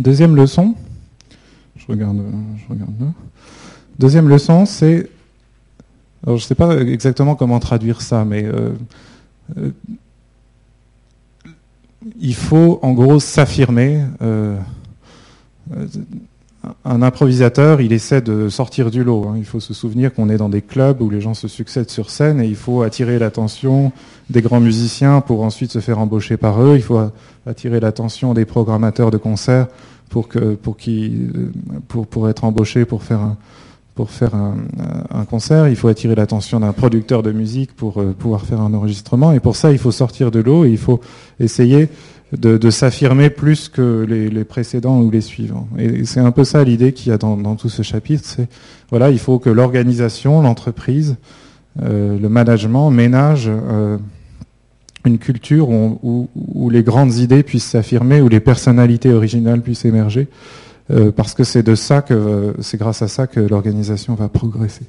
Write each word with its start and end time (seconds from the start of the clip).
Deuxième 0.00 0.34
leçon, 0.34 0.74
je 1.76 1.84
regarde, 1.86 2.22
je 2.56 2.72
regarde 2.72 2.94
là. 2.98 3.06
Deuxième 3.98 4.30
leçon, 4.30 4.64
c'est, 4.64 5.10
alors 6.24 6.38
je 6.38 6.44
ne 6.44 6.46
sais 6.46 6.54
pas 6.54 6.78
exactement 6.80 7.34
comment 7.34 7.60
traduire 7.60 8.00
ça, 8.00 8.24
mais 8.24 8.44
euh, 8.46 8.70
euh, 9.58 9.70
il 12.18 12.34
faut 12.34 12.78
en 12.80 12.92
gros 12.92 13.20
s'affirmer. 13.20 14.02
Euh, 14.22 14.56
un 16.84 17.00
improvisateur, 17.02 17.80
il 17.80 17.92
essaie 17.92 18.20
de 18.20 18.48
sortir 18.48 18.90
du 18.90 19.02
lot. 19.02 19.26
Hein. 19.28 19.34
Il 19.38 19.44
faut 19.44 19.60
se 19.60 19.72
souvenir 19.72 20.12
qu'on 20.12 20.28
est 20.28 20.36
dans 20.36 20.48
des 20.48 20.60
clubs 20.60 21.00
où 21.00 21.08
les 21.08 21.20
gens 21.20 21.34
se 21.34 21.48
succèdent 21.48 21.90
sur 21.90 22.10
scène 22.10 22.40
et 22.40 22.46
il 22.46 22.56
faut 22.56 22.82
attirer 22.82 23.18
l'attention 23.18 23.92
des 24.28 24.42
grands 24.42 24.60
musiciens 24.60 25.22
pour 25.22 25.42
ensuite 25.42 25.70
se 25.72 25.78
faire 25.78 25.98
embaucher 25.98 26.36
par 26.36 26.62
eux. 26.62 26.76
Il 26.76 26.82
faut 26.82 27.00
attirer 27.46 27.80
l'attention 27.80 28.34
des 28.34 28.44
programmateurs 28.44 29.10
de 29.10 29.16
concerts 29.16 29.68
pour, 30.10 30.28
que, 30.28 30.54
pour, 30.54 30.76
pour, 31.88 32.06
pour 32.06 32.28
être 32.28 32.44
embauchés 32.44 32.84
pour 32.84 33.02
faire 33.02 33.20
un, 33.20 33.36
pour 34.00 34.10
faire 34.10 34.34
un, 34.34 35.24
concert, 35.26 35.68
il 35.68 35.76
faut 35.76 35.88
attirer 35.88 36.14
l'attention 36.14 36.60
d'un 36.60 36.72
producteur 36.72 37.22
de 37.22 37.32
musique 37.32 37.76
pour 37.76 38.00
euh, 38.00 38.14
pouvoir 38.18 38.46
faire 38.46 38.62
un 38.62 38.72
enregistrement. 38.72 39.32
Et 39.32 39.40
pour 39.40 39.56
ça, 39.56 39.72
il 39.72 39.78
faut 39.78 39.90
sortir 39.90 40.30
de 40.30 40.40
l'eau 40.40 40.64
et 40.64 40.70
il 40.70 40.78
faut 40.78 41.02
essayer 41.38 41.90
de, 42.32 42.70
s'affirmer 42.70 43.28
plus 43.28 43.68
que 43.68 44.06
les, 44.08 44.44
précédents 44.44 45.02
ou 45.02 45.10
les 45.10 45.20
suivants. 45.20 45.68
Et 45.76 46.06
c'est 46.06 46.20
un 46.20 46.30
peu 46.30 46.44
ça 46.44 46.64
l'idée 46.64 46.94
qu'il 46.94 47.12
y 47.12 47.14
a 47.14 47.18
dans, 47.18 47.56
tout 47.56 47.68
ce 47.68 47.82
chapitre. 47.82 48.22
C'est 48.24 48.48
voilà, 48.88 49.10
il 49.10 49.18
faut 49.18 49.38
que 49.38 49.50
l'organisation, 49.50 50.40
l'entreprise, 50.40 51.16
euh, 51.82 52.18
le 52.18 52.28
management 52.30 52.90
ménage 52.90 53.50
euh, 53.50 53.98
une 55.04 55.18
culture 55.18 55.68
où, 55.68 56.70
les 56.70 56.82
grandes 56.82 57.16
idées 57.16 57.42
puissent 57.42 57.68
s'affirmer, 57.68 58.22
où 58.22 58.28
les 58.28 58.40
personnalités 58.40 59.12
originales 59.12 59.60
puissent 59.60 59.84
émerger, 59.84 60.28
euh, 60.90 61.12
parce 61.12 61.34
que 61.34 61.44
c'est 61.44 61.62
de 61.62 61.74
ça 61.74 62.02
que 62.02 62.54
c'est 62.60 62.78
grâce 62.78 63.02
à 63.02 63.08
ça 63.08 63.26
que 63.26 63.40
l'organisation 63.40 64.14
va 64.14 64.28
progresser. 64.28 64.86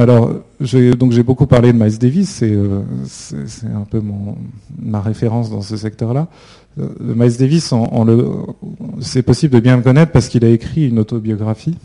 Alors, 0.00 0.30
donc 0.98 1.12
j'ai 1.12 1.22
beaucoup 1.22 1.46
parlé 1.46 1.74
de 1.74 1.78
Miles 1.78 1.98
Davis, 1.98 2.30
c'est 2.30 2.52
euh, 2.52 2.82
un 3.64 3.84
peu 3.84 4.00
mon, 4.00 4.36
ma 4.80 5.02
référence 5.02 5.50
dans 5.50 5.60
ce 5.60 5.76
secteur-là. 5.76 6.28
Euh, 6.78 6.88
Miles 7.00 7.36
Davis, 7.36 7.74
c'est 9.00 9.22
possible 9.22 9.52
de 9.52 9.60
bien 9.60 9.76
le 9.76 9.82
connaître 9.82 10.10
parce 10.10 10.28
qu'il 10.28 10.42
a 10.44 10.48
écrit 10.48 10.88
une 10.88 10.98
autobiographie, 11.00 11.76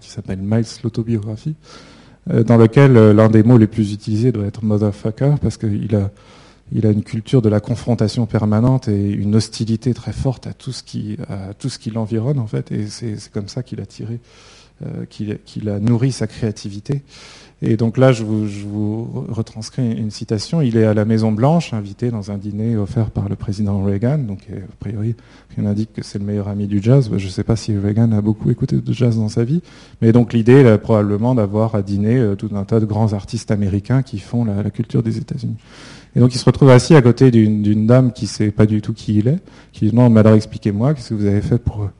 qui 0.00 0.10
s'appelle 0.10 0.40
Miles 0.42 0.66
l'autobiographie, 0.82 1.54
dans 2.26 2.58
lequel 2.58 2.96
euh, 2.98 3.14
l'un 3.14 3.30
des 3.30 3.42
mots 3.42 3.56
les 3.56 3.66
plus 3.66 3.94
utilisés 3.94 4.30
doit 4.30 4.44
être 4.44 4.62
motherfucker, 4.62 5.36
parce 5.40 5.56
qu'il 5.56 5.94
a, 5.96 6.10
il 6.72 6.86
a 6.86 6.90
une 6.90 7.02
culture 7.02 7.42
de 7.42 7.48
la 7.48 7.60
confrontation 7.60 8.26
permanente 8.26 8.88
et 8.88 9.10
une 9.10 9.34
hostilité 9.34 9.94
très 9.94 10.12
forte 10.12 10.46
à 10.46 10.52
tout 10.52 10.72
ce 10.72 10.82
qui, 10.82 11.18
à 11.28 11.54
tout 11.54 11.68
ce 11.68 11.78
qui 11.78 11.90
l'environne 11.90 12.38
en 12.38 12.46
fait, 12.46 12.72
et 12.72 12.86
c'est 12.86 13.16
comme 13.32 13.48
ça 13.48 13.62
qu'il 13.62 13.80
a 13.80 13.86
tiré 13.86 14.20
euh, 14.82 15.04
qu'il 15.06 15.68
a 15.68 15.78
nourri 15.78 16.10
sa 16.10 16.26
créativité. 16.26 17.02
Et 17.62 17.76
donc 17.76 17.96
là, 17.96 18.10
je 18.10 18.24
vous, 18.24 18.48
je 18.48 18.64
vous, 18.66 19.24
retranscris 19.28 19.88
une 19.88 20.10
citation. 20.10 20.60
Il 20.60 20.76
est 20.76 20.84
à 20.84 20.94
la 20.94 21.04
Maison 21.04 21.30
Blanche, 21.30 21.72
invité 21.72 22.10
dans 22.10 22.32
un 22.32 22.38
dîner 22.38 22.76
offert 22.76 23.10
par 23.10 23.28
le 23.28 23.36
président 23.36 23.80
Reagan. 23.84 24.18
Donc, 24.18 24.40
a 24.50 24.76
priori, 24.80 25.14
on 25.56 25.66
indique 25.66 25.92
que 25.92 26.02
c'est 26.02 26.18
le 26.18 26.24
meilleur 26.24 26.48
ami 26.48 26.66
du 26.66 26.82
jazz. 26.82 27.08
Je 27.16 27.24
ne 27.24 27.30
sais 27.30 27.44
pas 27.44 27.54
si 27.54 27.78
Reagan 27.78 28.10
a 28.10 28.20
beaucoup 28.20 28.50
écouté 28.50 28.76
de 28.76 28.92
jazz 28.92 29.16
dans 29.16 29.28
sa 29.28 29.44
vie, 29.44 29.62
mais 30.02 30.10
donc 30.10 30.32
l'idée 30.32 30.76
probablement 30.82 31.36
d'avoir 31.36 31.76
à 31.76 31.82
dîner 31.82 32.18
euh, 32.18 32.34
tout 32.34 32.50
un 32.56 32.64
tas 32.64 32.80
de 32.80 32.84
grands 32.84 33.12
artistes 33.12 33.52
américains 33.52 34.02
qui 34.02 34.18
font 34.18 34.44
la 34.44 34.68
culture 34.70 35.04
des 35.04 35.18
États-Unis. 35.18 35.56
Et 36.16 36.20
donc, 36.20 36.34
il 36.34 36.38
se 36.38 36.44
retrouve 36.44 36.70
assis 36.70 36.94
à 36.94 37.02
côté 37.02 37.30
d'une 37.30 37.86
dame 37.86 38.12
qui 38.12 38.26
sait 38.26 38.50
pas 38.50 38.66
du 38.66 38.80
tout 38.80 38.92
qui 38.92 39.16
il 39.18 39.28
est, 39.28 39.38
qui 39.72 39.88
dit 39.88 39.94
non, 39.94 40.10
mais 40.10 40.20
alors 40.20 40.34
expliquez-moi, 40.34 40.94
qu'est-ce 40.94 41.10
que 41.10 41.14
vous 41.14 41.26
avez 41.26 41.42
fait 41.42 41.58
pour 41.58 41.90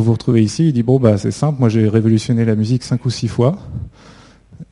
vous 0.00 0.12
retrouver 0.12 0.42
ici? 0.42 0.68
Il 0.68 0.72
dit 0.72 0.82
bon 0.82 0.98
bah 0.98 1.16
c'est 1.16 1.30
simple, 1.30 1.60
moi 1.60 1.68
j'ai 1.68 1.88
révolutionné 1.88 2.44
la 2.44 2.54
musique 2.54 2.82
cinq 2.82 3.04
ou 3.04 3.10
six 3.10 3.28
fois. 3.28 3.58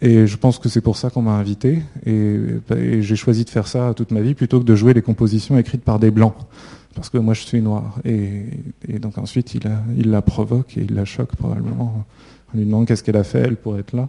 Et 0.00 0.26
je 0.26 0.36
pense 0.36 0.58
que 0.58 0.68
c'est 0.68 0.80
pour 0.80 0.96
ça 0.96 1.10
qu'on 1.10 1.22
m'a 1.22 1.32
invité. 1.32 1.82
Et, 2.06 2.36
j'ai 3.00 3.16
choisi 3.16 3.44
de 3.44 3.50
faire 3.50 3.66
ça 3.66 3.94
toute 3.94 4.10
ma 4.10 4.20
vie 4.20 4.34
plutôt 4.34 4.60
que 4.60 4.64
de 4.64 4.74
jouer 4.74 4.94
les 4.94 5.02
compositions 5.02 5.56
écrites 5.58 5.82
par 5.82 5.98
des 5.98 6.10
blancs. 6.10 6.34
Parce 6.94 7.10
que 7.10 7.18
moi 7.18 7.34
je 7.34 7.42
suis 7.42 7.60
noir. 7.60 7.98
Et, 8.04 8.44
donc 9.00 9.18
ensuite 9.18 9.54
il, 9.54 9.62
il 9.96 10.10
la 10.10 10.22
provoque 10.22 10.76
et 10.76 10.82
il 10.82 10.94
la 10.94 11.04
choque 11.04 11.34
probablement. 11.36 12.04
On 12.52 12.58
lui 12.58 12.66
demande 12.66 12.86
qu'est-ce 12.86 13.02
qu'elle 13.02 13.16
a 13.16 13.24
fait 13.24 13.40
elle 13.40 13.56
pour 13.56 13.78
être 13.78 13.94
là. 13.94 14.08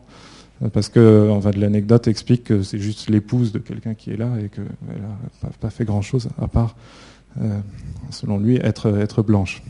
Parce 0.72 0.88
que 0.90 1.52
de 1.52 1.60
l'anecdote 1.60 2.08
explique 2.08 2.46
que 2.46 2.64
c'est 2.64 2.80
juste 2.80 3.10
l'épouse 3.10 3.52
de 3.52 3.60
quelqu'un 3.60 3.94
qui 3.94 4.12
est 4.12 4.18
là 4.18 4.30
et 4.40 4.48
qu'elle 4.48 4.64
n'a 5.02 5.50
pas, 5.60 5.70
fait 5.70 5.84
grand-chose 5.84 6.30
à 6.42 6.48
part, 6.48 6.76
euh, 7.42 7.60
selon 8.10 8.40
lui, 8.40 8.58
être, 8.64 9.22
blanche. 9.22 9.62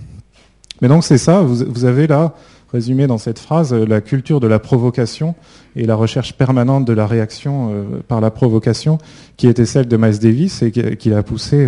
Mais 0.81 0.87
donc 0.87 1.03
c'est 1.03 1.17
ça, 1.17 1.41
vous, 1.41 1.85
avez 1.85 2.05
là 2.05 2.35
résumé 2.71 3.07
dans 3.07 3.17
cette 3.17 3.39
phrase 3.39 3.73
euh, 3.73 3.85
la 3.85 4.01
culture 4.01 4.39
de 4.39 4.47
la 4.47 4.59
provocation 4.59 5.33
et 5.75 5.85
la 5.85 5.95
recherche 5.95 6.33
permanente 6.33 6.85
de 6.85 6.93
la 6.93 7.07
réaction 7.07 7.71
euh, 7.71 7.83
par 8.07 8.21
la 8.21 8.29
provocation 8.29 8.99
qui 9.37 9.47
était 9.47 9.65
celle 9.65 9.87
de 9.87 9.97
Miles 9.97 10.19
Davis 10.19 10.61
et 10.61 10.71
qui 10.71 11.13
a 11.13 11.23
poussé, 11.23 11.67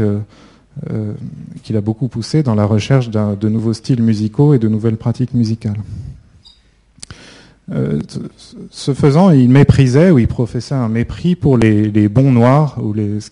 beaucoup 1.83 2.07
poussé 2.07 2.43
dans 2.43 2.55
la 2.55 2.65
recherche 2.65 3.09
de 3.09 3.49
nouveaux 3.49 3.73
styles 3.73 4.03
musicaux 4.03 4.53
et 4.53 4.59
de 4.59 4.67
nouvelles 4.67 4.97
pratiques 4.97 5.33
musicales. 5.33 5.77
Euh, 7.73 7.99
ce 8.71 8.93
faisant, 8.93 9.31
il 9.31 9.49
méprisait 9.49 10.11
ou 10.11 10.19
il 10.19 10.27
professait 10.27 10.75
un 10.75 10.87
mépris 10.87 11.35
pour 11.35 11.57
les, 11.57 12.07
bons 12.07 12.31
noirs 12.31 12.77
ou 12.81 12.93
ce 12.95 13.29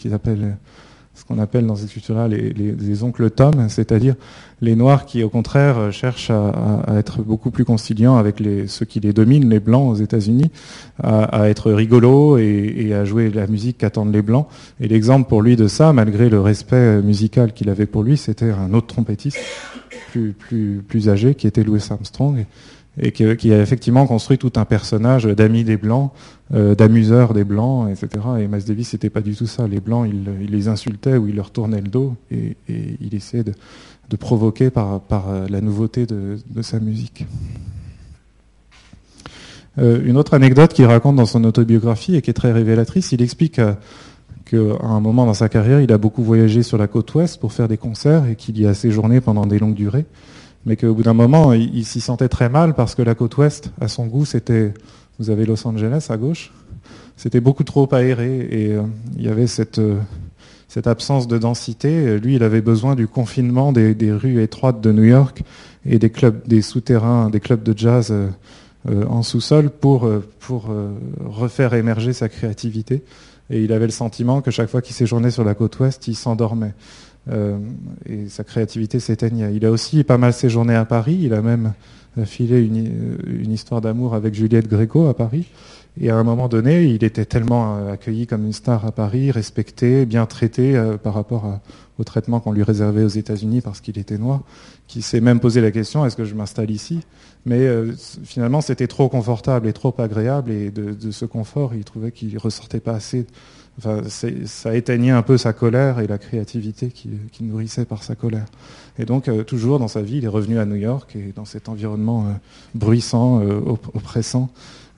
qu'on 1.26 1.40
appelle 1.40 1.66
dans 1.66 1.78
cette 1.78 1.90
culture-là 1.90 2.28
les, 2.28 2.52
les, 2.52 2.74
les, 2.74 3.04
oncles 3.04 3.30
Tom, 3.30 3.70
c'est-à-dire 3.70 4.16
les 4.62 4.76
Noirs 4.76 5.06
qui, 5.06 5.24
au 5.24 5.30
contraire, 5.30 5.92
cherchent 5.92 6.32
à, 6.32 6.84
être 6.98 7.22
beaucoup 7.22 7.50
plus 7.50 7.64
conciliants 7.64 8.18
avec 8.18 8.42
les, 8.42 8.68
ceux 8.68 8.86
qui 8.86 9.00
les 9.00 9.14
dominent, 9.14 9.50
les 9.50 9.62
Blancs 9.62 9.90
aux 9.90 9.96
États-Unis, 9.96 10.52
à, 11.02 11.48
être 11.48 11.72
rigolos 11.72 12.38
et, 12.38 12.94
à 12.94 13.06
jouer 13.06 13.30
la 13.30 13.48
musique 13.48 13.78
qu'attendent 13.78 14.14
les 14.14 14.22
Blancs. 14.22 14.48
Et 14.82 14.90
l'exemple 14.90 15.30
pour 15.30 15.42
lui 15.42 15.56
de 15.56 15.68
ça, 15.68 15.94
malgré 15.94 16.30
le 16.30 16.42
respect 16.42 17.02
musical 17.02 17.54
qu'il 17.54 17.70
avait 17.70 17.86
pour 17.86 18.04
lui, 18.04 18.18
c'était 18.18 18.52
un 18.52 18.74
autre 18.74 18.88
trompettiste 18.88 19.40
plus, 20.12 20.34
plus, 20.34 20.84
plus 20.86 21.08
âgé 21.08 21.36
qui 21.36 21.48
était 21.48 21.64
Louis 21.64 21.84
Armstrong 21.90 22.46
qui, 23.12 23.36
qui, 23.36 23.54
a 23.54 23.62
effectivement 23.62 24.08
construit 24.08 24.38
tout 24.38 24.54
un 24.56 24.66
personnage 24.66 25.26
d'amis 25.26 25.64
des 25.64 25.78
blancs, 25.78 26.12
euh, 26.54 26.76
d'amuseurs 26.76 27.34
des 27.34 27.44
blancs, 27.44 27.90
etc. 27.90 28.24
Et 28.40 28.48
Miles 28.48 28.64
Davis, 28.64 28.90
c'était 28.90 29.10
pas 29.10 29.22
du 29.22 29.36
tout 29.36 29.48
ça. 29.48 29.68
Les 29.68 29.80
blancs, 29.80 30.10
il, 30.10 30.50
les 30.50 30.68
insultait 30.68 31.18
ou 31.18 31.28
il 31.28 31.36
leur 31.36 31.52
tournait 31.52 31.82
le 31.82 31.90
dos 31.90 32.16
et, 32.32 32.56
et 32.70 32.98
il 33.02 33.14
essayait 33.14 33.44
de, 33.44 34.16
provoquer 34.18 34.70
par, 34.70 35.02
euh, 35.12 35.48
la 35.50 35.60
nouveauté 35.62 36.06
de, 36.06 36.38
de 36.50 36.62
sa 36.62 36.80
musique. 36.80 37.26
Euh, 39.78 40.02
une 40.06 40.18
autre 40.18 40.34
anecdote 40.34 40.74
qu'il 40.74 40.86
raconte 40.86 41.18
dans 41.18 41.26
son 41.26 41.44
autobiographie 41.44 42.16
et 42.16 42.22
qui 42.22 42.30
est 42.30 42.34
très 42.34 42.52
révélatrice, 42.52 43.12
il 43.12 43.22
explique 43.22 43.60
euh, 43.60 43.74
qu'à 44.46 44.86
un 44.86 45.00
moment 45.02 45.26
dans 45.26 45.34
sa 45.34 45.50
carrière, 45.50 45.82
il 45.82 45.92
a 45.92 45.98
beaucoup 45.98 46.24
voyagé 46.24 46.64
sur 46.64 46.78
la 46.78 46.88
côte 46.88 47.14
ouest 47.16 47.40
pour 47.40 47.52
faire 47.52 47.68
des 47.68 47.78
concerts 47.78 48.26
et 48.26 48.36
qu'il 48.36 48.60
y 48.60 48.66
a 48.66 48.74
séjourné 48.74 49.20
pendant 49.20 49.46
des 49.46 49.60
longues 49.60 49.76
durées 49.76 50.06
mais 50.66 50.76
qu'au 50.76 50.94
bout 50.94 51.04
d'un 51.04 51.14
moment, 51.14 51.54
il, 51.54 51.86
s'y 51.86 52.02
sentait 52.02 52.30
très 52.30 52.50
mal 52.50 52.74
parce 52.74 52.96
que 52.96 53.02
la 53.02 53.16
côte 53.16 53.38
ouest, 53.38 53.72
à 53.80 53.88
son 53.88 54.08
goût, 54.08 54.26
c'était, 54.26 54.74
vous 55.20 55.30
avez 55.30 55.46
Los 55.46 55.66
Angeles 55.68 56.08
à 56.10 56.18
gauche, 56.18 56.52
c'était 57.18 57.40
beaucoup 57.40 57.64
trop 57.64 57.94
aéré 57.94 58.48
et 58.52 58.72
euh, 58.74 58.82
il 59.16 59.24
y 59.24 59.30
avait 59.30 59.48
cette, 59.48 59.80
euh, 59.80 60.00
cette 60.68 60.88
absence 60.88 61.28
de 61.28 61.38
densité. 61.38 62.20
Lui, 62.20 62.36
il 62.36 62.44
avait 62.44 62.62
besoin 62.62 62.96
du 62.96 63.08
confinement 63.08 63.72
des, 63.72 64.12
rues 64.12 64.42
étroites 64.42 64.82
de 64.82 64.92
New 64.92 65.04
York 65.04 65.44
et 65.86 66.00
des 66.00 66.10
clubs, 66.10 66.46
des 66.48 66.62
souterrains, 66.62 67.30
des 67.30 67.40
clubs 67.40 67.64
de 67.64 67.78
jazz 67.78 68.12
euh, 68.12 69.06
en 69.08 69.24
sous-sol 69.24 69.70
pour 69.70 70.10
refaire 71.26 71.74
émerger 71.74 72.14
sa 72.14 72.30
créativité. 72.30 73.04
Et 73.50 73.64
il 73.64 73.72
avait 73.72 73.86
le 73.86 73.92
sentiment 73.92 74.42
que 74.42 74.52
chaque 74.52 74.70
fois 74.70 74.82
qu'il 74.82 74.96
séjournait 74.96 75.32
sur 75.32 75.44
la 75.44 75.54
côte 75.54 75.80
ouest, 75.80 76.08
il 76.08 76.16
s'endormait. 76.16 76.74
Euh, 77.32 77.58
et 78.06 78.30
sa 78.30 78.44
créativité 78.44 79.00
s'éteignait. 79.00 79.56
Il 79.56 79.66
a 79.66 79.72
aussi 79.72 80.04
pas 80.04 80.18
mal 80.18 80.34
séjourné 80.34 80.76
à 80.76 80.86
Paris. 80.86 81.18
Il 81.22 81.34
a 81.34 81.42
même 81.42 81.74
filé 82.26 82.62
une, 82.62 82.88
euh, 82.88 83.42
une 83.44 83.52
histoire 83.52 83.82
d'amour 83.82 84.14
avec 84.14 84.34
Juliette 84.34 84.68
Gréco 84.68 85.08
à 85.08 85.14
Paris. 85.14 85.48
Et 86.00 86.10
à 86.10 86.18
un 86.18 86.24
moment 86.24 86.50
donné, 86.50 86.84
il 86.86 87.04
était 87.04 87.26
tellement 87.26 87.78
euh, 87.78 87.94
accueilli 87.94 88.28
comme 88.28 88.46
une 88.46 88.54
star 88.54 88.86
à 88.86 88.92
Paris, 88.92 89.32
respecté, 89.32 90.06
bien 90.06 90.26
traité 90.26 90.76
euh, 90.76 90.98
par 90.98 91.14
rapport 91.14 91.60
au 91.98 92.04
traitement 92.04 92.42
qu'on 92.42 92.52
lui 92.52 92.64
réservait 92.64 93.04
aux 93.04 93.08
États-Unis 93.08 93.62
parce 93.62 93.80
qu'il 93.80 93.98
était 93.98 94.18
noir, 94.18 94.42
qu'il 94.88 95.04
s'est 95.04 95.22
même 95.22 95.40
posé 95.40 95.62
la 95.62 95.72
question 95.72 96.06
est-ce 96.06 96.18
que 96.18 96.26
je 96.26 96.36
m'installe 96.36 96.70
ici? 96.70 97.00
Mais 97.46 97.60
euh, 97.60 97.94
finalement, 98.26 98.60
c'était 98.60 98.88
trop 98.88 99.08
confortable 99.08 99.68
et 99.68 99.74
trop 99.74 99.94
agréable, 99.98 100.52
et 100.52 100.70
de, 100.70 100.94
de 100.94 101.12
ce 101.12 101.26
confort, 101.26 101.74
il 101.74 101.86
trouvait 101.86 102.12
qu'il 102.12 102.38
ressortait 102.38 102.82
pas 102.82 102.94
assez 102.94 103.26
Enfin, 103.78 104.02
ça 104.46 104.76
éteignait 104.76 105.12
un 105.12 105.22
peu 105.22 105.38
sa 105.38 105.52
colère 105.52 106.00
et 106.00 106.08
la 106.08 106.18
créativité 106.18 106.88
qu'il 106.90 107.18
qui 107.32 107.44
nourrissait 107.44 107.86
par 107.86 108.04
sa 108.04 108.16
colère. 108.16 108.46
Et 108.98 109.06
donc, 109.06 109.28
euh, 109.28 109.44
toujours 109.44 109.80
dans 109.80 109.90
sa 109.90 110.02
vie, 110.02 110.18
il 110.18 110.24
est 110.26 110.30
revenu 110.30 110.60
à 110.60 110.66
New 110.66 110.76
York 110.76 111.16
et 111.16 111.34
dans 111.36 111.44
cet 111.44 111.68
environnement 111.68 112.26
euh, 112.26 112.30
bruissant, 112.74 113.42
euh, 113.42 113.60
oppressant, 113.94 114.50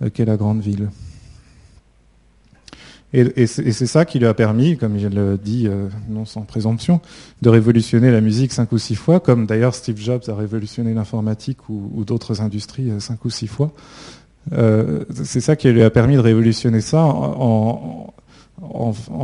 euh, 0.03 0.09
qu'est 0.11 0.25
la 0.25 0.37
grande 0.37 0.61
ville. 0.61 0.89
Et, 3.13 3.47
c'est 3.47 3.87
ça 3.87 4.03
qui 4.03 4.19
lui 4.19 4.27
a 4.27 4.33
permis, 4.33 4.77
comme 4.77 4.97
il 4.97 5.07
le 5.07 5.37
dit, 5.37 5.65
euh, 5.67 5.87
non 6.09 6.25
sans 6.25 6.41
présomption, 6.41 6.99
de 7.41 7.49
révolutionner 7.49 8.11
la 8.11 8.19
musique 8.19 8.51
cinq 8.51 8.73
ou 8.73 8.77
six 8.77 8.95
fois, 8.95 9.21
comme 9.21 9.45
d'ailleurs 9.45 9.73
Steve 9.73 9.97
Jobs 9.97 10.23
a 10.27 10.35
révolutionné 10.35 10.93
l'informatique 10.93 11.69
ou, 11.69 12.03
d'autres 12.05 12.41
industries 12.41 12.91
euh, 12.91 12.99
cinq 12.99 13.23
ou 13.25 13.29
six 13.29 13.47
fois. 13.47 13.71
C'est 15.23 15.41
ça 15.41 15.57
qui 15.57 15.69
lui 15.69 15.83
a 15.83 15.89
permis 15.89 16.15
de 16.15 16.21
révolutionner 16.21 16.79
ça 16.79 17.03
en, 17.03 18.13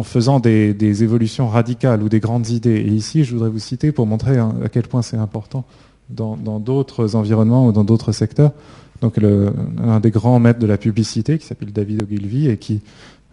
faisant 0.03 0.39
des, 0.39 1.03
évolutions 1.03 1.47
radicales 1.47 2.03
ou 2.03 2.09
des 2.09 2.19
grandes 2.19 2.49
idées. 2.49 2.75
Et 2.75 2.89
ici, 2.89 3.23
je 3.23 3.33
voudrais 3.33 3.49
vous 3.49 3.59
citer 3.59 3.91
pour 3.91 4.05
montrer 4.05 4.37
à 4.37 4.69
quel 4.71 4.83
point 4.83 5.01
c'est 5.01 5.17
important 5.17 5.65
dans 6.09 6.59
d'autres 6.59 7.15
environnements 7.15 7.67
ou 7.67 7.71
dans 7.71 7.83
d'autres 7.83 8.11
secteurs. 8.11 8.51
Donc, 9.01 9.17
un 9.19 9.99
des 9.99 10.11
grands 10.11 10.39
maîtres 10.39 10.59
de 10.59 10.65
la 10.65 10.77
publicité, 10.77 11.37
qui 11.37 11.45
s'appelle 11.45 11.73
David 11.73 12.03
Ogilvy, 12.03 12.47
et 12.47 12.57
qui 12.57 12.79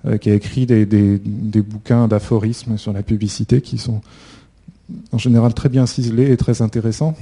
euh, 0.06 0.18
a 0.24 0.30
écrit 0.30 0.66
des, 0.66 1.20
bouquins 1.62 2.08
d'aphorismes 2.08 2.78
sur 2.78 2.92
la 2.92 3.02
publicité 3.02 3.60
qui 3.60 3.78
sont 3.78 4.00
en 5.12 5.18
général 5.18 5.54
très 5.54 5.68
bien 5.68 5.86
ciselés 5.86 6.32
et 6.32 6.36
très 6.36 6.62
intéressants. 6.62 7.14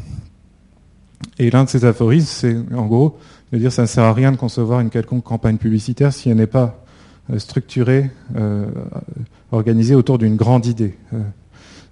Et 1.38 1.50
l'un 1.50 1.64
de 1.64 1.68
ces 1.68 1.84
aphorismes, 1.84 2.26
c'est 2.26 2.56
en 2.74 2.86
gros 2.86 3.18
de 3.52 3.58
dire 3.58 3.72
ça 3.72 3.82
ne 3.82 3.86
sert 3.86 4.04
à 4.04 4.12
rien 4.12 4.32
de 4.32 4.36
concevoir 4.36 4.80
une 4.80 4.90
quelconque 4.90 5.24
campagne 5.24 5.56
publicitaire 5.56 6.12
si 6.12 6.30
elle 6.30 6.36
n'est 6.36 6.46
pas 6.46 6.84
structurée, 7.36 8.10
euh, 8.36 8.66
organisée 9.52 9.94
autour 9.94 10.18
d'une 10.18 10.36
grande 10.36 10.66
idée. 10.66 10.94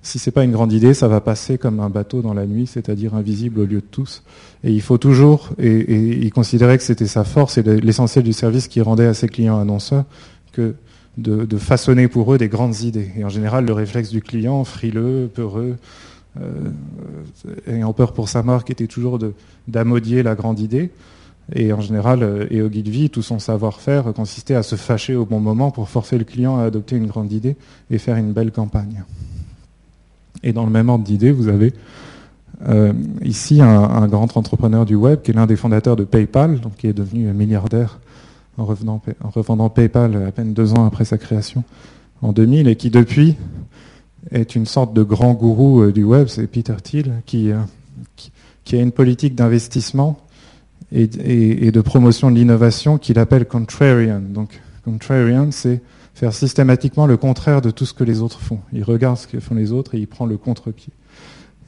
si 0.03 0.19
c'est 0.19 0.31
pas 0.31 0.45
une 0.45 0.53
grande 0.53 0.73
idée, 0.73 0.95
ça 0.95 1.09
va 1.09 1.21
passer 1.21 1.59
comme 1.59 1.81
un 1.81 1.91
bateau 1.91 2.23
dans 2.23 2.33
la 2.33 2.47
nuit, 2.47 2.67
c'est-à-dire 2.67 3.15
invisible 3.15 3.61
au 3.61 3.67
lieu 3.67 3.81
de 3.81 3.87
tous. 3.91 4.23
Et 4.65 4.73
il 4.73 4.81
faut 4.81 4.99
toujours, 4.99 5.51
et, 5.59 6.17
il 6.23 6.33
considérait 6.33 6.79
que 6.79 6.85
c'était 6.85 7.07
sa 7.07 7.25
force 7.25 7.59
et 7.59 7.63
l'essentiel 7.63 8.25
du 8.25 8.33
service 8.33 8.69
qu'il 8.69 8.83
rendait 8.83 9.07
à 9.07 9.15
ses 9.15 9.29
clients 9.29 9.59
annonceurs, 9.59 10.05
que 10.53 10.75
de, 11.19 11.57
façonner 11.57 12.09
pour 12.09 12.33
eux 12.33 12.39
des 12.39 12.49
grandes 12.49 12.81
idées. 12.81 13.11
Et 13.17 13.25
en 13.25 13.29
général, 13.29 13.65
le 13.65 13.73
réflexe 13.73 14.11
du 14.11 14.21
client, 14.21 14.65
frileux, 14.65 15.31
peureux, 15.33 15.77
euh, 16.41 16.71
ayant 17.67 17.93
peur 17.93 18.13
pour 18.13 18.29
sa 18.29 18.43
marque, 18.43 18.71
était 18.71 18.87
toujours 18.87 19.19
d'amodier 19.69 20.23
la 20.23 20.35
grande 20.35 20.61
idée. 20.61 20.91
Et 21.55 21.73
en 21.73 21.81
général, 21.81 22.23
euh, 22.23 22.47
et 22.51 22.61
Ogilvy, 22.61 23.11
tout 23.11 23.23
son 23.23 23.39
savoir-faire 23.39 24.13
consistait 24.13 24.55
à 24.55 24.63
se 24.63 24.77
fâcher 24.77 25.15
au 25.15 25.25
bon 25.25 25.41
moment 25.41 25.71
pour 25.71 25.89
forcer 25.89 26.19
le 26.19 26.25
client 26.25 26.59
à 26.59 26.65
adopter 26.65 26.97
une 26.97 27.07
grande 27.07 27.33
idée 27.33 27.57
et 27.91 27.99
faire 27.99 28.17
une 28.17 28.33
belle 28.33 28.51
campagne. 28.51 29.05
Et 30.43 30.53
dans 30.53 30.65
le 30.65 30.71
même 30.71 30.89
ordre 30.89 31.05
d'idée, 31.05 31.31
vous 31.31 31.49
avez 31.49 31.73
euh, 32.69 32.93
ici 33.23 33.61
un, 33.61 34.09
grand 34.09 34.37
entrepreneur 34.37 34.87
du 34.87 34.95
web 34.95 35.21
qui 35.23 35.31
est 35.31 35.35
l'un 35.35 35.47
des 35.47 35.57
fondateurs 35.57 35.97
de 35.97 36.05
PayPal, 36.05 36.61
donc 36.61 36.77
qui 36.77 36.87
est 36.87 36.93
devenu 36.93 37.33
milliardaire 37.33 38.01
en, 38.59 38.65
revendant 38.65 39.69
PayPal 39.69 40.25
à 40.27 40.33
peine 40.33 40.55
deux 40.55 40.73
ans 40.73 40.87
après 40.87 41.05
sa 41.05 41.19
création 41.19 41.65
en 42.23 42.33
2000 42.33 42.69
et 42.69 42.77
qui 42.77 42.91
depuis 42.91 43.37
est 44.31 44.57
une 44.57 44.67
sorte 44.67 44.95
de 44.95 45.03
grand 45.03 45.35
gourou 45.35 45.83
euh, 45.83 45.93
du 45.93 46.05
web, 46.05 46.29
c'est 46.29 46.47
Peter 46.47 46.75
Thiel, 46.83 47.23
qui, 47.27 47.53
a 47.53 47.67
une 48.73 48.93
politique 48.93 49.35
d'investissement 49.35 50.19
et, 50.93 51.71
de 51.71 51.81
promotion 51.81 52.31
de 52.31 52.37
l'innovation 52.37 52.99
qu'il 52.99 53.19
appelle 53.19 53.47
contrarian. 53.47 54.21
Donc 54.21 54.61
contrarian, 54.85 55.51
c'est 55.51 55.81
faire 56.15 56.33
systématiquement 56.33 57.07
le 57.07 57.17
contraire 57.17 57.61
de 57.61 57.71
tout 57.71 57.87
ce 57.87 57.95
que 57.95 58.05
les 58.05 58.21
autres 58.21 58.41
font. 58.41 58.61
Il 58.73 58.85
regarde 58.85 59.19
ce 59.19 59.27
que 59.27 59.41
font 59.41 59.55
les 59.55 59.73
autres 59.73 59.95
et 59.95 59.99
il 59.99 60.07
prend 60.07 60.27
le 60.27 60.37
contre-pied. 60.37 60.93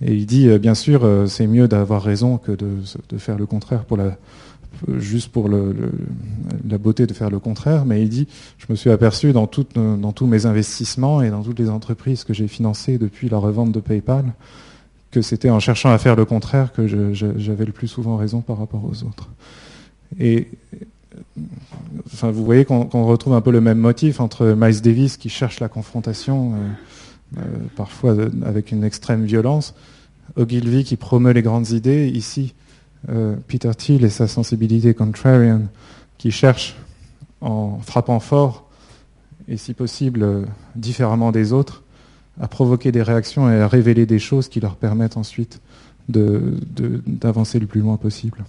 Et 0.00 0.14
il 0.14 0.26
dit, 0.26 0.48
euh, 0.48 0.58
bien 0.58 0.74
sûr, 0.74 1.06
c'est 1.26 1.46
mieux 1.46 1.66
d'avoir 1.66 2.02
raison 2.02 2.38
que 2.38 2.52
de, 2.52 3.18
faire 3.18 3.36
le 3.36 3.46
contraire 3.46 3.84
pour 3.84 3.96
la, 3.96 4.16
juste 4.98 5.32
pour 5.32 5.48
la 5.48 6.78
beauté 6.78 7.06
de 7.06 7.12
faire 7.12 7.30
le 7.30 7.40
contraire, 7.40 7.84
mais 7.84 8.00
il 8.02 8.08
dit, 8.08 8.28
je 8.58 8.66
me 8.70 8.76
suis 8.76 8.90
aperçu 8.90 9.32
dans 9.32 9.46
tous 9.48 10.26
mes 10.26 10.46
investissements 10.46 11.20
et 11.22 11.30
dans 11.30 11.42
toutes 11.42 11.58
les 11.58 11.68
entreprises 11.68 12.24
que 12.24 12.32
j'ai 12.32 12.48
financées 12.48 12.98
depuis 12.98 13.28
la 13.28 13.38
revente 13.38 13.72
de 13.72 13.80
PayPal, 13.80 14.24
que 15.10 15.22
c'était 15.22 15.50
en 15.50 15.60
cherchant 15.60 15.90
à 15.90 15.98
faire 15.98 16.16
le 16.16 16.24
contraire 16.24 16.72
que 16.72 16.86
j'avais 16.86 17.64
le 17.64 17.72
plus 17.72 17.88
souvent 17.88 18.16
raison 18.16 18.40
par 18.40 18.58
rapport 18.58 18.84
aux 18.84 19.04
autres. 19.04 19.28
Et 20.18 20.48
enfin, 22.06 22.30
vous 22.30 22.44
voyez 22.44 22.64
qu'on 22.64 23.06
retrouve 23.06 23.34
un 23.34 23.40
peu 23.40 23.50
le 23.50 23.60
même 23.60 23.78
motif 23.78 24.20
entre 24.20 24.54
Miles 24.56 24.80
Davis 24.80 25.16
qui 25.16 25.28
cherche 25.28 25.60
la 25.60 25.68
confrontation, 25.68 26.54
euh, 26.54 27.38
euh, 27.38 27.42
parfois 27.76 28.14
avec 28.44 28.72
une 28.72 28.84
extrême 28.84 29.24
violence, 29.24 29.74
Ogilvy 30.36 30.84
qui 30.84 30.96
promeut 30.96 31.32
les 31.32 31.42
grandes 31.42 31.70
idées, 31.70 32.08
ici 32.08 32.54
euh, 33.08 33.36
Peter 33.46 33.70
Thiel 33.76 34.04
et 34.04 34.10
sa 34.10 34.28
sensibilité 34.28 34.92
contrarian 34.92 35.62
qui 36.18 36.30
cherche 36.30 36.76
en 37.40 37.78
frappant 37.78 38.20
fort 38.20 38.68
et 39.46 39.56
si 39.56 39.72
possible 39.72 40.46
différemment 40.74 41.32
des 41.32 41.52
autres 41.52 41.82
à 42.40 42.48
provoquer 42.48 42.92
des 42.92 43.02
réactions 43.02 43.50
et 43.50 43.60
à 43.60 43.68
révéler 43.68 44.06
des 44.06 44.18
choses 44.18 44.48
qui 44.48 44.60
leur 44.60 44.76
permettent 44.76 45.16
ensuite 45.16 45.60
d'avancer 46.08 47.58
le 47.58 47.66
plus 47.66 47.80
loin 47.80 47.96
possible. 47.96 48.44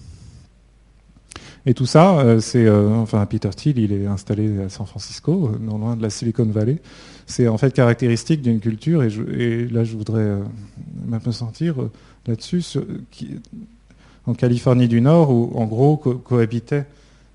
Et 1.65 1.73
tout 1.73 1.85
ça, 1.85 2.19
euh, 2.19 2.39
c'est 2.39 2.69
enfin 2.69 3.25
Peter 3.25 3.49
Thiel, 3.49 3.79
il 3.79 3.91
est 3.91 4.05
installé 4.05 4.61
à 4.61 4.69
San 4.69 4.85
Francisco, 4.85 5.51
non 5.59 5.77
loin 5.77 5.97
de 5.97 6.01
la 6.01 6.09
Silicon 6.09 6.45
Valley. 6.45 6.77
C'est 7.27 7.47
en 7.47 7.57
fait 7.57 7.73
caractéristique 7.73 8.41
d'une 8.41 8.59
culture, 8.59 9.03
et, 9.03 9.67
là 9.67 9.83
je 9.83 9.95
voudrais 9.95 10.37
sentir 11.31 11.75
là-dessus, 12.27 12.63
en 14.25 14.33
Californie 14.33 14.87
du 14.87 15.01
Nord, 15.01 15.31
où 15.31 15.51
en 15.55 15.65
gros 15.65 15.97
cohabitaient 15.97 16.85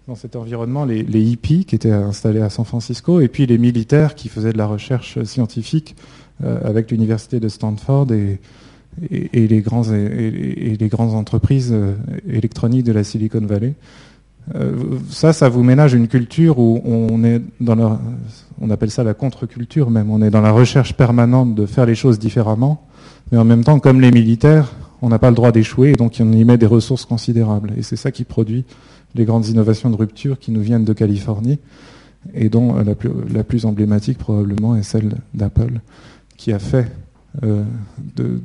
dans 0.07 0.15
cet 0.15 0.37
environnement 0.37 0.85
les, 0.85 1.03
hippies 1.03 1.65
qui 1.65 1.75
étaient 1.75 1.93
installés 1.93 2.41
à 2.41 2.51
San 2.51 2.65
Francisco, 2.65 3.21
et 3.21 3.29
puis 3.29 3.47
les 3.47 3.59
militaires 3.59 4.15
qui 4.15 4.29
faisaient 4.29 4.53
de 4.53 4.59
la 4.59 4.67
recherche 4.67 5.23
scientifique 5.25 5.97
euh, 5.97 6.05
avec 6.43 6.91
l'université 6.91 7.41
de 7.41 7.49
Stanford 7.49 8.09
et, 9.11 9.47
les, 9.47 9.61
grands, 9.61 9.85
et, 9.93 10.77
les 10.79 10.89
grandes 10.89 11.15
entreprises 11.15 11.71
euh, 11.73 11.95
électroniques 12.29 12.85
de 12.85 12.93
la 12.93 13.05
Silicon 13.05 13.41
Valley. 13.41 13.75
Euh, 14.55 14.75
ça, 15.09 15.33
ça 15.33 15.49
vous 15.49 15.63
ménage 15.63 15.95
une 15.95 16.07
culture 16.07 16.59
où 16.59 16.81
on 16.85 17.25
est 17.25 17.41
dans 17.61 17.75
la, 17.75 17.99
on 18.61 18.71
appelle 18.71 18.91
ça 18.91 19.03
la 19.03 19.15
contre-culture 19.15 19.91
même, 19.91 20.11
on 20.11 20.21
est 20.21 20.31
dans 20.31 20.43
la 20.43 20.53
recherche 20.53 20.95
permanente 20.95 21.55
de 21.55 21.65
faire 21.67 21.87
les 21.87 21.95
choses 21.95 22.19
différemment, 22.19 22.87
mais 23.33 23.39
en 23.39 23.45
même 23.45 23.65
temps, 23.65 23.79
comme 23.79 24.01
les 24.01 24.11
militaires, 24.11 24.73
on 25.01 25.09
n'a 25.09 25.19
pas 25.19 25.31
le 25.31 25.37
droit 25.37 25.51
d'échouer, 25.51 25.91
et 25.91 25.95
donc 25.95 26.17
on 26.21 26.33
y 26.33 26.45
met 26.45 26.59
des 26.59 26.67
ressources 26.67 27.07
considérables. 27.07 27.73
Et 27.77 27.83
c'est 27.83 27.97
ça 27.97 28.11
qui 28.11 28.25
produit 28.25 28.65
les 29.15 29.25
grandes 29.25 29.47
innovations 29.49 29.91
de 29.91 29.97
rupture 29.97 30.39
qui 30.39 30.51
nous 30.51 30.61
viennent 30.61 30.85
de 30.85 30.93
Californie, 30.93 31.59
et 32.35 32.49
dont 32.49 32.75
la 32.77 33.45
plus, 33.45 33.65
emblématique 33.65 34.19
probablement 34.19 34.77
est 34.77 34.83
celle 34.83 35.15
d'Apple, 35.33 35.81
qui 36.37 36.53
a 36.53 36.59
fait 36.59 36.91
euh, 37.43 37.65
de, 38.15 38.41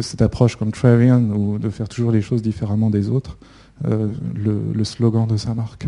cette 0.00 0.22
approche 0.22 0.56
contrarian, 0.56 1.30
ou 1.30 1.58
de 1.58 1.70
faire 1.70 1.88
toujours 1.88 2.12
les 2.12 2.22
choses 2.22 2.42
différemment 2.42 2.90
des 2.90 3.08
autres, 3.08 3.38
euh, 3.86 4.08
le, 4.34 4.84
slogan 4.84 5.26
de 5.26 5.36
sa 5.36 5.54
marque. 5.54 5.86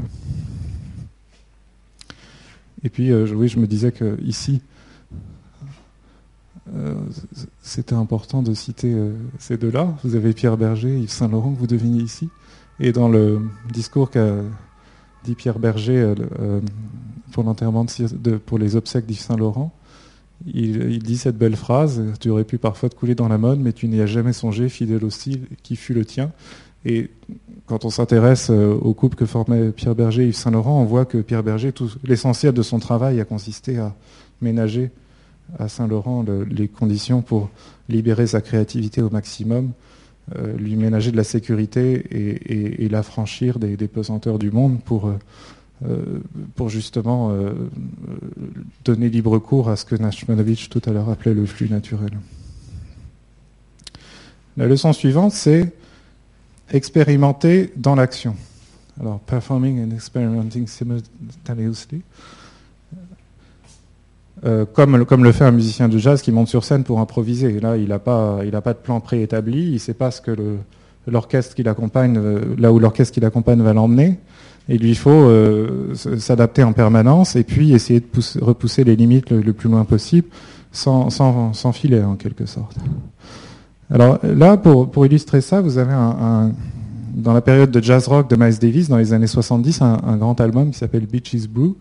Et 2.83 2.89
puis, 2.89 3.13
euh, 3.13 3.27
oui, 3.35 3.49
je 3.49 3.59
me 3.59 3.67
disais 3.67 3.93
que 3.93 4.19
ici, 4.23 4.61
c'était 7.63 7.95
important 7.95 8.43
de 8.43 8.53
citer 8.53 8.93
ces 9.39 9.57
deux-là. 9.57 9.97
Vous 10.03 10.17
avez 10.17 10.33
Pierre 10.33 10.57
Berger, 10.57 10.99
Yves 10.99 11.11
Saint-Laurent, 11.11 11.53
que 11.55 11.61
vous 11.61 11.69
devinez 11.69 12.03
ici. 12.03 12.29
Et 12.81 12.91
dans 12.91 13.09
le 13.09 13.41
discours 13.73 14.11
qu'a 14.11 14.35
dit 15.25 15.37
Pierre 15.37 15.61
Berger 15.61 16.13
pour 17.31 17.45
l'enterrement 17.45 17.85
de, 17.85 18.37
pour 18.37 18.59
les 18.59 18.75
obsèques 18.75 19.07
d'Yves 19.07 19.21
Saint-Laurent, 19.21 19.73
il, 20.45 20.99
dit 20.99 21.17
cette 21.17 21.39
belle 21.39 21.57
phrase 21.57 22.03
Tu 22.21 22.31
aurais 22.31 22.45
pu 22.45 22.59
parfois 22.59 22.89
te 22.89 22.95
couler 22.95 23.15
dans 23.15 23.29
la 23.29 23.39
mode, 23.39 23.61
mais 23.61 23.73
tu 23.73 23.89
n'y 23.89 24.01
as 24.01 24.07
jamais 24.07 24.33
songé, 24.33 24.69
fidèle 24.69 25.05
au 25.05 25.11
style 25.11 25.47
qui 25.63 25.77
fut 25.77 25.95
le 25.95 26.05
tien. 26.05 26.33
Et 26.85 27.11
quand 27.67 27.85
on 27.85 27.91
s'intéresse 27.91 28.51
au 28.51 28.95
couple 28.95 29.17
que 29.17 29.27
formaient 29.27 29.71
Pierre 29.71 29.95
Berger 29.95 30.23
et 30.23 30.27
Yves 30.29 30.37
Saint-Laurent, 30.37 30.81
on 30.81 30.85
voit 30.85 31.05
que 31.05 31.19
Pierre 31.19 31.43
Berger, 31.43 31.73
l'essentiel 32.05 32.55
de 32.55 32.63
son 32.63 32.79
travail 32.79 33.21
a 33.21 33.25
consisté 33.25 33.79
à 33.79 33.95
ménager 34.41 34.91
à 35.59 35.69
Saint-Laurent 35.69 36.25
les 36.51 36.69
conditions 36.69 37.23
pour 37.23 37.51
libérer 37.89 38.27
sa 38.27 38.41
créativité 38.41 39.03
au 39.03 39.11
maximum, 39.11 39.73
euh, 40.37 40.57
lui 40.57 40.77
ménager 40.77 41.13
de 41.13 41.17
la 41.17 41.25
sécurité 41.25 42.05
et, 42.11 42.89
l'affranchir 42.89 43.59
des, 43.59 43.77
pesanteurs 43.89 44.39
du 44.39 44.51
monde 44.51 44.81
pour, 44.85 45.07
euh, 45.07 45.13
euh, 45.13 45.17
pour 46.55 46.69
justement 46.69 47.37
donner 48.85 49.09
libre 49.11 49.39
cours 49.39 49.69
à 49.69 49.77
ce 49.77 49.85
que 49.85 49.95
Nashmanovich 49.95 50.71
tout 50.71 50.81
à 50.87 50.91
l'heure 50.91 51.11
appelait 51.11 51.35
le 51.35 51.45
flux 51.45 51.69
naturel. 51.69 52.13
La 54.57 54.67
leçon 54.67 54.95
suivante, 54.95 55.33
c'est 55.33 55.73
expérimenter 56.73 57.73
dans 57.77 57.95
l'action. 57.95 58.35
Alors, 58.99 59.21
performing 59.21 59.85
and 59.85 59.95
experimenting 59.95 60.67
simultaneously. 60.67 62.01
Euh, 64.45 64.65
comme, 64.65 65.05
comme 65.05 65.25
le 65.25 65.33
fait 65.33 65.45
un 65.45 65.51
musicien 65.51 65.89
de 65.89 65.99
jazz 65.99 66.23
qui 66.23 66.33
monte 66.33 66.49
sur 66.49 66.65
scène 66.65 66.85
pour 66.85 67.01
improviser. 67.01 67.59
là, 67.61 67.77
il 67.77 67.89
n'a 67.89 67.99
pas, 67.99 68.41
pas 68.63 68.73
de 68.73 68.79
plan 68.79 69.01
préétabli, 69.01 69.69
il 69.69 69.75
ne 69.75 69.79
sait 69.79 69.95
pas 69.95 70.11
ce 70.11 70.21
que 70.21 70.59
l'orchestre 71.07 71.55
qui 71.55 71.63
l'accompagne, 71.63 72.17
euh, 72.19 72.55
là 72.59 72.73
où 72.73 72.79
l'orchestre 72.79 73.13
qui 73.15 73.21
l'accompagne 73.21 73.63
va 73.63 73.73
l'emmener. 73.73 74.19
Il 74.69 74.81
lui 74.81 74.95
faut 74.95 75.31
s'adapter 76.19 76.63
en 76.63 76.73
permanence 76.73 77.37
et 77.37 77.45
puis 77.45 77.73
essayer 77.73 78.01
de 78.01 78.45
repousser 78.45 78.83
les 78.83 78.97
limites 78.97 79.31
le, 79.31 79.53
plus 79.53 79.69
loin 79.69 79.85
possible 79.85 80.27
sans, 80.73 81.11
sans, 81.11 81.73
filet 81.73 82.03
en 82.03 82.17
quelque 82.17 82.47
sorte. 82.47 82.77
Alors 83.91 84.19
là, 84.25 84.57
pour, 84.57 85.07
illustrer 85.07 85.41
ça, 85.41 85.61
vous 85.61 85.79
avez 85.79 85.93
un, 85.93 86.51
dans 87.17 87.33
la 87.33 87.41
période 87.41 87.71
de 87.71 87.83
jazz 87.83 88.07
rock 88.09 88.29
de 88.29 88.37
Miles 88.37 88.59
Davis, 88.59 88.89
dans 88.89 88.99
les 88.99 89.13
années 89.15 89.27
70, 89.27 89.81
un, 89.81 90.17
grand 90.19 90.39
album 90.41 90.71
qui 90.71 90.79
s'appelle 90.79 91.07
Beaches 91.07 91.49
Blue, 91.49 91.73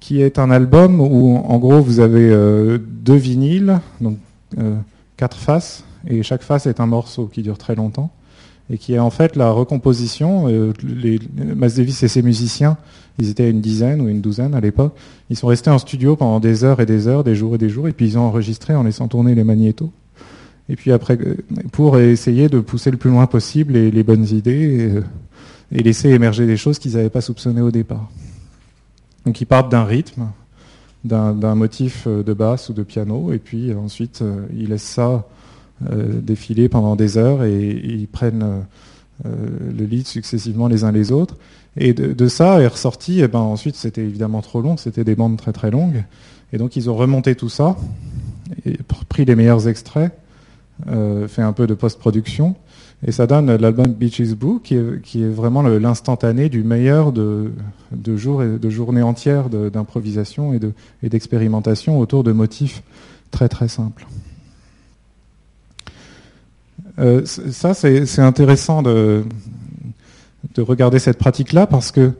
qui 0.00 0.22
est 0.22 0.38
un 0.38 0.50
album 0.50 1.00
où, 1.00 1.36
en 1.36 1.58
gros, 1.58 1.80
vous 1.82 2.00
avez 2.00 2.30
euh, 2.30 2.78
deux 2.78 3.14
vinyles, 3.14 3.78
donc 4.00 4.16
euh, 4.58 4.76
quatre 5.16 5.36
faces, 5.36 5.84
et 6.06 6.22
chaque 6.22 6.42
face 6.42 6.66
est 6.66 6.80
un 6.80 6.86
morceau 6.86 7.26
qui 7.26 7.42
dure 7.42 7.58
très 7.58 7.74
longtemps, 7.74 8.10
et 8.70 8.78
qui 8.78 8.94
est 8.94 8.98
en 8.98 9.10
fait 9.10 9.36
la 9.36 9.50
recomposition. 9.50 10.48
Euh, 10.48 10.72
les, 10.82 11.18
Davis 11.18 12.02
et 12.02 12.08
ses 12.08 12.22
musiciens, 12.22 12.76
ils 13.18 13.30
étaient 13.30 13.50
une 13.50 13.60
dizaine 13.60 14.00
ou 14.00 14.08
une 14.08 14.20
douzaine 14.20 14.54
à 14.54 14.60
l'époque, 14.60 14.94
ils 15.30 15.36
sont 15.36 15.46
restés 15.46 15.70
en 15.70 15.78
studio 15.78 16.16
pendant 16.16 16.40
des 16.40 16.64
heures 16.64 16.80
et 16.80 16.86
des 16.86 17.08
heures, 17.08 17.24
des 17.24 17.34
jours 17.34 17.54
et 17.54 17.58
des 17.58 17.68
jours, 17.68 17.88
et 17.88 17.92
puis 17.92 18.06
ils 18.06 18.18
ont 18.18 18.22
enregistré 18.22 18.74
en 18.74 18.82
laissant 18.82 19.08
tourner 19.08 19.34
les 19.34 19.44
magnétos. 19.44 19.90
Et 20.68 20.74
puis 20.74 20.90
après, 20.90 21.16
pour 21.70 21.98
essayer 21.98 22.48
de 22.48 22.58
pousser 22.58 22.90
le 22.90 22.96
plus 22.96 23.10
loin 23.10 23.26
possible 23.26 23.74
les, 23.74 24.02
bonnes 24.02 24.26
idées 24.26 25.02
et, 25.70 25.82
laisser 25.82 26.10
émerger 26.10 26.46
des 26.46 26.56
choses 26.56 26.80
qu'ils 26.80 26.94
n'avaient 26.94 27.10
pas 27.10 27.20
soupçonnées 27.20 27.60
au 27.60 27.70
départ. 27.70 28.10
Donc 29.24 29.40
ils 29.40 29.46
partent 29.46 29.70
d'un 29.70 29.84
rythme, 29.84 30.28
d'un 31.04 31.54
motif 31.54 32.08
de 32.08 32.32
basse 32.32 32.68
ou 32.68 32.72
de 32.72 32.82
piano, 32.82 33.32
et 33.32 33.38
puis 33.38 33.72
ensuite 33.74 34.22
euh, 34.22 34.44
ils 34.56 34.70
laissent 34.70 34.82
ça 34.82 35.08
euh, 35.08 35.18
défiler 35.80 36.68
pendant 36.68 36.96
des 36.96 37.18
heures 37.18 37.44
et, 37.44 37.70
ils 37.84 38.08
prennent 38.08 38.64
euh, 39.24 39.30
le 39.76 39.84
lead 39.86 40.06
successivement 40.06 40.68
les 40.68 40.84
uns 40.84 40.92
les 40.92 41.10
autres. 41.12 41.36
Et 41.78 41.92
de, 41.92 42.28
ça 42.28 42.60
est 42.60 42.66
ressorti, 42.66 43.20
et 43.20 43.28
ben 43.28 43.38
ensuite 43.38 43.76
c'était 43.76 44.02
évidemment 44.02 44.40
trop 44.40 44.62
long, 44.62 44.76
c'était 44.78 45.04
des 45.04 45.14
bandes 45.14 45.36
très 45.36 45.52
très 45.52 45.70
longues, 45.70 46.04
et 46.52 46.58
donc 46.58 46.74
ils 46.76 46.88
ont 46.88 46.96
remonté 46.96 47.34
tout 47.34 47.50
ça, 47.50 47.76
pris 49.08 49.26
les 49.26 49.36
meilleurs 49.36 49.68
extraits, 49.68 50.12
euh, 50.88 51.28
fait 51.28 51.42
un 51.42 51.52
peu 51.52 51.66
de 51.66 51.74
post-production. 51.74 52.56
Et 53.06 53.12
ça 53.12 53.26
donne 53.26 53.54
l'album 53.56 53.88
Beaches 53.88 54.34
Blue, 54.34 54.60
qui 54.60 54.74
est, 54.74 55.28
vraiment 55.28 55.62
l'instantané 55.62 56.48
du 56.48 56.62
meilleur 56.62 57.12
de, 57.12 57.52
de, 57.92 58.14
et 58.14 58.58
de 58.58 58.70
journées 58.70 59.02
entières 59.02 59.50
d'improvisation 59.50 60.58
et 61.02 61.08
d'expérimentation 61.08 62.00
autour 62.00 62.24
de 62.24 62.32
motifs 62.32 62.82
très 63.30 63.50
très 63.50 63.68
simples. 63.68 64.06
Euh, 66.98 67.24
ça, 67.24 67.74
c'est 67.74 68.18
intéressant 68.20 68.82
de, 68.82 69.24
de 70.54 70.62
regarder 70.62 70.98
cette 70.98 71.18
pratique-là 71.18 71.66
parce 71.66 71.92
que 71.92 72.12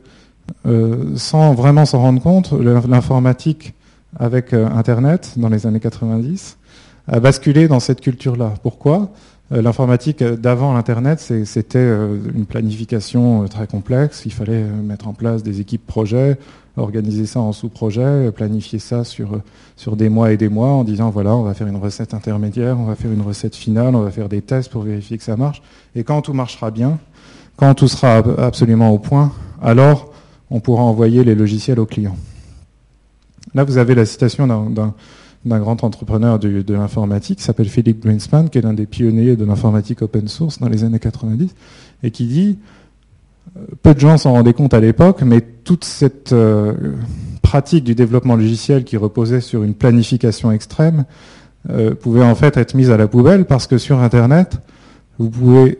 euh, 0.65 1.15
sans 1.15 1.53
vraiment 1.53 1.85
s'en 1.85 1.99
rendre 1.99 2.21
compte, 2.21 2.51
l'informatique 2.53 3.73
avec 4.17 4.53
euh, 4.53 4.67
Internet 4.67 5.33
dans 5.37 5.49
les 5.49 5.65
années 5.65 5.79
90 5.79 6.57
a 7.07 7.19
basculé 7.19 7.67
dans 7.67 7.79
cette 7.79 8.01
culture-là. 8.01 8.53
Pourquoi? 8.63 9.09
L'informatique 9.49 10.21
d'avant 10.21 10.73
l'Internet, 10.73 11.21
c'était 11.45 11.87
une 12.35 12.45
planification 12.45 13.47
très 13.47 13.65
complexe. 13.65 14.23
Il 14.25 14.33
fallait 14.33 14.61
mettre 14.61 15.07
en 15.07 15.13
place 15.13 15.41
des 15.41 15.61
équipes 15.61 15.87
projets, 15.87 16.37
organiser 16.77 17.25
ça 17.25 17.39
en 17.39 17.51
sous-projets, 17.51 18.31
planifier 18.31 18.79
ça 18.79 19.03
sur, 19.03 19.41
sur 19.75 19.95
des 19.95 20.09
mois 20.09 20.31
et 20.31 20.37
des 20.37 20.49
mois 20.49 20.69
en 20.69 20.83
disant 20.83 21.09
voilà, 21.09 21.35
on 21.35 21.43
va 21.43 21.53
faire 21.53 21.67
une 21.67 21.77
recette 21.77 22.13
intermédiaire, 22.13 22.79
on 22.79 22.85
va 22.85 22.95
faire 22.95 23.11
une 23.11 23.21
recette 23.21 23.55
finale, 23.55 23.95
on 23.95 24.01
va 24.01 24.11
faire 24.11 24.29
des 24.29 24.41
tests 24.41 24.71
pour 24.71 24.83
vérifier 24.83 25.17
que 25.17 25.23
ça 25.23 25.35
marche. 25.35 25.61
Et 25.95 26.03
quand 26.03 26.21
tout 26.21 26.33
marchera 26.33 26.71
bien, 26.71 26.99
quand 27.55 27.73
tout 27.73 27.87
sera 27.87 28.17
absolument 28.17 28.91
au 28.91 28.99
point, 28.99 29.31
alors 29.61 30.11
on 30.49 30.59
pourra 30.59 30.83
envoyer 30.83 31.23
les 31.23 31.35
logiciels 31.35 31.79
aux 31.79 31.85
clients. 31.85 32.17
Là, 33.53 33.63
vous 33.63 33.77
avez 33.77 33.95
la 33.95 34.05
citation 34.05 34.45
d'un 34.47 34.93
d'un 35.47 35.59
grand 35.59 35.83
entrepreneur 35.83 36.39
de, 36.39 36.73
l'informatique 36.73 37.39
qui 37.39 37.43
s'appelle 37.43 37.69
Philippe 37.69 38.03
Greenspan, 38.03 38.47
qui 38.47 38.57
est 38.57 38.61
l'un 38.61 38.73
des 38.73 38.85
pionniers 38.85 39.35
de 39.35 39.45
l'informatique 39.45 40.01
open 40.01 40.27
source 40.27 40.59
dans 40.59 40.69
les 40.69 40.83
années 40.83 40.99
90, 40.99 41.53
et 42.03 42.11
qui 42.11 42.25
dit 42.25 42.59
peu 43.81 43.93
de 43.93 43.99
gens 43.99 44.17
s'en 44.17 44.33
rendaient 44.33 44.53
compte 44.53 44.73
à 44.73 44.79
l'époque, 44.79 45.21
mais 45.23 45.41
toute 45.41 45.85
cette 45.85 46.33
euh, 46.33 46.73
pratique 47.41 47.83
du 47.83 47.95
développement 47.95 48.35
logiciel 48.35 48.83
qui 48.83 48.97
reposait 48.97 49.41
sur 49.41 49.63
une 49.63 49.73
planification 49.73 50.51
extrême 50.51 51.05
euh, 51.69 51.95
pouvait 51.95 52.23
en 52.23 52.35
fait 52.35 52.57
être 52.57 52.73
mise 52.75 52.91
à 52.91 52.97
la 52.97 53.07
poubelle 53.07 53.45
parce 53.45 53.67
que 53.67 53.77
sur 53.77 53.99
Internet, 53.99 54.59
vous 55.19 55.29
pouvez 55.29 55.79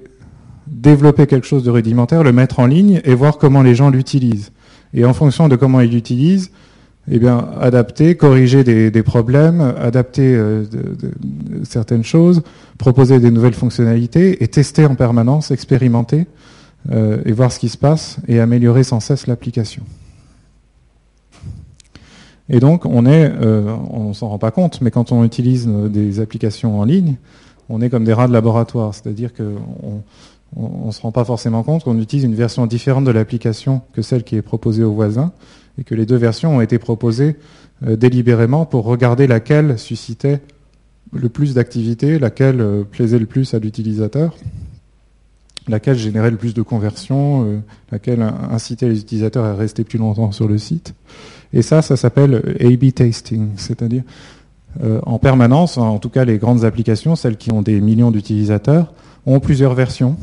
développer 0.67 1.27
quelque 1.27 1.48
chose 1.48 1.63
de 1.63 1.72
rudimentaire, 1.72 2.24
le 2.24 2.34
mettre 2.34 2.60
en 2.60 2.65
ligne 2.65 3.01
et 3.03 3.15
voir 3.15 3.38
comment 3.38 3.62
les 3.62 3.75
gens 3.75 3.89
l'utilisent. 3.89 4.51
Et 4.93 5.05
en 5.05 5.13
fonction 5.13 5.48
de 5.48 5.55
comment 5.55 5.79
ils 5.81 5.91
l'utilisent, 5.91 6.51
eh 7.10 7.19
bien, 7.19 7.48
adapter, 7.62 8.15
corriger 8.15 8.65
des, 8.65 9.03
problèmes, 9.03 9.74
adapter 9.79 10.36
euh, 10.36 10.65
certaines 11.63 12.03
choses, 12.03 12.41
proposer 12.77 13.19
des 13.19 13.31
nouvelles 13.31 13.53
fonctionnalités 13.53 14.43
et 14.43 14.48
tester 14.50 14.86
en 14.86 14.96
permanence, 14.96 15.51
expérimenter 15.51 16.27
euh, 16.91 17.22
et 17.25 17.32
voir 17.32 17.51
ce 17.51 17.60
qui 17.60 17.70
se 17.70 17.77
passe 17.77 18.17
et 18.27 18.39
améliorer 18.39 18.84
sans 18.84 19.00
cesse 19.00 19.27
l'application. 19.27 19.84
Et 22.50 22.60
donc, 22.60 22.86
on 22.86 23.06
est, 23.06 23.32
euh, 23.41 23.75
on 23.89 24.13
s'en 24.13 24.29
rend 24.29 24.39
pas 24.39 24.51
compte, 24.51 24.79
mais 24.82 24.91
quand 24.91 25.12
on 25.12 25.24
utilise 25.24 25.67
des 25.67 26.20
applications 26.20 26.79
en 26.79 26.86
ligne, 26.86 27.17
on 27.70 27.82
est 27.82 27.89
comme 27.89 28.06
des 28.06 28.13
rats 28.13 28.27
de 28.27 28.34
laboratoire, 28.34 28.94
c'est-à-dire 28.94 29.34
qu'on 29.34 30.03
on, 30.56 30.91
se 30.91 31.01
rend 31.01 31.12
pas 31.12 31.25
forcément 31.25 31.63
compte 31.63 31.84
qu'on 31.84 32.00
utilise 32.00 32.24
une 32.24 32.36
version 32.36 32.65
différente 32.65 33.03
de 33.03 33.12
l'application 33.12 33.82
que 33.94 34.01
celle 34.01 34.24
qui 34.24 34.36
est 34.36 34.41
proposée 34.41 34.84
au 34.84 34.94
voisin 34.94 35.34
et 35.77 35.84
que 35.84 35.96
les 35.96 36.06
deux 36.06 36.15
versions 36.15 36.58
ont 36.58 36.62
été 36.62 36.79
proposées 36.79 37.36
euh, 37.86 37.96
délibérément 37.96 38.65
pour 38.65 38.86
regarder 38.86 39.27
laquelle 39.27 39.77
suscitait 39.77 40.41
le 41.13 41.29
plus 41.29 41.53
d'activité, 41.53 42.20
laquelle 42.20 42.62
euh, 42.62 42.84
plaisait 42.84 43.20
le 43.20 43.25
plus 43.25 43.53
à 43.53 43.60
l'utilisateur, 43.60 44.36
laquelle 45.67 45.97
générait 45.97 46.31
le 46.31 46.38
plus 46.38 46.53
de 46.53 46.62
conversions, 46.62 47.45
euh, 47.45 47.59
laquelle 47.91 48.21
incitait 48.51 48.88
les 48.88 49.00
utilisateurs 49.00 49.45
à 49.45 49.55
rester 49.55 49.83
plus 49.83 50.00
longtemps 50.00 50.31
sur 50.31 50.47
le 50.47 50.57
site. 50.57 50.93
Et 51.53 51.62
ça, 51.62 51.81
ça 51.81 51.95
s'appelle 51.95 52.55
A-B 52.59 52.93
testing, 52.93 53.50
c'est-à-dire 53.55 54.03
en 55.07 55.17
permanence, 55.17 55.79
en 55.79 55.97
tout 55.97 56.09
cas 56.09 56.24
les 56.24 56.38
grandes 56.38 56.63
applications, 56.63 57.15
celles 57.15 57.38
qui 57.38 57.51
ont 57.51 57.63
des 57.63 57.81
millions 57.81 58.12
d'utilisateurs, 58.12 58.93
ont 59.25 59.39
plusieurs 59.39 59.74
versions 59.74 60.17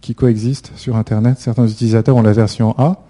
qui 0.00 0.14
coexistent 0.14 0.70
sur 0.76 0.94
Internet. 0.94 1.38
Certains 1.38 1.66
utilisateurs 1.66 2.16
ont 2.16 2.22
la 2.22 2.32
version 2.32 2.76
A, 2.78 3.02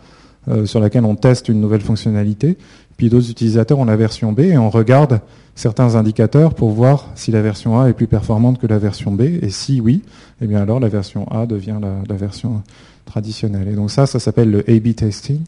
euh, 0.48 0.64
sur 0.64 0.80
laquelle 0.80 1.04
on 1.04 1.16
teste 1.16 1.50
une 1.50 1.60
nouvelle 1.60 1.82
fonctionnalité. 1.82 2.56
Puis 2.96 3.10
d'autres 3.10 3.30
utilisateurs 3.30 3.78
ont 3.78 3.84
la 3.84 3.96
version 3.96 4.32
B 4.32 4.40
et 4.40 4.56
on 4.56 4.70
regarde 4.70 5.20
certains 5.54 5.96
indicateurs 5.96 6.54
pour 6.54 6.70
voir 6.70 7.08
si 7.14 7.30
la 7.30 7.42
version 7.42 7.78
A 7.78 7.88
est 7.90 7.92
plus 7.92 8.06
performante 8.06 8.58
que 8.58 8.66
la 8.66 8.78
version 8.78 9.12
B. 9.12 9.20
Et 9.42 9.50
si 9.50 9.82
oui, 9.82 10.02
eh 10.40 10.46
bien 10.46 10.62
alors 10.62 10.80
la 10.80 10.88
version 10.88 11.30
A 11.30 11.44
devient 11.44 11.76
la, 12.08 12.16
version 12.16 12.62
traditionnelle. 13.04 13.68
Et 13.68 13.74
donc 13.74 13.90
ça, 13.90 14.06
ça 14.06 14.18
s'appelle 14.18 14.50
le 14.50 14.60
A-B 14.60 14.94
testing. 14.94 15.40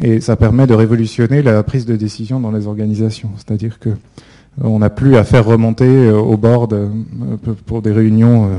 Et 0.00 0.20
ça 0.20 0.36
permet 0.36 0.68
de 0.68 0.74
révolutionner 0.74 1.42
la 1.42 1.60
prise 1.64 1.84
de 1.84 1.96
décision 1.96 2.38
dans 2.38 2.52
les 2.52 2.68
organisations. 2.68 3.30
C'est-à-dire 3.36 3.80
que 3.80 3.88
euh, 3.88 3.94
on 4.60 4.78
n'a 4.78 4.90
plus 4.90 5.16
à 5.16 5.24
faire 5.24 5.46
remonter 5.46 5.84
euh, 5.84 6.16
au 6.16 6.36
board 6.36 6.76
pour 7.66 7.82
des 7.82 7.90
réunions. 7.90 8.50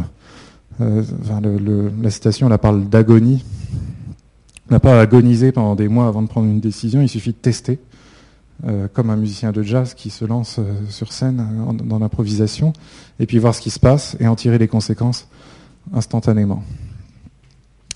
la 0.79 2.09
citation, 2.09 2.50
parle 2.57 2.89
d'agonie 2.89 3.45
n'a 4.71 4.79
pas 4.79 4.97
à 4.97 5.01
agoniser 5.01 5.51
pendant 5.51 5.75
des 5.75 5.88
mois 5.88 6.07
avant 6.07 6.21
de 6.21 6.27
prendre 6.27 6.47
une 6.47 6.59
décision, 6.59 7.01
il 7.01 7.09
suffit 7.09 7.31
de 7.31 7.38
tester, 7.38 7.79
euh, 8.67 8.88
comme 8.91 9.09
un 9.09 9.15
musicien 9.15 9.51
de 9.51 9.63
jazz 9.63 9.93
qui 9.93 10.09
se 10.09 10.25
lance 10.25 10.57
euh, 10.59 10.73
sur 10.89 11.13
scène 11.13 11.39
euh, 11.39 11.73
dans 11.73 11.99
l'improvisation, 11.99 12.73
et 13.19 13.25
puis 13.25 13.38
voir 13.39 13.55
ce 13.55 13.61
qui 13.61 13.69
se 13.69 13.79
passe 13.79 14.17
et 14.19 14.27
en 14.27 14.35
tirer 14.35 14.57
les 14.57 14.67
conséquences 14.67 15.27
instantanément. 15.93 16.61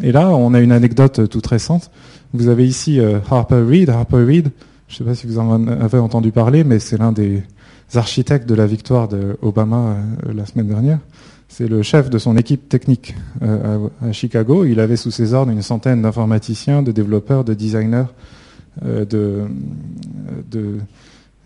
Et 0.02 0.12
là, 0.12 0.30
on 0.30 0.54
a 0.54 0.60
une 0.60 0.72
anecdote 0.72 1.30
toute 1.30 1.46
récente. 1.46 1.92
Vous 2.34 2.48
avez 2.48 2.68
ici 2.68 3.00
Harper 3.30 3.64
Reid. 3.68 3.90
Harper 3.92 4.24
Reid, 4.24 4.50
je 4.88 4.94
ne 4.94 4.98
sais 4.98 5.04
pas 5.04 5.14
si 5.14 5.28
vous 5.28 5.38
en 5.38 5.68
avez 5.68 6.00
entendu 6.00 6.32
parler, 6.32 6.64
mais 6.64 6.80
c'est 6.80 6.98
l'un 6.98 7.12
des 7.12 7.44
architectes 7.94 8.50
de 8.50 8.56
la 8.56 8.66
victoire 8.66 9.08
de 9.08 9.38
Obama 9.44 9.98
la 10.26 10.46
semaine 10.48 10.68
dernière 10.68 11.00
c'est 11.54 11.68
le 11.68 11.84
chef 11.84 12.10
de 12.10 12.18
son 12.18 12.36
équipe 12.36 12.68
technique 12.68 13.14
euh, 13.44 13.88
à, 14.02 14.12
Chicago. 14.12 14.66
Il 14.66 14.80
avait 14.80 14.96
sous 14.96 15.12
ses 15.12 15.36
ordres 15.36 15.52
une 15.52 15.62
centaine 15.62 16.02
d'informaticiens, 16.02 16.82
de 16.82 16.92
développeurs, 16.92 17.44
de 17.44 17.54
designers, 17.54 18.06
euh, 18.84 19.06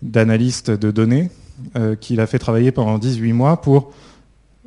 d'analystes 0.00 0.70
de, 0.70 0.90
données 0.90 1.30
euh, 1.76 1.94
qu'il 1.94 2.20
a 2.20 2.26
fait 2.26 2.38
travailler 2.38 2.72
pendant 2.72 2.96
18 2.96 3.34
mois 3.34 3.60
pour 3.60 3.92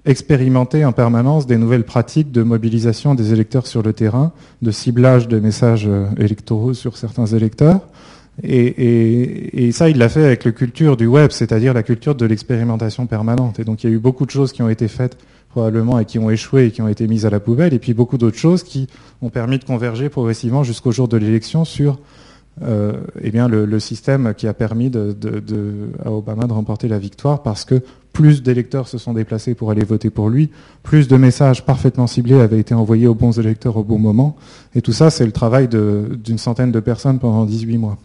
expérimenter 0.06 0.86
en 0.86 0.92
permanence 0.92 1.48
des 1.48 1.58
nouvelles 1.58 1.86
pratiques 1.86 2.32
de 2.32 2.44
mobilisation 2.44 3.16
des 3.16 3.34
électeurs 3.34 3.66
sur 3.66 3.82
le 3.82 3.94
terrain, 3.94 4.34
de 4.62 4.70
ciblage 4.70 5.28
de 5.28 5.40
messages 5.40 5.90
électoraux 6.18 6.76
sur 6.76 6.98
certains 6.98 7.26
électeurs, 7.26 7.82
Et, 8.44 9.72
ça, 9.72 9.90
il 9.90 9.98
l'a 9.98 10.10
fait 10.10 10.26
avec 10.26 10.46
la 10.46 10.52
culture 10.52 10.98
du 10.98 11.06
web, 11.06 11.32
c'est-à-dire 11.32 11.74
la 11.74 11.84
culture 11.84 12.16
de 12.16 12.26
l'expérimentation 12.26 13.06
permanente. 13.06 13.60
Et 13.60 13.64
donc, 13.64 13.84
il 13.84 13.90
y 13.90 13.94
a 13.94 13.96
eu 13.96 14.00
beaucoup 14.00 14.26
de 14.26 14.32
choses 14.32 14.52
qui 14.52 14.62
ont 14.62 14.70
été 14.70 14.88
faites 14.88 15.18
probablement 15.50 16.00
et 16.00 16.06
qui 16.06 16.18
ont 16.18 16.30
échoué 16.30 16.68
et 16.68 16.72
qui 16.72 16.82
ont 16.82 16.88
été 16.88 17.08
mises 17.08 17.26
à 17.26 17.30
la 17.30 17.42
poubelle, 17.42 17.74
et 17.74 17.80
puis 17.80 17.94
beaucoup 17.94 18.18
d'autres 18.18 18.38
choses 18.38 18.64
qui 18.64 18.88
ont 19.22 19.30
permis 19.30 19.60
de 19.60 19.66
converger 19.66 20.08
progressivement 20.08 20.64
jusqu'au 20.64 20.92
jour 20.92 21.10
de 21.10 21.18
l'élection 21.18 21.66
sur 21.66 22.00
eh 22.60 23.32
bien 23.32 23.48
le, 23.48 23.80
système 23.80 24.34
qui 24.36 24.48
a 24.48 24.54
permis 24.54 24.92
à 26.04 26.12
Obama 26.12 26.46
de 26.46 26.54
remporter 26.54 26.88
la 26.88 27.00
victoire 27.00 27.44
parce 27.44 27.66
que 27.66 27.82
plus 28.14 28.44
d'électeurs 28.44 28.88
se 28.88 28.98
sont 28.98 29.14
déplacés 29.14 29.56
pour 29.56 29.72
aller 29.72 29.84
voter 29.84 30.10
pour 30.10 30.30
lui, 30.30 30.50
plus 30.84 31.08
de 31.08 31.18
messages 31.18 31.66
parfaitement 31.66 32.08
ciblés 32.08 32.40
avaient 32.40 32.60
été 32.60 32.74
envoyés 32.74 33.08
aux 33.08 33.16
bons 33.16 33.40
électeurs 33.40 33.78
au 33.78 33.84
bon 33.84 34.00
moment. 34.00 34.36
Et 34.76 34.82
tout 34.82 34.92
ça, 34.92 35.10
c'est 35.10 35.26
le 35.26 35.32
travail 35.32 35.68
d'une 35.70 36.38
centaine 36.38 36.72
de 36.72 36.80
personnes 36.80 37.20
pendant 37.20 37.46
18 37.46 37.78
mois. 37.78 37.98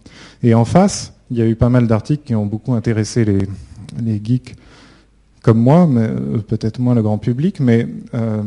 Et 0.42 0.54
en 0.54 0.64
face, 0.64 1.12
il 1.30 1.38
y 1.38 1.42
a 1.42 1.46
eu 1.46 1.56
pas 1.56 1.68
mal 1.68 1.86
d'articles 1.86 2.22
qui 2.24 2.34
ont 2.34 2.46
beaucoup 2.46 2.74
intéressé 2.74 3.24
les, 3.24 3.38
les 4.02 4.20
geeks 4.22 4.54
comme 5.46 5.60
moi, 5.60 5.86
mais 5.88 6.00
euh, 6.00 6.38
peut-être 6.38 6.80
moins 6.80 6.96
le 6.96 7.02
grand 7.02 7.18
public, 7.18 7.60
mais 7.60 7.86
euh, 8.14 8.42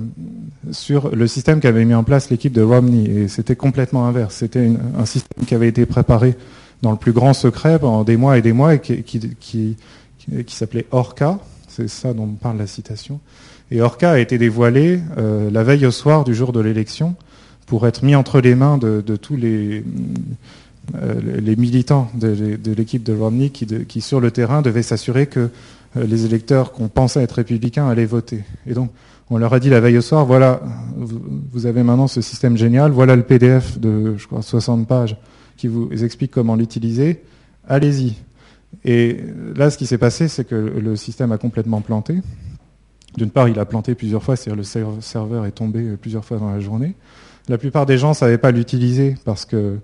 sur 0.71 1.15
le 1.15 1.27
système 1.27 1.61
qu'avait 1.61 1.85
mis 1.85 1.93
en 1.93 2.03
place 2.03 2.29
l'équipe 2.29 2.51
de 2.51 2.61
Romney. 2.61 3.09
Et 3.09 3.27
c'était 3.29 3.55
complètement 3.55 4.05
inverse. 4.05 4.35
C'était 4.35 4.69
un 4.97 5.05
système 5.05 5.45
qui 5.45 5.55
avait 5.55 5.69
été 5.69 5.85
préparé 5.85 6.35
dans 6.81 6.91
le 6.91 6.97
plus 6.97 7.13
grand 7.13 7.33
secret 7.33 7.79
pendant 7.79 8.03
des 8.03 8.17
mois 8.17 8.37
et 8.37 8.41
des 8.41 8.51
mois 8.51 8.73
et 8.73 8.79
qui, 8.81 9.01
qui, 9.01 9.77
qui 10.19 10.55
s'appelait 10.55 10.87
Orca, 10.91 11.39
c'est 11.69 11.87
ça 11.87 12.13
dont 12.13 12.27
parle 12.27 12.57
la 12.57 12.67
citation. 12.67 13.21
Et 13.71 13.79
Orca 13.79 14.11
a 14.11 14.19
été 14.19 14.37
dévoilé 14.37 14.99
euh, 15.17 15.49
la 15.49 15.63
veille 15.63 15.85
au 15.85 15.91
soir 15.91 16.25
du 16.25 16.35
jour 16.35 16.51
de 16.51 16.59
l'élection 16.59 17.15
pour 17.65 17.87
être 17.87 18.03
mis 18.03 18.15
entre 18.15 18.41
les 18.41 18.55
mains 18.55 18.77
de, 18.77 18.99
tous 19.15 19.37
les, 19.37 19.85
les 21.01 21.55
militants 21.55 22.11
de, 22.13 22.57
l'équipe 22.73 23.03
de 23.03 23.15
Romney 23.15 23.51
qui, 23.51 23.65
qui, 23.85 24.01
sur 24.01 24.19
le 24.19 24.31
terrain, 24.31 24.61
devaient 24.61 24.83
s'assurer 24.83 25.27
que 25.27 25.49
les 25.95 26.25
électeurs 26.25 26.71
qu'on 26.71 26.87
pensait 26.87 27.21
être 27.21 27.33
républicains 27.33 27.87
allaient 27.87 28.05
voter. 28.05 28.43
Et 28.67 28.73
donc, 28.73 28.91
on 29.29 29.37
leur 29.37 29.53
a 29.53 29.59
dit 29.59 29.69
la 29.69 29.79
veille 29.79 29.97
au 29.97 30.01
soir, 30.01 30.25
voilà, 30.25 30.61
vous 30.95 31.65
avez 31.65 31.83
maintenant 31.83 32.07
ce 32.07 32.21
système 32.21 32.57
génial, 32.57 32.91
voilà 32.91 33.15
le 33.15 33.23
PDF 33.23 33.79
de, 33.79 34.15
je 34.17 34.27
crois, 34.27 34.41
60 34.41 34.87
pages 34.87 35.17
qui 35.57 35.67
vous 35.67 35.89
explique 36.03 36.31
comment 36.31 36.55
l'utiliser, 36.55 37.21
allez-y. 37.67 38.15
Et 38.85 39.17
là, 39.55 39.69
ce 39.69 39.77
qui 39.77 39.85
s'est 39.85 39.97
passé, 39.97 40.27
c'est 40.27 40.45
que 40.45 40.55
le 40.55 40.95
système 40.95 41.31
a 41.31 41.37
complètement 41.37 41.81
planté. 41.81 42.21
D'une 43.17 43.29
part, 43.29 43.49
il 43.49 43.59
a 43.59 43.65
planté 43.65 43.95
plusieurs 43.95 44.23
fois, 44.23 44.35
c'est-à-dire 44.35 44.63
le 44.95 45.01
serveur 45.01 45.45
est 45.45 45.51
tombé 45.51 45.95
plusieurs 45.99 46.23
fois 46.23 46.37
dans 46.37 46.51
la 46.51 46.59
journée. 46.59 46.95
La 47.47 47.57
plupart 47.57 47.85
des 47.85 47.97
gens 47.97 48.09
ne 48.09 48.13
savaient 48.13 48.37
pas 48.37 48.51
l'utiliser 48.51 49.15
parce 49.25 49.45
que 49.45 49.79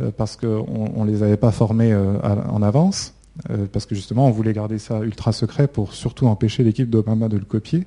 euh, 0.00 0.10
parce 0.16 0.36
qu'on 0.36 1.04
ne 1.04 1.10
les 1.10 1.22
avait 1.22 1.36
pas 1.36 1.52
formés 1.52 1.92
euh, 1.92 2.18
en 2.22 2.62
avance, 2.62 3.13
euh, 3.50 3.66
parce 3.72 3.86
que 3.86 3.94
justement 3.94 4.26
on 4.26 4.30
voulait 4.30 4.52
garder 4.52 4.78
ça 4.78 5.00
ultra 5.00 5.32
secret 5.32 5.66
pour 5.66 5.92
surtout 5.92 6.26
empêcher 6.26 6.62
l'équipe 6.62 6.88
d'Obama 6.88 7.28
de 7.28 7.36
le 7.36 7.44
copier. 7.44 7.86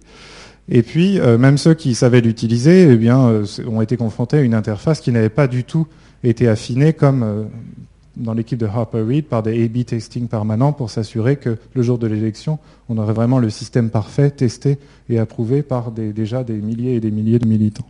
Et 0.69 0.83
puis 0.83 1.17
même 1.21 1.57
ceux 1.57 1.75
qui 1.75 1.95
savaient 1.95 2.19
l'utiliser, 2.19 2.89
eh 2.91 2.97
bien, 2.97 3.41
ont 3.67 3.79
été 3.79 3.95
confrontés 3.95 4.35
à 4.35 4.41
une 4.41 4.53
interface 4.53 4.99
qui 4.99 5.13
n'avait 5.13 5.29
pas 5.29 5.47
du 5.47 5.63
tout 5.63 5.87
été 6.23 6.49
affinée 6.49 6.91
comme 6.91 7.47
dans 8.17 8.33
l'équipe 8.33 8.57
de 8.57 8.65
Harper 8.65 9.01
Reid 9.01 9.25
par 9.25 9.43
des 9.43 9.63
A-B 9.63 9.85
testing 9.85 10.27
permanents 10.27 10.73
pour 10.73 10.89
s'assurer 10.89 11.37
que 11.37 11.57
le 11.73 11.81
jour 11.81 11.97
de 11.97 12.07
l'élection, 12.07 12.59
on 12.89 12.97
aurait 12.97 13.13
vraiment 13.13 13.39
le 13.39 13.49
système 13.49 13.89
parfait, 13.89 14.31
testé 14.31 14.77
et 15.09 15.19
approuvé 15.19 15.61
par 15.61 15.91
déjà 15.91 16.43
des 16.43 16.55
milliers 16.55 16.95
et 16.95 16.99
des 16.99 17.11
milliers 17.11 17.39
de 17.39 17.47
militants. 17.47 17.87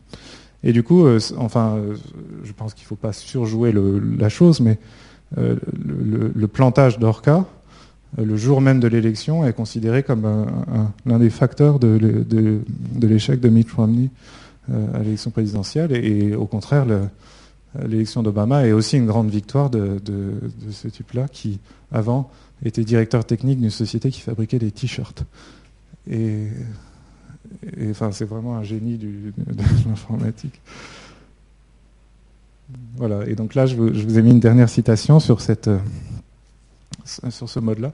Et 0.63 0.73
du 0.73 0.83
coup, 0.83 1.05
euh, 1.05 1.19
enfin, 1.37 1.75
euh, 1.77 1.95
je 2.43 2.51
pense 2.51 2.73
qu'il 2.73 2.83
ne 2.83 2.87
faut 2.87 2.95
pas 2.95 3.13
surjouer 3.13 3.73
la 4.17 4.29
chose, 4.29 4.59
mais 4.59 4.77
euh, 5.37 5.55
le, 6.35 6.47
plantage 6.47 6.99
d'Orca, 6.99 7.45
le 8.17 8.37
jour 8.37 8.61
même 8.61 8.79
de 8.79 8.87
l'élection, 8.87 9.45
est 9.45 9.53
considéré 9.53 10.03
comme 10.03 10.47
l'un 11.05 11.19
des 11.19 11.29
facteurs 11.29 11.79
de, 11.79 12.61
l'échec 13.01 13.39
de 13.39 13.49
Mitt 13.49 13.71
Romney 13.71 14.09
à 14.71 14.99
l'élection 14.99 15.31
présidentielle. 15.31 15.91
Et, 15.93 16.33
au 16.33 16.45
contraire, 16.45 16.85
l'élection 17.85 18.23
d'Obama 18.23 18.65
est 18.65 18.71
aussi 18.71 18.97
une 18.97 19.05
grande 19.05 19.29
victoire 19.29 19.69
de, 19.69 19.99
ce 20.71 20.87
type-là 20.87 21.27
qui, 21.27 21.59
avant, 21.91 22.31
était 22.65 22.83
directeur 22.83 23.25
technique 23.25 23.59
d'une 23.59 23.69
société 23.69 24.09
qui 24.09 24.21
fabriquait 24.21 24.59
des 24.59 24.71
t-shirts. 24.71 25.25
Et, 26.09 26.47
enfin, 27.89 28.11
c'est 28.11 28.25
vraiment 28.25 28.57
un 28.57 28.63
génie 28.63 28.97
de, 28.97 29.33
l'informatique. 29.87 30.61
Voilà, 32.97 33.27
et 33.27 33.35
donc 33.35 33.55
là, 33.55 33.65
je 33.65 33.75
vous, 33.75 34.17
ai 34.17 34.21
mis 34.21 34.31
une 34.31 34.39
dernière 34.39 34.69
citation 34.69 35.19
sur, 35.19 35.39
cette, 35.39 35.67
euh, 35.67 35.79
sur 37.29 37.47
ce 37.47 37.59
mode-là. 37.59 37.91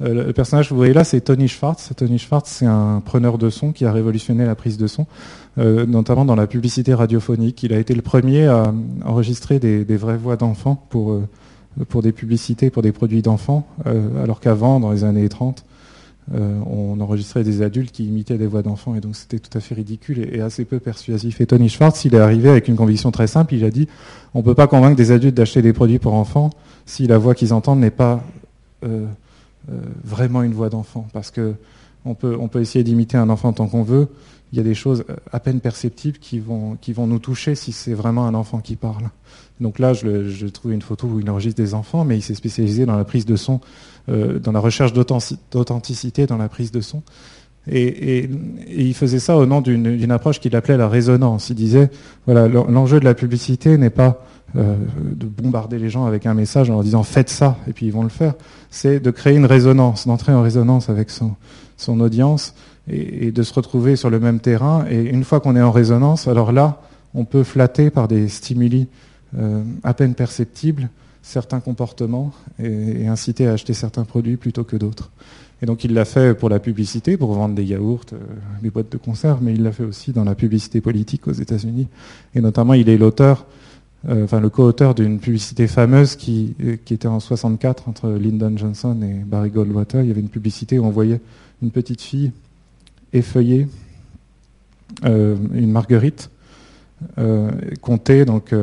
Euh, 0.00 0.26
le 0.26 0.32
personnage 0.32 0.68
que 0.68 0.74
vous 0.74 0.78
voyez 0.78 0.92
là, 0.92 1.04
c'est 1.04 1.20
Tony 1.20 1.48
Schwartz. 1.48 1.90
Tony 1.96 2.18
Schwartz, 2.18 2.50
c'est 2.50 2.66
un 2.66 3.02
preneur 3.04 3.38
de 3.38 3.50
son 3.50 3.72
qui 3.72 3.84
a 3.84 3.92
révolutionné 3.92 4.44
la 4.44 4.54
prise 4.54 4.78
de 4.78 4.86
son, 4.86 5.06
euh, 5.58 5.86
notamment 5.86 6.24
dans 6.24 6.36
la 6.36 6.46
publicité 6.46 6.94
radiophonique. 6.94 7.62
Il 7.62 7.72
a 7.72 7.78
été 7.78 7.94
le 7.94 8.02
premier 8.02 8.46
à 8.46 8.72
enregistrer 9.04 9.58
des, 9.58 9.84
vraies 9.96 10.16
voix 10.16 10.36
d'enfants 10.36 10.86
pour, 10.90 11.20
pour 11.88 12.02
des 12.02 12.12
publicités, 12.12 12.70
pour 12.70 12.82
des 12.82 12.92
produits 12.92 13.22
d'enfants, 13.22 13.66
alors 14.22 14.40
qu'avant, 14.40 14.80
dans 14.80 14.92
les 14.92 15.04
années 15.04 15.28
30, 15.28 15.64
on 16.32 17.00
enregistrait 17.00 17.44
des 17.44 17.62
adultes 17.62 17.92
qui 17.92 18.06
imitaient 18.06 18.38
des 18.38 18.46
voix 18.46 18.62
d'enfants, 18.62 18.94
et 18.94 19.00
donc 19.00 19.16
c'était 19.16 19.38
tout 19.38 19.56
à 19.56 19.60
fait 19.60 19.74
ridicule 19.74 20.20
et, 20.32 20.40
assez 20.40 20.64
peu 20.64 20.78
persuasif. 20.78 21.40
Et 21.40 21.46
Tony 21.46 21.68
Schwartz, 21.68 22.04
il 22.04 22.14
est 22.14 22.20
arrivé 22.20 22.48
avec 22.48 22.68
une 22.68 22.76
conviction 22.76 23.10
très 23.10 23.26
simple. 23.26 23.54
Il 23.54 23.64
a 23.64 23.70
dit 23.70 23.88
on 24.34 24.38
ne 24.38 24.44
peut 24.44 24.54
pas 24.54 24.66
convaincre 24.66 24.96
des 24.96 25.10
adultes 25.10 25.36
d'acheter 25.36 25.62
des 25.62 25.72
produits 25.72 25.98
pour 25.98 26.14
enfants 26.14 26.50
si 26.86 27.06
la 27.06 27.18
voix 27.18 27.34
qu'ils 27.34 27.52
entendent 27.52 27.80
n'est 27.80 27.90
pas 27.90 28.24
euh, 28.84 29.06
vraiment 30.04 30.42
une 30.42 30.52
voix 30.52 30.68
d'enfant, 30.68 31.06
parce 31.12 31.30
que 31.30 31.54
on 32.04 32.14
peut, 32.14 32.60
essayer 32.60 32.84
d'imiter 32.84 33.16
un 33.16 33.28
enfant 33.30 33.52
tant 33.52 33.68
qu'on 33.68 33.82
veut. 33.82 34.08
Il 34.52 34.58
y 34.58 34.60
a 34.60 34.64
des 34.64 34.74
choses 34.74 35.04
à 35.32 35.40
peine 35.40 35.60
perceptibles 35.60 36.18
qui 36.18 36.38
vont, 36.38 36.76
nous 37.06 37.18
toucher 37.18 37.54
si 37.54 37.72
c'est 37.72 37.94
vraiment 37.94 38.26
un 38.26 38.34
enfant 38.34 38.60
qui 38.60 38.76
parle. 38.76 39.10
Donc 39.60 39.78
là, 39.78 39.94
je, 39.94 40.28
je 40.28 40.46
trouve 40.46 40.72
une 40.72 40.82
photo 40.82 41.06
où 41.06 41.20
il 41.20 41.30
enregistre 41.30 41.62
des 41.62 41.74
enfants, 41.74 42.04
mais 42.04 42.18
il 42.18 42.22
s'est 42.22 42.34
spécialisé 42.34 42.84
dans 42.84 42.96
la 42.96 43.04
prise 43.04 43.24
de 43.24 43.36
son, 43.36 43.60
euh, 44.08 44.38
dans 44.38 44.52
la 44.52 44.60
recherche 44.60 44.92
d'authenticité 44.92 46.26
dans 46.26 46.36
la 46.36 46.48
prise 46.48 46.72
de 46.72 46.80
son. 46.80 47.02
Et, 47.70 48.18
et, 48.18 48.30
il 48.76 48.94
faisait 48.94 49.20
ça 49.20 49.36
au 49.36 49.46
nom 49.46 49.60
d'une 49.60 50.10
approche 50.10 50.40
qu'il 50.40 50.56
appelait 50.56 50.76
la 50.76 50.88
résonance. 50.88 51.50
Il 51.50 51.56
disait, 51.56 51.90
voilà, 52.26 52.48
l'enjeu 52.48 52.98
de 52.98 53.04
la 53.04 53.14
publicité 53.14 53.78
n'est 53.78 53.90
pas 53.90 54.26
euh, 54.54 54.76
de 55.00 55.26
bombarder 55.26 55.78
les 55.78 55.88
gens 55.88 56.04
avec 56.04 56.26
un 56.26 56.34
message 56.34 56.68
en 56.68 56.74
leur 56.74 56.82
disant 56.82 57.02
faites 57.04 57.30
ça 57.30 57.56
et 57.66 57.72
puis 57.72 57.86
ils 57.86 57.92
vont 57.92 58.02
le 58.02 58.10
faire. 58.10 58.34
C'est 58.70 59.00
de 59.00 59.10
créer 59.10 59.34
une 59.34 59.46
résonance, 59.46 60.06
d'entrer 60.06 60.32
en 60.32 60.42
résonance 60.42 60.90
avec 60.90 61.08
son, 61.08 61.36
son 61.82 62.00
audience 62.00 62.54
et, 62.90 63.30
de 63.30 63.42
se 63.42 63.52
retrouver 63.52 63.96
sur 63.96 64.10
le 64.10 64.20
même 64.20 64.40
terrain. 64.40 64.84
Et 64.90 65.02
une 65.02 65.24
fois 65.24 65.40
qu'on 65.40 65.56
est 65.56 65.62
en 65.62 65.70
résonance, 65.70 66.28
alors 66.28 66.52
là, 66.52 66.80
on 67.14 67.24
peut 67.24 67.42
flatter 67.42 67.90
par 67.90 68.08
des 68.08 68.28
stimuli 68.28 68.88
euh, 69.38 69.62
à 69.82 69.94
peine 69.94 70.14
perceptibles 70.14 70.88
certains 71.22 71.60
comportements 71.60 72.32
et, 72.58 73.06
inciter 73.06 73.46
à 73.46 73.52
acheter 73.52 73.74
certains 73.74 74.04
produits 74.04 74.36
plutôt 74.36 74.64
que 74.64 74.76
d'autres. 74.76 75.10
Et 75.62 75.66
donc 75.66 75.84
il 75.84 75.94
l'a 75.94 76.04
fait 76.04 76.34
pour 76.34 76.48
la 76.48 76.58
publicité, 76.58 77.16
pour 77.16 77.32
vendre 77.32 77.54
des 77.54 77.64
yaourts, 77.64 78.06
euh, 78.12 78.16
des 78.62 78.70
boîtes 78.70 78.90
de 78.90 78.96
conserve, 78.96 79.38
mais 79.40 79.54
il 79.54 79.62
l'a 79.62 79.70
fait 79.70 79.84
aussi 79.84 80.10
dans 80.12 80.24
la 80.24 80.34
publicité 80.34 80.80
politique 80.80 81.28
aux 81.28 81.32
États-Unis. 81.32 81.86
Et 82.34 82.40
notamment, 82.40 82.74
il 82.74 82.88
est 82.88 82.98
l'auteur 82.98 83.46
euh, 84.08 84.24
enfin 84.24 84.40
le 84.40 84.50
co-auteur 84.50 84.96
d'une 84.96 85.20
publicité 85.20 85.68
fameuse 85.68 86.16
qui, 86.16 86.56
qui 86.84 86.94
était 86.94 87.06
en 87.06 87.20
64 87.20 87.88
entre 87.88 88.10
Lyndon 88.10 88.54
Johnson 88.56 88.96
et 89.02 89.24
Barry 89.24 89.50
Goldwater. 89.50 90.02
Il 90.02 90.08
y 90.08 90.10
avait 90.10 90.20
une 90.20 90.28
publicité 90.28 90.78
où 90.78 90.84
on 90.84 90.90
voyait 90.90 91.20
une 91.62 91.70
petite 91.70 92.00
fille 92.00 92.32
effeuiller 93.12 93.68
euh, 95.04 95.36
une 95.54 95.70
marguerite, 95.70 96.30
compter 97.80 98.24
donc 98.24 98.54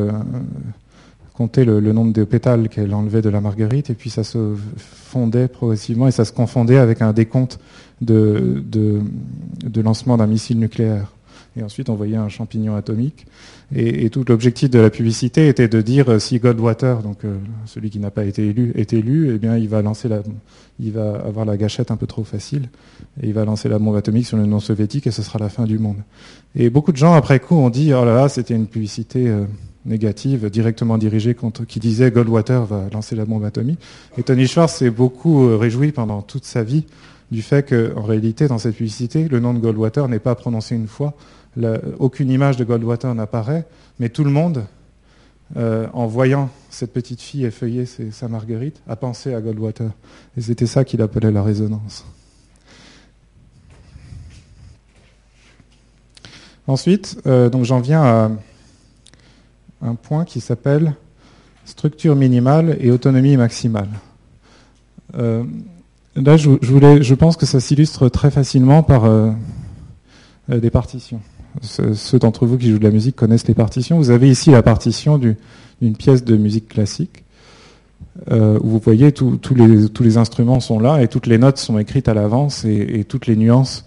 compter 1.40 1.64
le, 1.64 1.80
nombre 1.94 2.12
de 2.12 2.26
pétales 2.26 2.68
qu'elle 2.68 2.94
enlevait 2.94 3.22
de 3.22 3.30
la 3.30 3.40
marguerite, 3.40 3.90
et 3.90 3.94
puis 3.94 4.10
ça 4.10 4.26
se 4.26 4.56
fondait 4.78 5.48
progressivement 5.48 6.08
et 6.08 6.12
ça 6.12 6.26
se 6.26 6.34
confondait 6.34 6.78
avec 6.78 7.02
un 7.02 7.14
décompte 7.14 7.60
de, 8.02 8.62
de 8.66 9.82
lancement 9.82 10.18
d'un 10.18 10.28
missile 10.28 10.60
nucléaire. 10.60 11.14
Et 11.58 11.64
ensuite, 11.64 11.90
on 11.90 11.96
voyait 11.96 12.16
un 12.16 12.30
champignon 12.30 12.76
atomique. 12.76 13.26
Et, 13.76 14.10
tout 14.10 14.24
l'objectif 14.28 14.70
de 14.70 14.80
la 14.80 14.90
publicité 14.90 15.48
était 15.48 15.68
de 15.68 15.82
dire 15.82 16.10
euh, 16.10 16.20
si 16.20 16.40
Goldwater, 16.40 17.02
donc 17.04 17.24
euh, 17.24 17.38
celui 17.66 17.90
qui 17.90 18.00
n'a 18.00 18.12
pas 18.12 18.26
été 18.26 18.48
élu, 18.48 18.72
est 18.76 18.94
élu, 18.94 19.34
eh 19.34 19.38
bien, 19.38 19.58
il 19.58 19.68
va 19.68 19.80
avoir 21.26 21.46
la 21.46 21.58
gâchette 21.58 21.92
un 21.92 21.96
peu 21.96 22.08
trop 22.08 22.24
facile 22.24 22.70
et 23.22 23.28
il 23.28 23.34
va 23.34 23.46
lancer 23.46 23.70
la 23.70 23.78
bombe 23.78 23.96
atomique 23.96 24.26
sur 24.26 24.38
le 24.38 24.46
non 24.46 24.60
soviétique 24.60 25.06
et 25.08 25.12
ce 25.12 25.22
sera 25.22 25.38
la 25.40 25.50
fin 25.50 25.66
du 25.66 25.78
monde. 25.78 25.98
Et 26.56 26.70
beaucoup 26.70 26.92
de 26.92 26.98
gens 26.98 27.14
après 27.14 27.40
coup 27.40 27.56
ont 27.56 27.70
dit 27.70 27.94
oh 27.94 28.06
là 28.06 28.16
là, 28.16 28.30
c'était 28.30 28.56
une 28.56 28.68
publicité 28.68 29.28
euh, 29.28 29.46
négative, 29.86 30.50
directement 30.50 30.98
dirigée 30.98 31.36
contre 31.36 31.66
qui 31.66 31.80
disait 31.80 32.10
Goldwater 32.12 32.66
va 32.66 32.86
lancer 32.92 33.16
la 33.16 33.26
bombe 33.26 33.44
atomique. 33.44 33.80
Et 34.18 34.24
Tony 34.24 34.48
Schwartz 34.48 34.76
s'est 34.76 34.90
beaucoup 34.90 35.58
réjoui 35.58 35.92
pendant 35.92 36.22
toute 36.22 36.46
sa 36.46 36.64
vie 36.64 36.86
du 37.32 37.42
fait 37.42 37.64
qu'en 37.64 38.04
réalité, 38.04 38.48
dans 38.48 38.58
cette 38.58 38.76
publicité, 38.76 39.28
le 39.28 39.40
nom 39.40 39.54
de 39.54 39.60
Goldwater 39.60 40.08
n'est 40.08 40.20
pas 40.20 40.36
prononcé 40.36 40.76
une 40.76 40.88
fois, 40.88 41.14
aucune 42.00 42.30
image 42.30 42.58
de 42.58 42.64
Goldwater 42.64 43.14
n'apparaît, 43.16 43.66
mais 44.00 44.10
tout 44.10 44.24
le 44.24 44.32
monde 44.32 44.66
en 45.56 46.06
voyant 46.06 46.50
cette 46.70 46.94
petite 46.94 47.22
fille 47.22 47.44
effeuiller 47.44 47.86
sa 47.86 48.28
marguerite, 48.28 48.82
a 48.88 48.96
pensé 48.96 49.34
à 49.34 49.42
Goldwater. 49.42 49.90
Et 50.38 50.42
c'était 50.42 50.68
ça 50.68 50.84
qu'il 50.84 51.02
appelait 51.02 51.32
la 51.32 51.42
résonance. 51.42 52.06
Ensuite, 56.68 57.20
donc 57.26 57.66
j'en 57.66 57.80
viens 57.80 58.04
à 58.04 58.32
un 59.82 59.96
point 59.96 60.26
qui 60.26 60.40
s'appelle 60.40 60.94
structure 61.66 62.16
minimale 62.16 62.78
et 62.80 62.92
autonomie 62.92 63.38
maximale. 63.38 63.90
Euh, 65.18 65.44
là, 66.16 66.38
je, 66.38 67.14
pense 67.14 67.38
que 67.38 67.46
ça 67.46 67.60
s'illustre 67.60 68.10
très 68.10 68.32
facilement 68.32 68.84
par 68.84 69.06
euh, 69.06 69.32
euh, 70.52 70.60
des 70.60 70.70
partitions. 70.70 71.22
Ceux, 71.62 72.20
d'entre 72.20 72.46
vous 72.46 72.58
qui 72.58 72.70
jouent 72.70 72.80
de 72.80 72.84
la 72.84 72.92
musique 72.92 73.16
connaissent 73.16 73.48
les 73.48 73.54
partitions. 73.54 73.98
Vous 73.98 74.12
avez 74.12 74.30
ici 74.30 74.52
la 74.52 74.62
partition 74.62 75.18
d'une 75.18 75.96
pièce 75.96 76.24
de 76.24 76.38
musique 76.38 76.68
classique. 76.68 77.24
où 78.30 78.68
vous 78.68 78.80
voyez 78.80 79.12
tous 79.12 79.40
les, 79.56 80.18
instruments 80.18 80.60
sont 80.60 80.80
là 80.80 81.02
et 81.02 81.08
toutes 81.08 81.28
les 81.28 81.38
notes 81.38 81.58
sont 81.58 81.80
écrites 81.80 82.08
à 82.08 82.14
l'avance 82.14 82.66
et, 82.66 83.04
toutes 83.08 83.28
les 83.28 83.36
nuances. 83.36 83.86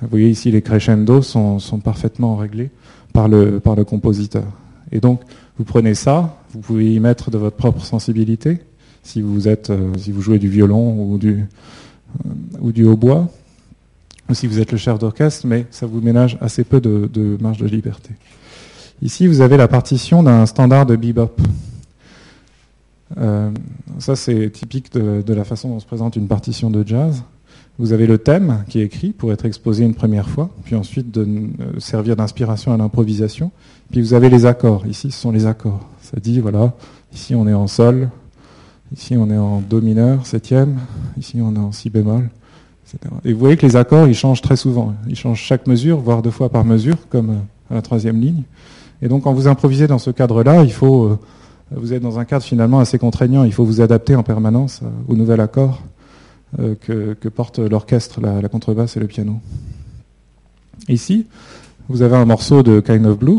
Vous 0.00 0.08
voyez 0.08 0.30
ici 0.30 0.50
les 0.50 0.62
crescendo 0.62 1.22
sont, 1.22 1.58
parfaitement 1.84 2.36
réglés 2.36 2.70
par 3.12 3.28
le, 3.28 3.60
compositeur. 3.84 4.44
Et 4.90 5.00
donc, 5.00 5.20
vous 5.58 5.64
prenez 5.64 5.94
ça, 5.94 6.38
vous 6.52 6.60
pouvez 6.60 6.94
y 6.94 7.00
mettre 7.00 7.30
de 7.30 7.38
votre 7.38 7.56
propre 7.56 7.84
sensibilité, 7.84 8.60
si 9.02 9.20
vous, 9.20 9.48
êtes, 9.48 9.70
euh, 9.70 9.92
si 9.96 10.12
vous 10.12 10.20
jouez 10.20 10.38
du 10.38 10.48
violon 10.48 10.96
ou 10.98 11.18
du, 11.18 11.44
euh, 12.24 12.28
ou 12.60 12.72
du 12.72 12.84
hautbois, 12.84 13.28
ou 14.28 14.34
si 14.34 14.46
vous 14.46 14.60
êtes 14.60 14.72
le 14.72 14.78
chef 14.78 14.98
d'orchestre, 14.98 15.46
mais 15.46 15.66
ça 15.70 15.86
vous 15.86 16.00
ménage 16.00 16.38
assez 16.40 16.64
peu 16.64 16.80
de, 16.80 17.36
marge 17.40 17.58
de 17.58 17.66
liberté. 17.66 18.10
Ici, 19.02 19.26
vous 19.26 19.40
avez 19.40 19.56
la 19.56 19.68
partition 19.68 20.22
d'un 20.22 20.46
standard 20.46 20.86
de 20.86 20.96
bebop. 20.96 21.36
Euh, 23.18 23.50
ça, 23.98 24.16
c'est 24.16 24.50
typique 24.50 24.92
de, 24.92 25.22
de, 25.22 25.34
la 25.34 25.44
façon 25.44 25.68
dont 25.68 25.80
se 25.80 25.86
présente 25.86 26.16
une 26.16 26.28
partition 26.28 26.70
de 26.70 26.86
jazz. 26.86 27.24
Vous 27.78 27.92
avez 27.92 28.06
le 28.06 28.18
thème 28.18 28.64
qui 28.68 28.80
est 28.80 28.84
écrit 28.84 29.10
pour 29.10 29.32
être 29.32 29.44
exposé 29.44 29.84
une 29.84 29.94
première 29.94 30.28
fois, 30.28 30.50
puis 30.64 30.76
ensuite 30.76 31.10
de 31.10 31.26
servir 31.78 32.16
d'inspiration 32.16 32.72
à 32.72 32.76
l'improvisation. 32.76 33.50
Puis 33.90 34.00
vous 34.00 34.14
avez 34.14 34.28
les 34.28 34.46
accords. 34.46 34.86
Ici, 34.86 35.10
ce 35.10 35.20
sont 35.20 35.32
les 35.32 35.46
accords. 35.46 35.88
Ça 36.00 36.18
dit, 36.20 36.40
voilà, 36.40 36.74
ici 37.14 37.34
on 37.34 37.46
est 37.48 37.54
en 37.54 37.66
sol, 37.66 38.08
ici 38.94 39.16
on 39.16 39.30
est 39.30 39.36
en 39.36 39.60
do 39.60 39.80
mineur, 39.80 40.26
septième, 40.26 40.78
ici 41.18 41.40
on 41.40 41.54
est 41.54 41.58
en 41.58 41.72
si 41.72 41.90
bémol, 41.90 42.28
Et 43.24 43.32
vous 43.32 43.38
voyez 43.38 43.56
que 43.56 43.66
les 43.66 43.76
accords, 43.76 44.06
ils 44.06 44.14
changent 44.14 44.42
très 44.42 44.56
souvent. 44.56 44.94
Ils 45.08 45.16
changent 45.16 45.40
chaque 45.40 45.66
mesure, 45.66 45.98
voire 45.98 46.22
deux 46.22 46.30
fois 46.30 46.48
par 46.48 46.64
mesure, 46.64 46.96
comme 47.08 47.30
euh, 47.30 47.70
à 47.70 47.74
la 47.74 47.82
troisième 47.82 48.20
ligne. 48.20 48.42
Et 49.00 49.08
donc, 49.08 49.24
quand 49.24 49.32
vous 49.32 49.48
improvisez 49.48 49.86
dans 49.86 49.98
ce 49.98 50.10
cadre-là, 50.10 50.62
il 50.62 50.72
faut, 50.72 51.04
euh, 51.04 51.18
vous 51.70 51.92
êtes 51.92 52.02
dans 52.02 52.18
un 52.18 52.24
cadre 52.24 52.44
finalement 52.44 52.80
assez 52.80 52.98
contraignant. 52.98 53.44
Il 53.44 53.52
faut 53.52 53.64
vous 53.64 53.80
adapter 53.80 54.14
en 54.14 54.22
permanence 54.22 54.80
euh, 54.82 54.88
au 55.08 55.16
nouvel 55.16 55.40
accord 55.40 55.82
que, 56.82 57.28
porte 57.30 57.60
l'orchestre, 57.60 58.20
la, 58.20 58.42
la 58.42 58.48
contrebasse 58.50 58.98
et 58.98 59.00
le 59.00 59.06
piano. 59.06 59.40
Ici, 60.86 61.26
vous 61.88 62.02
avez 62.02 62.16
un 62.16 62.26
morceau 62.26 62.62
de 62.62 62.80
Kind 62.80 63.06
of 63.06 63.18
Blue 63.18 63.38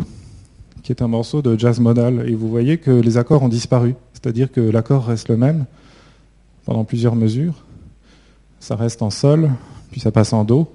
qui 0.84 0.92
est 0.92 1.02
un 1.02 1.08
morceau 1.08 1.42
de 1.42 1.58
jazz 1.58 1.80
modal. 1.80 2.30
Et 2.30 2.36
vous 2.36 2.50
voyez 2.50 2.78
que 2.78 2.92
les 2.92 3.18
accords 3.18 3.42
ont 3.42 3.50
disparu. 3.50 3.96
C'est-à-dire 4.14 4.52
que 4.52 4.62
l'accord 4.62 5.06
reste 5.06 5.30
le 5.30 5.38
même 5.38 5.66
pendant 6.66 6.84
plusieurs 6.84 7.16
mesures. 7.16 7.64
Ça 8.64 8.78
reste 8.78 9.02
en 9.02 9.10
sol, 9.10 9.52
puis 9.92 10.00
ça 10.00 10.10
passe 10.10 10.32
en 10.32 10.46
do, 10.46 10.72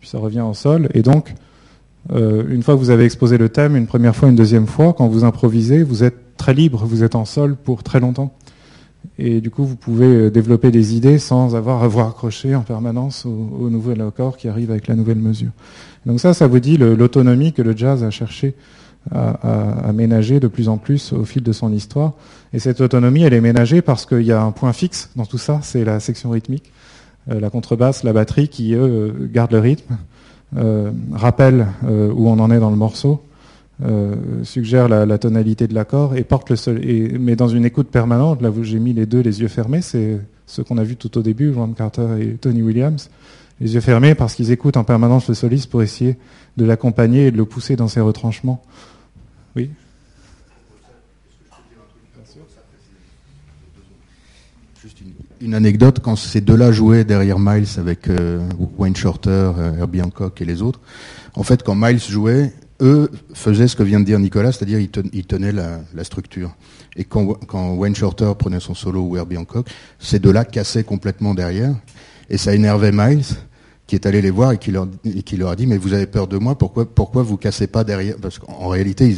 puis 0.00 0.08
ça 0.08 0.18
revient 0.18 0.40
en 0.40 0.52
sol. 0.52 0.88
Et 0.94 1.02
donc, 1.02 1.32
euh, 2.10 2.42
une 2.48 2.64
fois 2.64 2.74
que 2.74 2.80
vous 2.80 2.90
avez 2.90 3.04
exposé 3.04 3.38
le 3.38 3.48
thème, 3.48 3.76
une 3.76 3.86
première 3.86 4.16
fois, 4.16 4.28
une 4.28 4.34
deuxième 4.34 4.66
fois, 4.66 4.94
quand 4.94 5.06
vous 5.06 5.22
improvisez, 5.22 5.84
vous 5.84 6.02
êtes 6.02 6.36
très 6.36 6.54
libre, 6.54 6.84
vous 6.84 7.04
êtes 7.04 7.14
en 7.14 7.24
sol 7.24 7.54
pour 7.54 7.84
très 7.84 8.00
longtemps. 8.00 8.34
Et 9.16 9.40
du 9.40 9.48
coup, 9.48 9.64
vous 9.64 9.76
pouvez 9.76 10.06
euh, 10.06 10.30
développer 10.32 10.72
des 10.72 10.96
idées 10.96 11.20
sans 11.20 11.54
avoir 11.54 11.84
à 11.84 11.86
vous 11.86 12.00
accrocher 12.00 12.56
en 12.56 12.62
permanence 12.62 13.24
au, 13.26 13.70
nouvel 13.70 14.00
accord 14.00 14.36
qui 14.36 14.48
arrive 14.48 14.72
avec 14.72 14.88
la 14.88 14.96
nouvelle 14.96 15.18
mesure. 15.18 15.52
Donc 16.06 16.18
ça, 16.18 16.34
ça 16.34 16.48
vous 16.48 16.58
dit 16.58 16.78
l'autonomie 16.78 17.52
que 17.52 17.62
le 17.62 17.76
jazz 17.76 18.02
a 18.02 18.10
cherché 18.10 18.56
à, 19.12 19.92
ménager 19.94 20.40
de 20.40 20.48
plus 20.48 20.68
en 20.68 20.78
plus 20.78 21.12
au 21.12 21.24
fil 21.24 21.44
de 21.44 21.52
son 21.52 21.72
histoire. 21.72 22.14
Et 22.52 22.58
cette 22.58 22.80
autonomie, 22.80 23.22
elle 23.22 23.34
est 23.34 23.40
ménagée 23.40 23.82
parce 23.82 24.04
qu'il 24.04 24.22
y 24.22 24.32
a 24.32 24.42
un 24.42 24.50
point 24.50 24.72
fixe 24.72 25.10
dans 25.14 25.26
tout 25.26 25.38
ça, 25.38 25.60
c'est 25.62 25.84
la 25.84 26.00
section 26.00 26.30
rythmique, 26.30 26.72
la 27.30 27.50
contrebasse, 27.50 28.02
la 28.02 28.12
batterie 28.12 28.48
qui, 28.48 28.74
eux, 28.74 29.28
gardent 29.32 29.52
le 29.52 29.60
rythme, 29.60 29.96
euh, 30.56 30.90
rappellent 31.12 31.68
euh, 31.84 32.12
où 32.12 32.28
on 32.28 32.40
en 32.40 32.50
est 32.50 32.58
dans 32.58 32.70
le 32.70 32.76
morceau, 32.76 33.22
euh, 33.84 34.16
suggèrent 34.42 34.88
la, 34.88 35.18
tonalité 35.18 35.68
de 35.68 35.74
l'accord 35.74 36.16
et 36.16 36.24
portent 36.24 36.50
le 36.50 36.56
seul. 36.56 36.84
Et, 36.84 37.18
mais 37.18 37.36
dans 37.36 37.46
une 37.46 37.64
écoute 37.64 37.88
permanente, 37.88 38.42
là 38.42 38.50
où 38.50 38.64
j'ai 38.64 38.80
mis 38.80 38.92
les 38.92 39.06
deux 39.06 39.20
les 39.20 39.42
yeux 39.42 39.48
fermés, 39.48 39.80
c'est 39.80 40.18
ce 40.46 40.60
qu'on 40.62 40.76
a 40.78 40.82
vu 40.82 40.96
tout 40.96 41.16
au 41.18 41.22
début, 41.22 41.52
Ron 41.52 41.68
Carter 41.68 42.06
et 42.20 42.34
Tony 42.34 42.62
Williams, 42.62 43.10
les 43.60 43.74
yeux 43.74 43.80
fermés 43.80 44.16
parce 44.16 44.34
qu'ils 44.34 44.50
écoutent 44.50 44.76
en 44.76 44.82
permanence 44.82 45.28
le 45.28 45.34
soliste 45.34 45.70
pour 45.70 45.82
essayer 45.82 46.18
de 46.56 46.64
l'accompagner 46.64 47.26
et 47.26 47.30
de 47.30 47.36
le 47.36 47.44
pousser 47.44 47.76
dans 47.76 47.88
ses 47.88 48.00
retranchements. 48.00 48.60
Oui 49.54 49.70
Juste 54.82 54.98
une, 55.40 55.54
anecdote, 55.54 56.00
quand 56.00 56.16
ces 56.16 56.40
deux-là 56.40 56.72
jouaient 56.72 57.04
derrière 57.04 57.38
Miles 57.38 57.66
avec 57.78 58.08
euh, 58.08 58.40
Wayne 58.78 58.96
Shorter, 58.96 59.30
euh, 59.30 59.78
Herbie 59.78 60.02
Hancock 60.02 60.40
et 60.40 60.44
les 60.44 60.62
autres, 60.62 60.80
en 61.34 61.42
fait, 61.42 61.62
quand 61.62 61.74
Miles 61.74 62.00
jouait, 62.00 62.52
eux 62.80 63.10
faisaient 63.34 63.68
ce 63.68 63.76
que 63.76 63.82
vient 63.82 64.00
de 64.00 64.04
dire 64.04 64.18
Nicolas, 64.18 64.52
c'est-à-dire 64.52 64.78
ils, 64.78 65.26
tenaient 65.26 65.52
la, 65.52 66.04
structure. 66.04 66.54
Et 66.96 67.04
quand, 67.04 67.36
Wayne 67.76 67.94
Shorter 67.94 68.32
prenait 68.38 68.60
son 68.60 68.74
solo 68.74 69.02
ou 69.02 69.16
Herbie 69.16 69.36
Hancock, 69.36 69.68
ces 69.98 70.18
deux-là 70.18 70.44
cassaient 70.44 70.84
complètement 70.84 71.34
derrière, 71.34 71.74
et 72.28 72.38
ça 72.38 72.54
énervait 72.54 72.92
Miles 72.92 73.24
qui 73.86 73.96
est 73.96 74.06
allé 74.06 74.22
les 74.22 74.30
voir 74.30 74.52
et 74.52 74.58
qui 74.58 74.70
leur, 74.70 74.86
a 75.50 75.56
dit 75.56 75.66
mais 75.66 75.76
vous 75.76 75.94
avez 75.94 76.06
peur 76.06 76.28
de 76.28 76.38
moi 76.38 76.56
pourquoi 76.56 77.24
vous 77.24 77.36
cassez 77.36 77.66
pas 77.66 77.82
derrière? 77.82 78.14
Parce 78.22 78.38
qu'en 78.38 78.68
réalité 78.68 79.12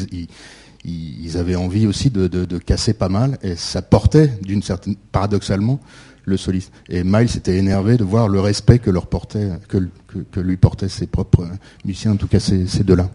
ils, 0.82 1.36
avaient 1.36 1.56
envie 1.56 1.86
aussi 1.86 2.08
de, 2.08 2.26
de, 2.26 2.58
casser 2.58 2.94
pas 2.94 3.10
mal 3.10 3.38
et 3.42 3.54
ça 3.54 3.82
portait 3.82 4.32
d'une 4.40 4.62
certaine 4.62 4.96
paradoxalement 5.12 5.78
le 6.24 6.36
soliste 6.36 6.72
et 6.88 7.04
Miles 7.04 7.36
était 7.36 7.56
énervé 7.56 7.96
de 7.96 8.04
voir 8.04 8.28
le 8.28 8.40
respect 8.40 8.78
que 8.78 8.90
leur 8.90 9.06
portait 9.06 9.50
que, 9.68 10.40
lui 10.40 10.56
portaient 10.56 10.88
ses 10.88 11.06
propres 11.06 11.48
musiciens 11.84 12.12
en 12.12 12.16
tout 12.16 12.28
cas 12.28 12.40
ces, 12.40 12.66
ces 12.66 12.84
deux 12.84 12.96
là 12.96 13.10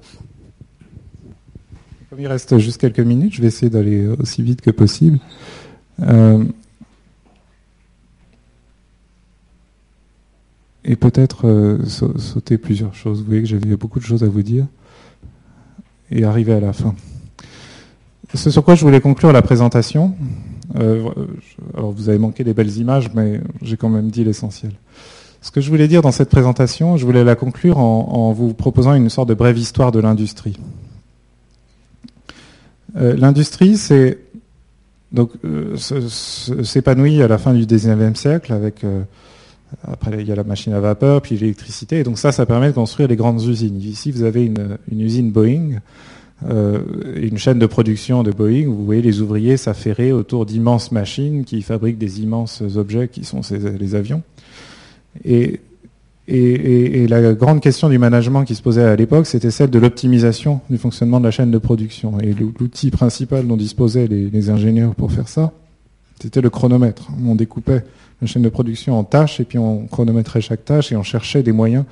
comme 2.09 2.19
il 2.19 2.27
reste 2.27 2.57
juste 2.57 2.79
quelques 2.79 2.99
minutes 2.99 3.35
je 3.35 3.41
vais 3.41 3.47
essayer 3.47 3.69
d'aller 3.69 4.07
aussi 4.07 4.41
vite 4.43 4.61
que 4.61 4.71
possible 4.71 5.19
euh, 6.01 6.43
et 10.87 10.95
peut-être 10.95 11.47
euh, 11.47 11.85
sauter 11.85 12.57
plusieurs 12.57 12.95
choses. 12.95 13.19
Vous 13.19 13.25
voyez 13.25 13.41
que 13.41 13.47
j'avais 13.47 13.75
beaucoup 13.75 13.99
de 13.99 14.05
choses 14.05 14.23
à 14.23 14.27
vous 14.27 14.41
dire 14.41 14.65
et 16.09 16.23
arriver 16.23 16.53
à 16.53 16.61
la 16.61 16.71
fin. 16.71 16.95
Ce 18.33 18.49
sur 18.49 18.63
quoi 18.63 18.75
je 18.75 18.81
voulais 18.85 19.01
conclure 19.01 19.33
la 19.33 19.41
présentation, 19.41 20.15
euh, 20.79 21.09
alors 21.75 21.91
vous 21.91 22.09
avez 22.09 22.17
manqué 22.17 22.43
des 22.43 22.53
belles 22.53 22.77
images, 22.77 23.09
mais 23.13 23.41
j'ai 23.61 23.77
quand 23.77 23.89
même 23.89 24.09
dit 24.09 24.23
l'essentiel. 24.23 24.71
Ce 25.41 25.51
que 25.51 25.61
je 25.61 25.69
voulais 25.69 25.87
dire 25.87 26.01
dans 26.01 26.11
cette 26.11 26.29
présentation, 26.29 26.97
je 26.97 27.05
voulais 27.05 27.23
la 27.23 27.35
conclure 27.35 27.77
en, 27.77 28.31
vous 28.33 28.53
proposant 28.53 28.93
une 28.93 29.09
sorte 29.09 29.29
de 29.29 29.33
brève 29.33 29.57
histoire 29.57 29.91
de 29.91 29.99
l'industrie. 29.99 30.57
Euh, 32.95 33.15
l'industrie, 33.15 33.77
c'est 33.77 34.19
donc 35.11 35.31
s'épanouit 36.63 37.21
à 37.21 37.27
la 37.27 37.37
fin 37.37 37.53
du 37.53 37.65
19e 37.65 38.15
siècle 38.15 38.51
avec 38.51 38.83
après, 39.83 40.21
il 40.21 40.27
y 40.27 40.31
a 40.31 40.35
la 40.35 40.43
machine 40.43 40.73
à 40.73 40.79
vapeur, 40.79 41.21
puis 41.21 41.37
l'électricité. 41.37 41.99
Et 41.99 42.03
donc 42.03 42.17
ça, 42.17 42.31
ça 42.31 42.45
permet 42.45 42.67
de 42.67 42.73
construire 42.73 43.07
des 43.07 43.15
grandes 43.15 43.41
usines. 43.43 43.79
Ici, 43.81 44.11
vous 44.11 44.23
avez 44.23 44.45
une, 44.45 44.77
usine 44.91 45.31
Boeing, 45.31 45.79
euh, 46.47 46.79
une 47.15 47.37
chaîne 47.37 47.57
de 47.57 47.65
production 47.65 48.21
de 48.21 48.31
Boeing. 48.31 48.67
Vous 48.67 48.85
voyez 48.85 49.01
les 49.01 49.21
ouvriers 49.21 49.57
s'affairer 49.57 50.11
autour 50.11 50.45
d'immenses 50.45 50.91
machines 50.91 51.45
qui 51.45 51.61
fabriquent 51.61 51.97
des 51.97 52.21
immenses 52.21 52.61
objets 52.75 53.07
qui 53.07 53.23
sont 53.23 53.41
les 53.79 53.95
avions. 53.95 54.21
Et, 55.25 55.61
et, 56.27 57.03
et, 57.03 57.07
la 57.07 57.33
grande 57.33 57.61
question 57.61 57.89
du 57.89 57.97
management 57.97 58.43
qui 58.43 58.53
se 58.53 58.61
posait 58.61 58.83
à 58.83 58.95
l'époque, 58.95 59.25
c'était 59.25 59.49
celle 59.49 59.71
de 59.71 59.79
l'optimisation 59.79 60.59
du 60.69 60.77
fonctionnement 60.77 61.19
de 61.19 61.25
la 61.25 61.31
chaîne 61.31 61.49
de 61.49 61.57
production. 61.57 62.19
Et 62.19 62.33
l'outil 62.33 62.91
principal 62.91 63.47
dont 63.47 63.57
disposaient 63.57 64.07
les, 64.07 64.29
les 64.29 64.49
ingénieurs 64.49 64.93
pour 64.93 65.11
faire 65.11 65.29
ça, 65.29 65.53
c'était 66.21 66.41
le 66.41 66.49
chronomètre. 66.49 67.07
On 67.25 67.33
découpait 67.33 67.83
une 68.21 68.27
chaîne 68.27 68.41
de 68.41 68.49
production 68.49 68.97
en 68.99 69.03
tâches 69.03 69.39
et 69.39 69.43
puis 69.43 69.57
on 69.57 69.87
chronométrait 69.87 70.41
chaque 70.41 70.65
tâche 70.65 70.91
et 70.91 70.95
on 70.95 71.03
cherchait 71.03 71.43
des 71.43 71.51
moyens 71.51 71.85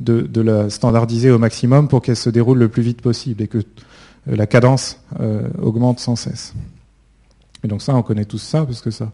de, 0.00 0.40
la 0.40 0.70
standardiser 0.70 1.30
au 1.30 1.38
maximum 1.38 1.88
pour 1.88 2.02
qu'elle 2.02 2.16
se 2.16 2.30
déroule 2.30 2.58
le 2.58 2.68
plus 2.68 2.82
vite 2.82 3.00
possible 3.00 3.42
et 3.42 3.48
que 3.48 3.58
euh, 3.58 3.62
la 4.36 4.46
cadence 4.46 5.00
euh, 5.20 5.48
augmente 5.60 6.00
sans 6.00 6.16
cesse. 6.16 6.54
Et 7.64 7.68
donc 7.68 7.82
ça, 7.82 7.94
on 7.94 8.02
connaît 8.02 8.24
tous 8.24 8.38
ça 8.38 8.64
parce 8.64 8.80
que 8.80 8.90
ça, 8.90 9.10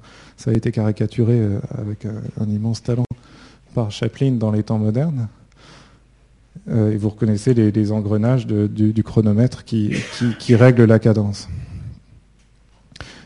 a 0.47 0.53
été 0.53 0.73
caricaturé 0.73 1.39
euh, 1.39 1.61
avec 1.79 2.07
un, 2.07 2.49
immense 2.49 2.83
talent 2.83 3.05
par 3.75 3.91
Chaplin 3.91 4.33
dans 4.33 4.51
les 4.51 4.63
temps 4.63 4.79
modernes. 4.79 5.29
et 6.69 6.97
vous 6.97 7.09
reconnaissez 7.09 7.55
les, 7.55 7.93
engrenages 7.93 8.47
du, 8.47 9.03
chronomètre 9.03 9.65
qui, 9.65 9.95
qui, 10.39 10.55
règle 10.55 10.85
la 10.85 10.99
cadence. 10.99 11.49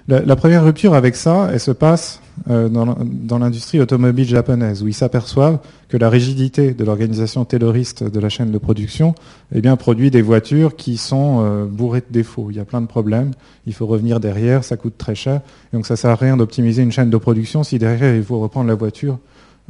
La, 0.07 0.37
première 0.37 0.63
rupture 0.63 0.95
avec 0.95 1.17
ça, 1.17 1.49
elle 1.53 1.59
se 1.59 1.73
passe 1.73 2.21
dans, 2.47 3.39
l'industrie 3.39 3.81
automobile 3.81 4.27
japonaise, 4.27 4.83
où 4.83 4.89
ils 4.89 4.95
s'aperçoivent 4.95 5.59
que 5.89 5.97
la 5.97 6.11
rigidité 6.11 6.75
de 6.75 6.85
l'organisation 6.85 7.45
tayloriste 7.45 8.05
de 8.05 8.21
la 8.21 8.29
chaîne 8.29 8.51
de 8.51 8.59
production 8.59 9.15
eh 9.55 9.61
bien, 9.61 9.77
produit 9.77 10.11
des 10.11 10.23
voitures 10.23 10.77
qui 10.77 10.97
sont 10.97 11.39
euh, 11.41 11.65
bourrées 11.65 12.01
de 12.01 12.13
défauts. 12.13 12.49
Il 12.51 12.57
y 12.57 12.61
a 12.61 12.65
plein 12.65 12.81
de 12.81 12.87
problèmes, 12.87 13.33
il 13.67 13.73
faut 13.73 13.87
revenir 13.87 14.21
derrière, 14.21 14.65
ça 14.65 14.77
coûte 14.77 14.95
très 14.99 15.15
cher. 15.15 15.41
Donc 15.73 15.87
ça 15.87 15.95
ne 15.95 15.99
sert 15.99 16.11
à 16.11 16.17
rien 16.17 16.37
d'optimiser 16.37 16.83
une 16.83 16.93
chaîne 16.93 17.11
de 17.11 17.17
production 17.17 17.63
si 17.63 17.79
derrière 17.79 18.15
il 18.15 18.23
faut 18.23 18.41
reprendre 18.41 18.69
la 18.69 18.75
voiture 18.75 19.19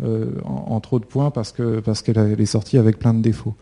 euh, 0.05 0.27
en, 0.45 0.79
trop 0.81 0.99
de 0.99 1.07
points 1.07 1.31
parce 1.31 1.53
que 1.53 1.81
parce 1.81 2.03
qu'elle 2.03 2.37
est 2.39 2.47
sortie 2.47 2.77
avec 2.77 2.99
plein 2.99 3.15
de 3.15 3.23
défauts. 3.23 3.55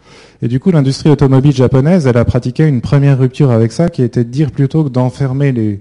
Et 0.42 0.48
du 0.48 0.58
coup, 0.58 0.70
l'industrie 0.70 1.10
automobile 1.10 1.52
japonaise, 1.52 2.06
elle 2.06 2.16
a 2.16 2.24
pratiqué 2.24 2.66
une 2.66 2.80
première 2.80 3.18
rupture 3.18 3.50
avec 3.50 3.70
ça, 3.70 3.88
qui 3.88 4.02
était 4.02 4.24
de 4.24 4.30
dire 4.30 4.50
plutôt 4.50 4.82
que 4.82 4.88
d'enfermer 4.88 5.52
les 5.52 5.80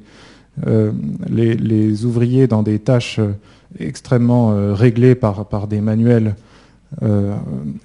euh, 0.67 0.91
les, 1.27 2.05
ouvriers 2.05 2.47
dans 2.47 2.61
des 2.61 2.77
tâches 2.77 3.17
euh, 3.19 3.31
extrêmement 3.79 4.51
euh, 4.51 4.73
réglées 4.73 5.15
par, 5.15 5.67
des 5.67 5.81
manuels 5.81 6.35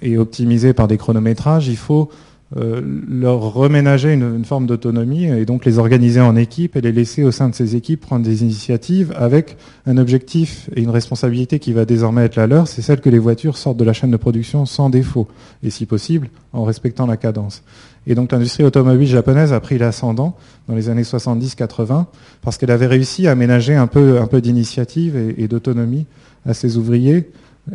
et 0.03 0.19
optimisées 0.19 0.73
par 0.73 0.87
des 0.87 0.97
chronométrages, 0.97 1.67
il 1.67 1.77
faut 1.77 2.11
leur 2.55 3.53
reménager 3.53 4.13
une, 4.13 4.45
forme 4.45 4.67
d'autonomie 4.67 5.25
et 5.25 5.45
donc 5.45 5.65
les 5.65 5.79
organiser 5.79 6.21
en 6.21 6.35
équipe 6.35 6.75
et 6.75 6.81
les 6.81 6.91
laisser 6.91 7.23
au 7.23 7.31
sein 7.31 7.49
de 7.49 7.55
ces 7.55 7.75
équipes 7.75 8.01
prendre 8.01 8.23
des 8.23 8.43
initiatives 8.43 9.11
avec 9.15 9.57
un 9.87 9.97
objectif 9.97 10.69
et 10.75 10.83
une 10.83 10.91
responsabilité 10.91 11.57
qui 11.57 11.73
va 11.73 11.85
désormais 11.85 12.25
être 12.25 12.35
la 12.35 12.45
leur, 12.45 12.67
c'est 12.67 12.83
celle 12.83 13.01
que 13.01 13.09
les 13.09 13.17
voitures 13.17 13.57
sortent 13.57 13.77
de 13.77 13.83
la 13.83 13.93
chaîne 13.93 14.11
de 14.11 14.17
production 14.17 14.67
sans 14.67 14.91
défaut 14.91 15.27
et 15.63 15.71
si 15.71 15.87
possible 15.87 16.29
en 16.53 16.65
respectant 16.65 17.07
la 17.07 17.17
cadence. 17.17 17.63
Et 18.07 18.15
donc 18.15 18.31
l'industrie 18.31 18.63
automobile 18.63 19.07
japonaise 19.07 19.53
a 19.53 19.59
pris 19.59 19.77
l'ascendant 19.77 20.35
dans 20.67 20.75
les 20.75 20.89
années 20.89 21.03
70-80 21.03 22.05
parce 22.41 22.57
qu'elle 22.57 22.71
avait 22.71 22.87
réussi 22.87 23.27
à 23.27 23.35
ménager 23.35 23.75
un 23.75 23.87
peu, 23.87 24.41
d'initiative 24.41 25.15
et, 25.37 25.47
d'autonomie 25.47 26.05
à 26.45 26.53
ses 26.53 26.77
ouvriers 26.77 27.29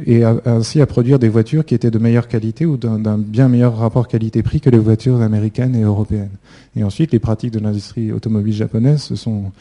et 0.07 0.25
ainsi 0.25 0.81
à 0.81 0.87
produire 0.87 1.19
des 1.19 1.29
voitures 1.29 1.65
qui 1.65 1.75
étaient 1.75 1.91
de 1.91 1.99
meilleure 1.99 2.27
qualité 2.27 2.67
ou 2.67 2.77
d'un 2.77 3.19
bien 3.19 3.49
meilleur 3.49 3.77
rapport 3.77 4.09
qualité-prix 4.09 4.61
que 4.61 4.71
les 4.71 4.79
voitures 4.79 5.21
américaines 5.21 5.77
et 5.77 5.83
européennes. 5.83 6.31
Et 6.75 6.83
ensuite, 6.83 7.13
les 7.13 7.21
pratiques 7.21 7.53
de 7.53 7.61
l'industrie 7.61 8.11
automobile 8.11 8.55
japonaise 8.55 9.03
se 9.03 9.15
sont 9.15 9.53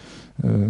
euh, 0.46 0.68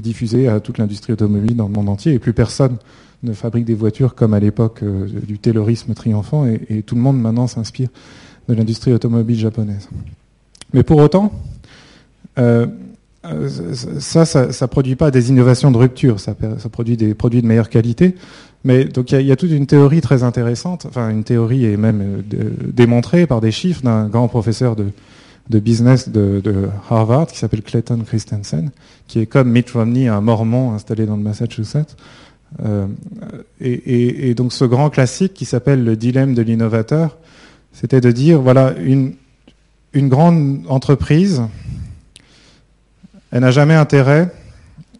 diffusées 0.00 0.48
à 0.48 0.60
toute 0.60 0.78
l'industrie 0.78 1.14
automobile 1.14 1.56
dans 1.56 1.66
le 1.66 1.74
monde 1.74 1.88
entier 1.88 2.12
et 2.12 2.18
plus 2.20 2.32
personne 2.32 2.76
ne 3.22 3.32
fabrique 3.32 3.64
des 3.64 3.74
voitures 3.74 4.14
comme 4.14 4.34
à 4.34 4.40
l'époque 4.40 4.82
euh, 4.82 5.06
du 5.26 5.38
taylorisme 5.38 5.94
triomphant 5.94 6.46
et 6.46 6.82
tout 6.82 6.94
le 6.94 7.00
monde 7.00 7.20
maintenant 7.20 7.46
s'inspire 7.46 7.88
de 8.48 8.54
l'industrie 8.54 8.92
automobile 8.92 9.38
japonaise. 9.38 9.88
Mais 10.72 10.82
pour 10.82 10.98
autant, 10.98 11.32
euh, 12.38 12.66
ça, 13.98 14.24
ça 14.24 14.46
ne 14.46 14.66
produit 14.66 14.96
pas 14.96 15.10
des 15.10 15.28
innovations 15.28 15.70
de 15.70 15.76
rupture, 15.76 16.20
ça, 16.20 16.34
produit 16.72 16.96
des 16.96 17.14
produits 17.14 17.42
de 17.42 17.46
meilleure 17.46 17.68
qualité. 17.68 18.14
Mais 18.64 18.84
donc 18.84 19.12
il 19.12 19.22
y, 19.22 19.32
a 19.32 19.36
toute 19.36 19.50
une 19.50 19.66
théorie 19.66 20.02
très 20.02 20.22
intéressante, 20.22 20.84
enfin 20.86 21.08
une 21.08 21.24
théorie 21.24 21.64
est 21.64 21.78
même 21.78 22.22
euh, 22.34 22.50
démontrée 22.62 23.26
par 23.26 23.40
des 23.40 23.50
chiffres 23.50 23.82
d'un 23.82 24.06
grand 24.06 24.28
professeur 24.28 24.76
de, 24.76 24.90
business 25.58 26.10
de, 26.10 26.68
Harvard 26.90 27.26
qui 27.26 27.38
s'appelle 27.38 27.62
Clayton 27.62 28.00
Christensen, 28.06 28.70
qui 29.06 29.20
est 29.20 29.26
comme 29.26 29.50
Mitt 29.50 29.70
Romney, 29.70 30.08
un 30.08 30.20
Mormon 30.20 30.72
installé 30.72 31.06
dans 31.06 31.16
le 31.16 31.22
Massachusetts. 31.22 31.96
Euh, 32.64 32.86
et, 33.60 34.34
donc 34.34 34.52
ce 34.52 34.64
grand 34.64 34.90
classique 34.90 35.34
qui 35.34 35.44
s'appelle 35.44 35.84
le 35.84 35.96
dilemme 35.96 36.34
de 36.34 36.42
l'innovateur, 36.42 37.16
c'était 37.72 38.00
de 38.00 38.10
dire, 38.10 38.40
voilà, 38.40 38.74
une, 38.78 39.14
une 39.92 40.08
grande 40.08 40.64
entreprise, 40.68 41.42
elle 43.30 43.40
n'a 43.40 43.50
jamais 43.50 43.74
intérêt 43.74 44.32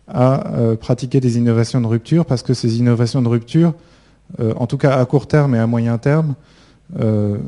à 0.09 0.55
euh, 0.55 0.77
pratiquer 0.77 1.21
des 1.21 1.39
innovations 1.39 1.81
de 1.81 1.87
rupture 1.87 2.27
parce 2.27 2.43
que 2.43 2.55
ces 2.55 2.79
innovations 2.79 3.23
de 3.23 3.29
rupture, 3.29 3.75
euh, 4.41 4.53
en 4.57 4.67
tout 4.67 4.79
cas 4.79 4.99
à 4.99 5.05
court 5.05 5.27
terme 5.27 5.55
et 5.55 5.59
à 5.59 5.67
moyen 5.67 5.99
terme, 5.99 6.35
euh, 6.99 7.39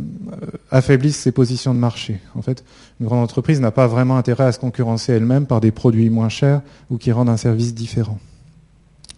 affaiblissent 0.70 1.18
ses 1.18 1.32
positions 1.32 1.74
de 1.74 1.78
marché. 1.78 2.20
En 2.36 2.42
fait, 2.42 2.64
une 3.00 3.06
grande 3.06 3.24
entreprise 3.24 3.60
n'a 3.60 3.72
pas 3.72 3.88
vraiment 3.88 4.16
intérêt 4.16 4.44
à 4.44 4.52
se 4.52 4.60
concurrencer 4.60 5.12
elle-même 5.12 5.46
par 5.46 5.60
des 5.60 5.72
produits 5.72 6.10
moins 6.10 6.28
chers 6.28 6.60
ou 6.90 6.98
qui 6.98 7.10
rendent 7.10 7.28
un 7.28 7.36
service 7.36 7.74
différent. 7.74 8.18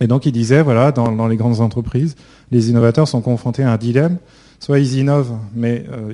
Et 0.01 0.07
donc 0.07 0.25
il 0.25 0.33
disait, 0.33 0.63
voilà, 0.63 0.93
dans, 0.93 1.13
dans 1.13 1.29
les 1.29 1.37
grandes 1.37 1.61
entreprises, 1.61 2.17
les 2.51 2.71
innovateurs 2.71 3.07
sont 3.07 3.21
confrontés 3.21 3.63
à 3.63 3.73
un 3.73 3.77
dilemme 3.77 4.17
soit 4.61 4.79
ils 4.79 4.99
innovent, 4.99 5.37
mais 5.55 5.85
euh, 5.91 6.13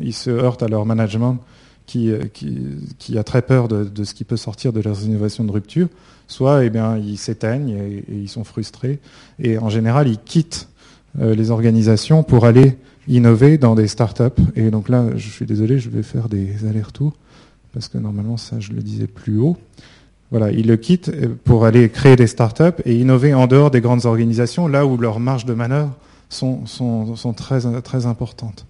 ils, 0.00 0.12
se 0.12 0.30
heurtent 0.30 0.62
à 0.62 0.68
leur 0.68 0.86
management 0.86 1.38
qui, 1.86 2.10
euh, 2.10 2.20
a 3.16 3.24
très 3.24 3.42
peur 3.42 3.68
de, 3.68 4.04
ce 4.04 4.14
qui 4.14 4.24
peut 4.24 4.36
sortir 4.36 4.72
de 4.72 4.80
leurs 4.80 5.04
innovations 5.04 5.44
de 5.44 5.52
rupture, 5.52 5.88
soit 6.26 6.64
eh 6.64 6.70
bien, 6.70 6.96
ils 6.98 7.18
s'éteignent 7.18 7.70
et, 7.70 8.04
ils 8.08 8.28
sont 8.28 8.44
frustrés. 8.44 8.98
Et 9.38 9.58
en 9.58 9.68
général, 9.68 10.08
ils 10.08 10.18
quittent 10.18 10.68
euh, 11.20 11.34
les 11.34 11.50
organisations 11.50 12.22
pour 12.22 12.44
aller 12.44 12.76
innover 13.08 13.58
dans 13.58 13.74
des 13.74 13.88
startups. 13.88 14.42
Et 14.54 14.70
donc 14.70 14.88
là, 14.88 15.06
je 15.16 15.28
suis 15.28 15.46
désolé, 15.46 15.78
je 15.78 15.88
vais 15.88 16.02
faire 16.02 16.28
des 16.28 16.66
allers-retours, 16.68 17.14
parce 17.72 17.88
que 17.88 17.98
normalement, 17.98 18.36
ça, 18.36 18.60
je 18.60 18.72
le 18.72 18.82
disais 18.82 19.06
plus 19.06 19.38
haut. 19.38 19.56
Voilà, 20.30 20.50
ils 20.50 20.66
le 20.66 20.76
quittent 20.76 21.10
pour 21.44 21.64
aller 21.64 21.88
créer 21.88 22.14
des 22.14 22.26
startups 22.26 22.82
et 22.84 22.94
innover 22.94 23.32
en 23.32 23.46
dehors 23.46 23.70
des 23.70 23.80
grandes 23.80 24.04
organisations, 24.04 24.68
là 24.68 24.84
où 24.84 24.98
leur 24.98 25.20
marge 25.20 25.46
de 25.46 25.54
manœuvre 25.54 25.94
sont, 26.28 26.66
sont, 26.66 27.16
sont 27.16 27.32
très, 27.32 27.60
très 27.82 28.06
importantes. 28.06 28.66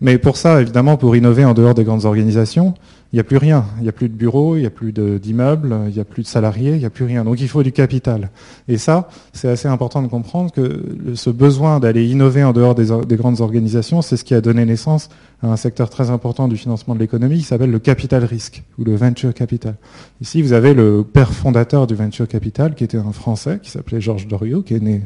Mais 0.00 0.18
pour 0.18 0.36
ça, 0.36 0.60
évidemment, 0.60 0.98
pour 0.98 1.16
innover 1.16 1.44
en 1.44 1.54
dehors 1.54 1.72
des 1.72 1.84
grandes 1.84 2.04
organisations, 2.04 2.74
il 3.12 3.16
n'y 3.16 3.20
a 3.20 3.24
plus 3.24 3.38
rien. 3.38 3.64
Il 3.78 3.84
n'y 3.84 3.88
a 3.88 3.92
plus 3.92 4.10
de 4.10 4.14
bureaux, 4.14 4.56
il 4.56 4.60
n'y 4.60 4.66
a 4.66 4.70
plus 4.70 4.92
d'immeubles, 4.92 5.74
il 5.88 5.94
n'y 5.94 6.00
a 6.00 6.04
plus 6.04 6.22
de 6.22 6.28
salariés, 6.28 6.72
il 6.72 6.78
n'y 6.78 6.84
a 6.84 6.90
plus 6.90 7.06
rien. 7.06 7.24
Donc 7.24 7.40
il 7.40 7.48
faut 7.48 7.62
du 7.62 7.72
capital. 7.72 8.30
Et 8.68 8.76
ça, 8.76 9.08
c'est 9.32 9.48
assez 9.48 9.68
important 9.68 10.02
de 10.02 10.08
comprendre 10.08 10.52
que 10.52 10.82
ce 11.14 11.30
besoin 11.30 11.80
d'aller 11.80 12.06
innover 12.06 12.44
en 12.44 12.52
dehors 12.52 12.74
des, 12.74 12.88
des 13.06 13.16
grandes 13.16 13.40
organisations, 13.40 14.02
c'est 14.02 14.18
ce 14.18 14.24
qui 14.24 14.34
a 14.34 14.42
donné 14.42 14.66
naissance 14.66 15.08
à 15.42 15.46
un 15.46 15.56
secteur 15.56 15.88
très 15.88 16.10
important 16.10 16.46
du 16.46 16.58
financement 16.58 16.94
de 16.94 17.00
l'économie 17.00 17.38
qui 17.38 17.44
s'appelle 17.44 17.70
le 17.70 17.78
capital 17.78 18.22
risque 18.22 18.64
ou 18.78 18.84
le 18.84 18.94
venture 18.96 19.32
capital. 19.32 19.76
Ici, 20.20 20.42
vous 20.42 20.52
avez 20.52 20.74
le 20.74 21.04
père 21.04 21.32
fondateur 21.32 21.86
du 21.86 21.94
venture 21.94 22.28
capital 22.28 22.74
qui 22.74 22.84
était 22.84 22.98
un 22.98 23.12
Français 23.12 23.60
qui 23.62 23.70
s'appelait 23.70 24.02
Georges 24.02 24.26
Doriot, 24.26 24.60
qui 24.60 24.74
est 24.74 24.80
né 24.80 25.02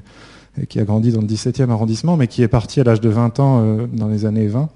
qui 0.69 0.81
a 0.81 0.85
grandi 0.85 1.13
dans 1.13 1.21
le 1.21 1.27
17e 1.27 1.71
arrondissement, 1.71 2.17
mais 2.17 2.27
qui 2.27 2.43
est 2.43 2.49
parti 2.49 2.81
à 2.81 2.85
l'âge 2.85 3.01
de 3.01 3.09
20 3.09 3.41
ans 3.41 3.61
euh, 3.63 3.87
dans 3.93 4.09
les 4.09 4.27
années 4.27 4.47
20 4.47 4.69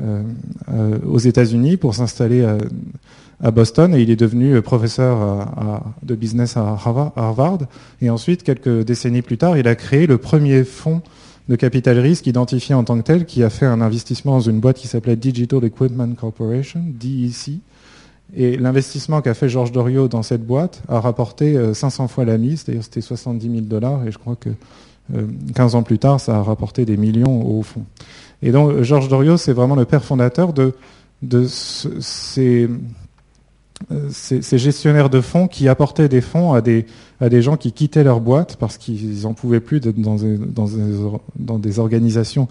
euh, 0.00 0.22
euh, 0.72 0.98
aux 1.06 1.18
États-Unis 1.18 1.76
pour 1.76 1.94
s'installer 1.94 2.44
à, 2.44 3.50
Boston 3.50 3.94
et 3.94 4.00
il 4.00 4.10
est 4.10 4.16
devenu 4.16 4.62
professeur 4.62 5.46
de 6.02 6.14
business 6.14 6.56
à 6.56 6.78
Harvard. 7.16 7.58
Et 8.00 8.08
ensuite, 8.08 8.42
quelques 8.42 8.84
décennies 8.84 9.20
plus 9.20 9.36
tard, 9.36 9.58
il 9.58 9.68
a 9.68 9.74
créé 9.74 10.06
le 10.06 10.16
premier 10.16 10.64
fonds 10.64 11.02
de 11.50 11.56
capital 11.56 11.98
risque 11.98 12.26
identifié 12.26 12.74
en 12.74 12.84
tant 12.84 12.96
que 12.96 13.02
tel 13.02 13.26
qui 13.26 13.42
a 13.42 13.50
fait 13.50 13.66
un 13.66 13.82
investissement 13.82 14.32
dans 14.32 14.40
une 14.40 14.60
boîte 14.60 14.78
qui 14.78 14.88
s'appelait 14.88 15.16
Digital 15.16 15.62
Equipment 15.62 16.14
Corporation, 16.14 16.80
DEC. 16.86 17.60
Et 18.36 18.56
l'investissement 18.56 19.22
qu'a 19.22 19.34
fait 19.34 19.48
Georges 19.48 19.72
Doriot 19.72 20.08
dans 20.08 20.22
cette 20.22 20.44
boîte 20.44 20.82
a 20.88 21.00
rapporté 21.00 21.56
500 21.72 22.08
fois 22.08 22.24
la 22.24 22.36
mise, 22.36 22.62
c'est-à-dire 22.62 22.82
c'était 22.82 23.00
70 23.00 23.48
000 23.48 23.60
dollars, 23.62 24.06
et 24.06 24.10
je 24.10 24.18
crois 24.18 24.36
que 24.36 24.50
15 25.54 25.74
euh, 25.74 25.78
ans 25.78 25.82
plus 25.82 25.98
tard, 25.98 26.20
ça 26.20 26.36
a 26.36 26.42
rapporté 26.42 26.84
des 26.84 26.96
millions 26.96 27.46
au 27.46 27.62
fond. 27.62 27.84
Et 28.42 28.52
donc, 28.52 28.82
Georges 28.82 29.08
Doriot, 29.08 29.36
c'est 29.36 29.52
vraiment 29.52 29.74
le 29.74 29.84
père 29.84 30.04
fondateur 30.04 30.52
de, 30.52 30.72
ces, 31.46 32.68
euh, 33.92 34.10
gestionnaires 34.30 35.10
de 35.10 35.20
fonds 35.20 35.46
qui 35.46 35.68
apportaient 35.68 36.08
des 36.08 36.20
fonds 36.20 36.52
à 36.52 36.60
des, 36.60 36.86
gens 37.42 37.56
qui 37.56 37.72
quittaient 37.72 38.04
leur 38.04 38.20
boîte 38.20 38.56
parce 38.56 38.78
qu'ils 38.78 39.22
n'en 39.22 39.34
pouvaient 39.34 39.60
plus 39.60 39.80
dans 39.80 41.58
des 41.58 41.78
organisations 41.78 42.48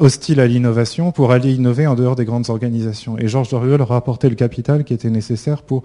hostiles 0.00 0.40
à 0.40 0.46
l'innovation 0.46 1.12
pour 1.12 1.30
aller 1.30 1.54
innover 1.54 1.86
en 1.86 1.94
dehors 1.94 2.16
des 2.16 2.24
grandes 2.24 2.50
organisations. 2.50 3.18
Et 3.18 3.28
Georges 3.28 3.50
Doriot 3.50 3.76
leur 3.76 3.90
le 3.92 4.34
capital 4.34 4.84
qui 4.84 4.94
était 4.94 5.10
nécessaire 5.10 5.62
pour 5.62 5.84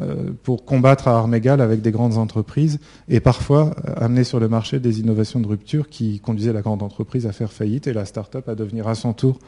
euh, 0.00 0.30
pour 0.42 0.64
combattre 0.64 1.06
à 1.06 1.18
armes 1.18 1.34
égales 1.34 1.60
avec 1.60 1.82
des 1.82 1.90
grandes 1.90 2.16
entreprises 2.16 2.78
et 3.10 3.20
parfois 3.20 3.74
euh, 3.86 3.92
amener 3.96 4.24
sur 4.24 4.40
le 4.40 4.48
marché 4.48 4.80
des 4.80 5.00
innovations 5.00 5.38
de 5.38 5.46
rupture 5.46 5.90
qui 5.90 6.18
conduisaient 6.18 6.54
la 6.54 6.62
grande 6.62 6.82
entreprise 6.82 7.26
à 7.26 7.32
faire 7.32 7.52
faillite 7.52 7.86
et 7.86 7.92
la 7.92 8.06
start-up 8.06 8.48
à 8.48 8.54
devenir 8.54 8.88
à 8.88 8.94
son 8.94 9.12
tour 9.12 9.38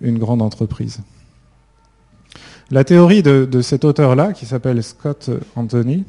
une 0.00 0.18
grande 0.18 0.42
entreprise. 0.42 0.98
La 2.72 2.82
théorie 2.82 3.22
de, 3.22 3.60
cet 3.62 3.84
auteur-là, 3.84 4.32
qui 4.32 4.44
s'appelle 4.44 4.82
Scott 4.82 5.30
Anthony, 5.54 6.04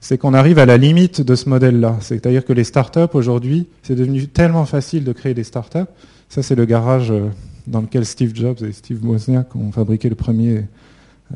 c'est 0.00 0.18
qu'on 0.18 0.34
arrive 0.34 0.58
à 0.58 0.66
la 0.66 0.76
limite 0.76 1.22
de 1.22 1.34
ce 1.34 1.48
modèle-là. 1.48 1.96
C'est-à-dire 2.00 2.44
que 2.44 2.52
les 2.52 2.64
start-up 2.64 3.14
aujourd'hui, 3.14 3.68
c'est 3.82 3.94
devenu 3.94 4.28
tellement 4.28 4.66
facile 4.66 5.04
de 5.04 5.12
créer 5.14 5.32
des 5.32 5.44
start-up. 5.44 5.88
Ça, 6.28 6.42
c'est 6.42 6.54
le 6.54 6.66
garage 6.66 7.10
euh, 7.10 7.28
dans 7.66 7.80
lequel 7.80 8.04
Steve 8.04 8.34
Jobs 8.34 8.62
et 8.62 8.72
Steve 8.72 9.04
Wozniak 9.04 9.56
ont 9.56 9.72
fabriqué 9.72 10.10
le 10.10 10.14
premier 10.14 10.64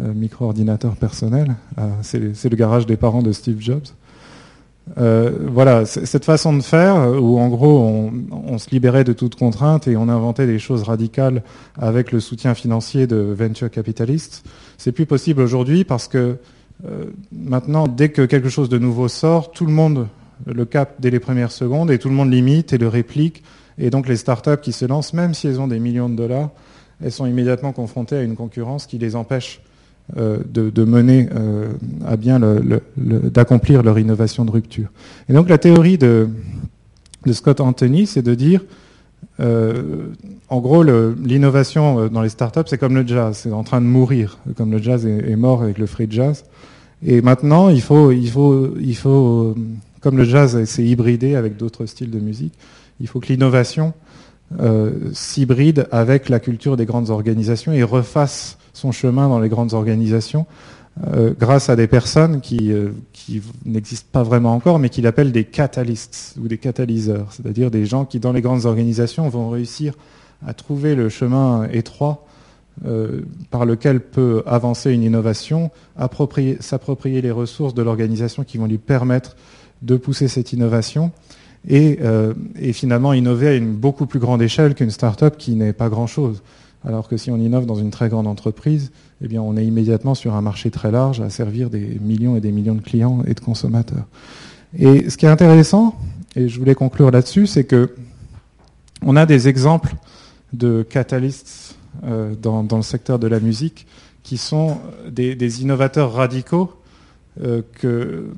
euh, 0.00 0.12
micro-ordinateur 0.12 0.96
personnel. 0.96 1.57
Euh, 1.78 1.88
c'est 2.02 2.48
le 2.50 2.57
garage 2.57 2.85
des 2.85 2.98
parents 2.98 3.22
de 3.22 3.33
Steve 3.33 3.61
Jobs. 3.61 3.87
Voilà, 4.96 5.87
cette 5.87 6.24
façon 6.24 6.52
de 6.55 6.61
faire, 6.61 6.96
où 7.22 7.38
en 7.38 7.48
gros 7.48 8.11
on, 8.33 8.59
se 8.59 8.68
libérait 8.70 9.05
de 9.05 9.12
toute 9.12 9.37
contrainte 9.37 9.87
et 9.87 9.96
on 9.96 10.09
inventait 10.09 10.46
des 10.46 10.59
choses 10.59 10.83
radicales 10.83 11.44
avec 11.78 12.11
le 12.11 12.18
soutien 12.18 12.55
financier 12.55 13.07
de 13.07 13.16
venture 13.16 13.70
capitalistes, 13.70 14.44
c'est 14.78 14.90
plus 14.90 15.07
possible 15.07 15.40
aujourd'hui 15.40 15.85
parce 15.85 16.09
que 16.09 16.37
maintenant, 17.31 17.87
dès 17.87 18.09
que 18.09 18.22
quelque 18.22 18.48
chose 18.48 18.68
de 18.68 18.78
nouveau 18.78 19.07
sort, 19.07 19.52
tout 19.52 19.66
le 19.66 19.72
monde 19.72 20.09
le 20.46 20.64
capte 20.64 21.00
dès 21.00 21.11
les 21.11 21.20
premières 21.20 21.52
secondes 21.52 21.88
et 21.92 22.00
tout 22.00 22.09
le 22.09 22.16
monde 22.16 22.33
l'imite 22.33 22.72
et 22.72 22.78
le 22.78 22.88
réplique. 22.88 23.44
Et 23.78 23.90
donc 23.90 24.08
les 24.08 24.16
startups 24.16 24.61
qui 24.61 24.72
se 24.72 24.85
lancent, 24.85 25.12
même 25.12 25.35
si 25.35 25.46
elles 25.46 25.61
ont 25.61 25.68
des 25.68 25.78
millions 25.78 26.08
de 26.08 26.16
dollars, 26.16 26.50
elles 27.02 27.12
sont 27.12 27.26
immédiatement 27.26 27.72
confrontées 27.72 28.16
à 28.16 28.22
une 28.22 28.37
concurrence 28.37 28.87
qui 28.87 28.98
les 28.98 29.16
empêche 29.16 29.61
euh, 30.16 30.38
de, 30.44 30.85
mener 30.85 31.28
euh, 31.35 31.68
à 32.06 32.16
bien 32.16 32.38
d'accomplir 32.96 33.82
leur 33.82 33.98
innovation 33.98 34.44
de 34.44 34.50
rupture. 34.50 34.88
Et 35.28 35.32
donc 35.32 35.48
la 35.48 35.58
théorie 35.58 35.96
de, 35.96 36.28
Scott 37.30 37.61
Anthony, 37.61 38.06
c'est 38.06 38.20
de 38.20 38.35
dire, 38.35 38.62
euh, 39.40 40.08
en 40.48 40.61
gros, 40.61 40.82
l'innovation 40.82 42.08
dans 42.08 42.20
les 42.20 42.28
startups, 42.28 42.64
c'est 42.66 42.78
comme 42.78 42.94
le 42.94 43.06
jazz, 43.06 43.38
c'est 43.38 43.52
en 43.52 43.62
train 43.62 43.80
de 43.80 43.87
mourir, 43.87 44.38
comme 44.56 44.70
le 44.70 44.82
jazz 44.82 45.06
est, 45.06 45.37
mort 45.37 45.62
avec 45.62 45.78
le 45.78 45.87
free 45.87 46.08
jazz. 46.11 46.44
Et 47.06 47.22
maintenant, 47.22 47.70
il 47.70 47.80
faut, 47.80 48.11
il 48.11 48.28
faut, 48.28 48.74
il 48.78 48.96
faut, 48.96 49.54
comme 50.00 50.18
le 50.18 50.24
jazz 50.24 50.62
s'est 50.64 50.85
hybridé 50.85 51.37
avec 51.37 51.56
d'autres 51.56 51.87
styles 51.87 52.11
de 52.11 52.20
musique, 52.20 52.52
il 53.03 53.09
faut 53.09 53.21
que 53.21 53.27
l'innovation 53.27 53.93
euh, 54.61 55.11
s'hybride 55.12 55.88
avec 55.91 56.29
la 56.29 56.38
culture 56.38 56.77
des 56.77 56.87
grandes 56.87 57.11
organisations 57.11 57.73
et 57.73 57.83
refasse 57.83 58.59
son 58.73 58.93
chemin 58.93 59.29
dans 59.29 59.41
les 59.41 59.49
grandes 59.49 59.75
organisations 59.75 60.47
euh, 61.07 61.35
grâce 61.38 61.69
à 61.69 61.75
des 61.75 61.88
personnes 61.88 62.41
qui, 62.41 62.71
euh, 62.71 62.91
qui 63.12 63.43
n'existent 63.65 64.09
pas 64.12 64.23
vraiment 64.23 64.55
encore, 64.55 64.79
mais 64.79 64.88
qu'il 64.88 65.07
appelle 65.07 65.33
des 65.33 65.45
catalystes 65.45 66.37
ou 66.41 66.47
des 66.47 66.59
catalyseurs, 66.59 67.33
c'est-à-dire 67.33 67.71
des 67.71 67.87
gens 67.87 68.05
qui, 68.05 68.21
dans 68.21 68.33
les 68.33 68.41
grandes 68.41 68.67
organisations, 68.67 69.29
vont 69.29 69.51
réussir 69.51 69.95
à 70.47 70.55
trouver 70.55 70.95
le 70.95 71.09
chemin 71.09 71.69
étroit 71.73 72.27
par 73.51 73.67
lequel 73.67 74.01
peut 74.01 74.43
avancer 74.47 74.93
une 74.93 75.03
innovation, 75.03 75.71
s'approprier 76.61 77.21
les 77.21 77.31
ressources 77.31 77.75
de 77.75 77.83
l'organisation 77.83 78.45
qui 78.45 78.57
vont 78.57 78.67
lui 78.67 78.79
permettre 78.79 79.37
de 79.83 79.97
pousser 79.97 80.27
cette 80.27 80.55
innovation 80.55 81.12
euh, 81.70 82.35
et, 82.59 82.72
finalement 82.72 83.12
innover 83.12 83.48
à 83.48 83.55
une 83.55 83.72
beaucoup 83.72 84.07
plus 84.07 84.18
grande 84.18 84.42
échelle 84.42 84.75
qu'une 84.75 84.90
start-up 84.90 85.37
qui 85.38 85.55
n'est 85.55 85.72
pas 85.72 85.88
grand-chose. 85.88 86.42
Alors 86.85 87.09
que 87.09 87.16
si 87.16 87.31
on 87.31 87.37
innove 87.37 87.66
dans 87.66 87.77
une 87.77 87.90
très 87.90 88.09
grande 88.09 88.27
entreprise, 88.27 88.90
eh 89.25 89.29
bien, 89.29 89.40
on 89.40 89.57
est 89.57 89.64
immédiatement 89.64 90.16
sur 90.16 90.35
un 90.35 90.40
marché 90.42 90.70
très 90.70 90.90
large 90.90 91.20
à 91.20 91.31
servir 91.31 91.70
des 91.70 91.98
millions 92.01 92.37
et 92.37 92.40
des 92.40 92.51
millions 92.51 92.75
de 92.75 92.81
clients 92.81 93.22
et 93.27 93.35
de 93.35 93.40
consommateurs. 93.40 94.07
Et 94.77 95.09
ce 95.09 95.16
qui 95.16 95.27
est 95.27 95.29
intéressant, 95.29 95.96
et 96.35 96.48
je 96.48 96.59
voulais 96.59 96.75
conclure 96.75 97.11
là-dessus, 97.11 97.46
c'est 97.46 97.64
que 97.64 97.94
on 99.05 99.16
a 99.16 99.27
des 99.27 99.48
exemples 99.48 99.94
de 100.53 100.83
catalystes 100.83 101.77
euh, 102.05 102.35
dans, 102.35 102.66
le 102.70 102.83
secteur 102.83 103.18
de 103.18 103.27
la 103.27 103.38
musique 103.38 103.87
qui 104.22 104.37
sont 104.38 104.79
des, 105.11 105.62
innovateurs 105.62 106.12
radicaux 106.12 106.72
euh, 107.42 107.62
que, 107.75 108.31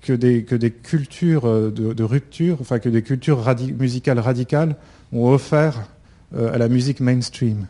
que 0.00 0.12
des, 0.12 0.44
que 0.44 0.54
des 0.54 0.70
cultures 0.70 1.46
euh, 1.46 1.70
de, 1.70 2.02
rupture, 2.04 2.58
enfin 2.60 2.78
que 2.78 2.88
des 2.88 3.02
cultures 3.02 3.44
musicales 3.78 4.18
radicales 4.18 4.76
ont 5.12 5.28
offert 5.28 5.88
euh, 6.36 6.52
à 6.54 6.58
la 6.58 6.68
musique 6.68 7.00
mainstream. 7.00 7.66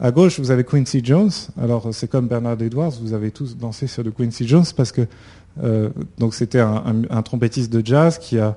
À 0.00 0.12
gauche, 0.12 0.38
vous 0.38 0.52
avez 0.52 0.62
Quincy 0.62 1.00
Jones. 1.02 1.30
Alors, 1.60 1.88
c'est 1.92 2.08
comme 2.08 2.28
Bernard 2.28 2.62
Edwards, 2.62 2.92
vous 3.02 3.14
avez 3.14 3.32
tous 3.32 3.56
dansé 3.56 3.88
sur 3.88 4.04
de 4.04 4.10
Quincy 4.10 4.46
Jones 4.46 4.64
parce 4.76 4.92
que 4.92 5.02
euh, 5.64 5.90
c'était 6.30 6.60
un, 6.60 7.22
trompettiste 7.22 7.72
de 7.72 7.84
jazz 7.84 8.18
qui, 8.18 8.38
a, 8.38 8.56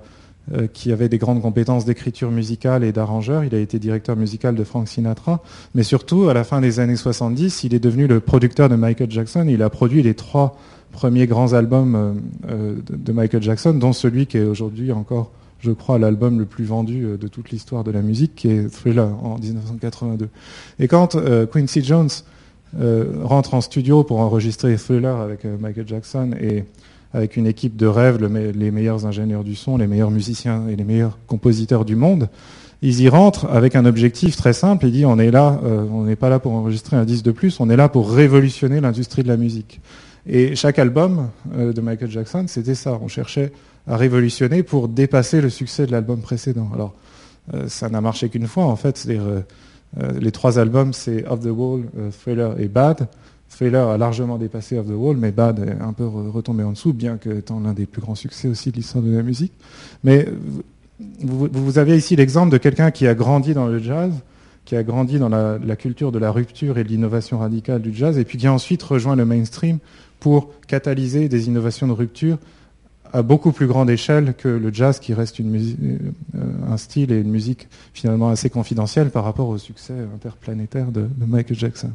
qui 0.72 0.92
avait 0.92 1.10
des 1.10 1.18
grandes 1.18 1.42
compétences 1.42 1.84
d'écriture 1.84 2.30
musicale 2.30 2.84
et 2.84 2.92
d'arrangeur. 2.92 3.44
Il 3.44 3.56
a 3.56 3.60
été 3.60 3.80
directeur 3.80 4.16
musical 4.16 4.54
de 4.54 4.64
Frank 4.64 4.88
Sinatra. 4.88 5.42
Mais 5.74 5.82
surtout, 5.82 6.30
à 6.30 6.36
la 6.36 6.44
fin 6.44 6.62
des 6.62 6.80
années 6.80 6.96
70, 6.96 7.64
il 7.64 7.74
est 7.74 7.80
devenu 7.80 8.06
le 8.06 8.20
producteur 8.20 8.70
de 8.70 8.76
Michael 8.76 9.10
Jackson. 9.10 9.48
Il 9.50 9.64
a 9.64 9.72
produit 9.72 10.04
les 10.04 10.14
trois 10.14 10.60
premiers 10.92 11.26
grands 11.26 11.54
albums 11.54 11.96
euh, 11.96 12.14
euh, 12.50 12.76
de 12.90 13.12
Michael 13.12 13.42
Jackson, 13.42 13.74
dont 13.74 13.94
celui 13.94 14.28
qui 14.28 14.38
est 14.38 14.44
aujourd'hui 14.44 14.92
encore, 14.92 15.32
je 15.60 15.72
crois, 15.72 15.98
l'album 15.98 16.40
le 16.40 16.46
plus 16.46 16.66
vendu 16.66 17.06
euh, 17.06 17.18
de 17.18 17.28
toute 17.28 17.50
l'histoire 17.50 17.84
de 17.84 17.92
la 17.92 18.02
musique, 18.02 18.36
qui 18.36 18.50
est 18.50 18.70
Thriller 18.70 19.08
en 19.24 19.40
1982. 19.40 20.30
Et 20.80 20.88
quand 20.88 21.18
Quincy 21.52 21.84
Jones 21.84 22.10
rentre 23.24 23.54
en 23.54 23.62
studio 23.62 24.04
pour 24.04 24.20
enregistrer 24.20 24.78
Thriller 24.78 25.20
avec 25.20 25.44
Michael 25.44 25.88
Jackson 25.88 26.32
et 26.40 26.64
avec 27.14 27.36
une 27.36 27.46
équipe 27.46 27.76
de 27.76 27.86
rêve, 27.86 28.24
les 28.24 28.72
meilleurs 28.72 29.06
ingénieurs 29.06 29.44
du 29.44 29.56
son, 29.56 29.78
les 29.78 29.88
meilleurs 29.88 30.12
musiciens 30.12 30.68
et 30.70 30.78
les 30.78 30.86
meilleurs 30.86 31.20
compositeurs 31.28 31.84
du 31.84 31.98
monde, 31.98 32.30
ils 32.82 33.02
y 33.02 33.10
rentrent 33.10 33.46
avec 33.48 33.76
un 33.76 33.86
objectif 33.86 34.38
très 34.38 34.54
simple. 34.54 34.86
Il 34.86 34.94
dit 34.94 35.06
on 35.06 35.20
est 35.20 35.32
là, 35.32 35.60
on 35.92 36.04
n'est 36.04 36.16
pas 36.16 36.30
là 36.30 36.40
pour 36.40 36.54
enregistrer 36.54 36.96
un 36.96 37.04
disque 37.04 37.26
de 37.26 37.32
plus, 37.32 37.60
on 37.60 37.70
est 37.70 37.76
là 37.76 37.90
pour 37.90 38.10
révolutionner 38.10 38.80
l'industrie 38.80 39.24
de 39.24 39.28
la 39.28 39.38
musique. 39.38 39.82
Et 40.28 40.56
chaque 40.56 40.80
album 40.80 41.30
euh, 41.56 41.74
de 41.74 41.82
Michael 41.82 42.12
Jackson, 42.12 42.46
c'était 42.48 42.76
ça. 42.76 43.00
On 43.02 43.08
cherchait 43.08 43.52
à 43.88 43.98
révolutionner 43.98 44.64
pour 44.64 44.88
dépasser 44.88 45.42
le 45.42 45.50
succès 45.50 45.86
de 45.86 45.92
l'album 45.92 46.22
précédent. 46.22 46.70
Alors, 46.74 46.94
euh, 47.54 47.68
ça 47.68 47.90
n'a 47.90 48.02
marché 48.02 48.30
qu'une 48.30 48.48
fois, 48.48 48.66
en 48.66 48.76
fait. 48.76 49.08
Euh, 49.10 49.42
les 50.22 50.32
trois 50.32 50.58
albums, 50.58 50.94
c'est 50.94 51.28
Off 51.28 51.42
the 51.42 51.50
Wall, 51.52 51.84
Thriller 52.22 52.58
et 52.62 52.70
Bad. 52.70 53.10
Thriller 53.50 53.90
a 53.90 53.98
largement 53.98 54.38
dépassé 54.38 54.78
Off 54.78 54.88
the 54.88 54.96
Wall, 54.96 55.18
mais 55.18 55.32
Bad 55.32 55.60
est 55.60 55.84
un 55.84 55.92
peu 55.92 56.06
retombé 56.08 56.64
en 56.64 56.72
dessous, 56.72 56.94
bien 56.94 57.18
que 57.18 57.30
étant 57.30 57.60
l'un 57.60 57.74
des 57.74 57.86
plus 57.86 58.02
grands 58.02 58.16
succès 58.16 58.48
aussi 58.48 58.72
de 58.72 58.78
l'histoire 58.78 59.04
de 59.04 59.14
la 59.14 59.22
musique. 59.22 59.52
Mais 60.06 60.30
vous, 61.20 61.78
avez 61.78 61.98
ici 61.98 62.16
l'exemple 62.16 62.54
de 62.54 62.58
quelqu'un 62.58 62.90
qui 62.90 63.06
a 63.06 63.14
grandi 63.14 63.54
dans 63.54 63.68
le 63.68 63.80
jazz, 63.80 64.14
qui 64.64 64.78
a 64.78 64.84
grandi 64.84 65.20
dans 65.20 65.28
la, 65.28 65.58
la, 65.58 65.76
culture 65.76 66.14
de 66.14 66.20
la 66.20 66.32
rupture 66.32 66.78
et 66.78 66.86
de 66.86 66.88
l'innovation 66.88 67.40
radicale 67.40 67.82
du 67.82 67.94
jazz, 67.94 68.18
et 68.18 68.24
puis 68.24 68.38
qui 68.38 68.48
a 68.48 68.54
ensuite 68.54 68.82
rejoint 68.84 69.18
le 69.18 69.26
mainstream 69.26 69.80
pour 70.22 70.52
catalyser 70.68 71.28
des 71.28 71.48
innovations 71.48 71.88
de 71.88 71.92
rupture 71.92 72.38
à 73.12 73.24
beaucoup 73.24 73.52
plus 73.52 73.68
grande 73.68 73.90
échelle 73.90 74.34
que 74.38 74.48
le 74.48 74.72
jazz, 74.72 75.00
qui 75.00 75.14
reste 75.14 75.42
euh, 75.42 75.98
un 76.70 76.78
style 76.78 77.12
et 77.12 77.20
une 77.20 77.30
musique 77.30 77.68
finalement 77.94 78.30
assez 78.30 78.50
confidentielle 78.50 79.10
par 79.10 79.26
rapport 79.26 79.50
au 79.50 79.58
succès 79.58 79.96
interplanétaire 80.16 80.92
de, 80.92 81.08
Michael 81.28 81.58
Jackson. 81.58 81.92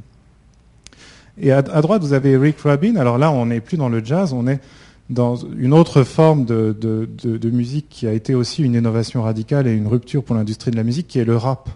Et 1.38 1.52
à, 1.52 1.62
droite, 1.62 2.02
vous 2.02 2.12
avez 2.12 2.36
Rick 2.36 2.58
Rubin. 2.60 2.96
Alors 2.96 3.16
là, 3.16 3.30
on 3.30 3.46
n'est 3.46 3.60
plus 3.60 3.76
dans 3.76 3.88
le 3.88 4.04
jazz, 4.04 4.32
on 4.32 4.46
est 4.46 4.60
dans 5.08 5.36
une 5.36 5.72
autre 5.72 6.02
forme 6.02 6.44
de, 6.44 7.50
musique 7.50 7.86
qui 7.88 8.06
a 8.06 8.12
été 8.12 8.34
aussi 8.34 8.62
une 8.64 8.74
innovation 8.74 9.22
radicale 9.22 9.66
et 9.66 9.72
une 9.72 9.86
rupture 9.86 10.24
pour 10.24 10.34
l'industrie 10.34 10.70
de 10.70 10.76
la 10.76 10.84
musique, 10.84 11.06
qui 11.06 11.18
est 11.18 11.24
le 11.24 11.36
rap. 11.36 11.70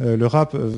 Euh, 0.00 0.16
le 0.16 0.26
rap, 0.26 0.54
euh, 0.54 0.72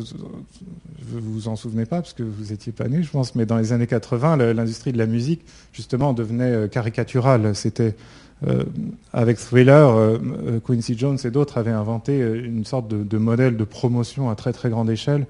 vous 1.00 1.20
vous 1.20 1.48
en 1.48 1.56
souvenez 1.56 1.86
pas 1.86 2.02
parce 2.02 2.12
que 2.12 2.22
vous 2.22 2.52
étiez 2.52 2.72
pas 2.72 2.88
né, 2.88 3.02
je 3.02 3.10
pense, 3.10 3.34
mais 3.34 3.46
dans 3.46 3.56
les 3.56 3.72
années 3.72 3.86
80, 3.86 4.36
l'industrie 4.52 4.92
de 4.92 4.98
la 4.98 5.06
musique 5.06 5.42
justement 5.72 6.12
devenait 6.12 6.52
euh, 6.52 6.68
caricaturale. 6.68 7.54
C'était 7.54 7.94
avec 9.14 9.38
Thriller, 9.38 10.20
Quincy 10.66 10.98
Jones 10.98 11.16
et 11.24 11.30
d'autres 11.30 11.56
avaient 11.56 11.70
inventé 11.70 12.18
une 12.18 12.66
sorte 12.66 12.86
de, 12.86 13.16
modèle 13.16 13.56
de 13.56 13.64
promotion 13.64 14.28
à 14.28 14.34
très 14.34 14.52
très 14.52 14.68
grande 14.68 14.90
échelle, 14.90 15.26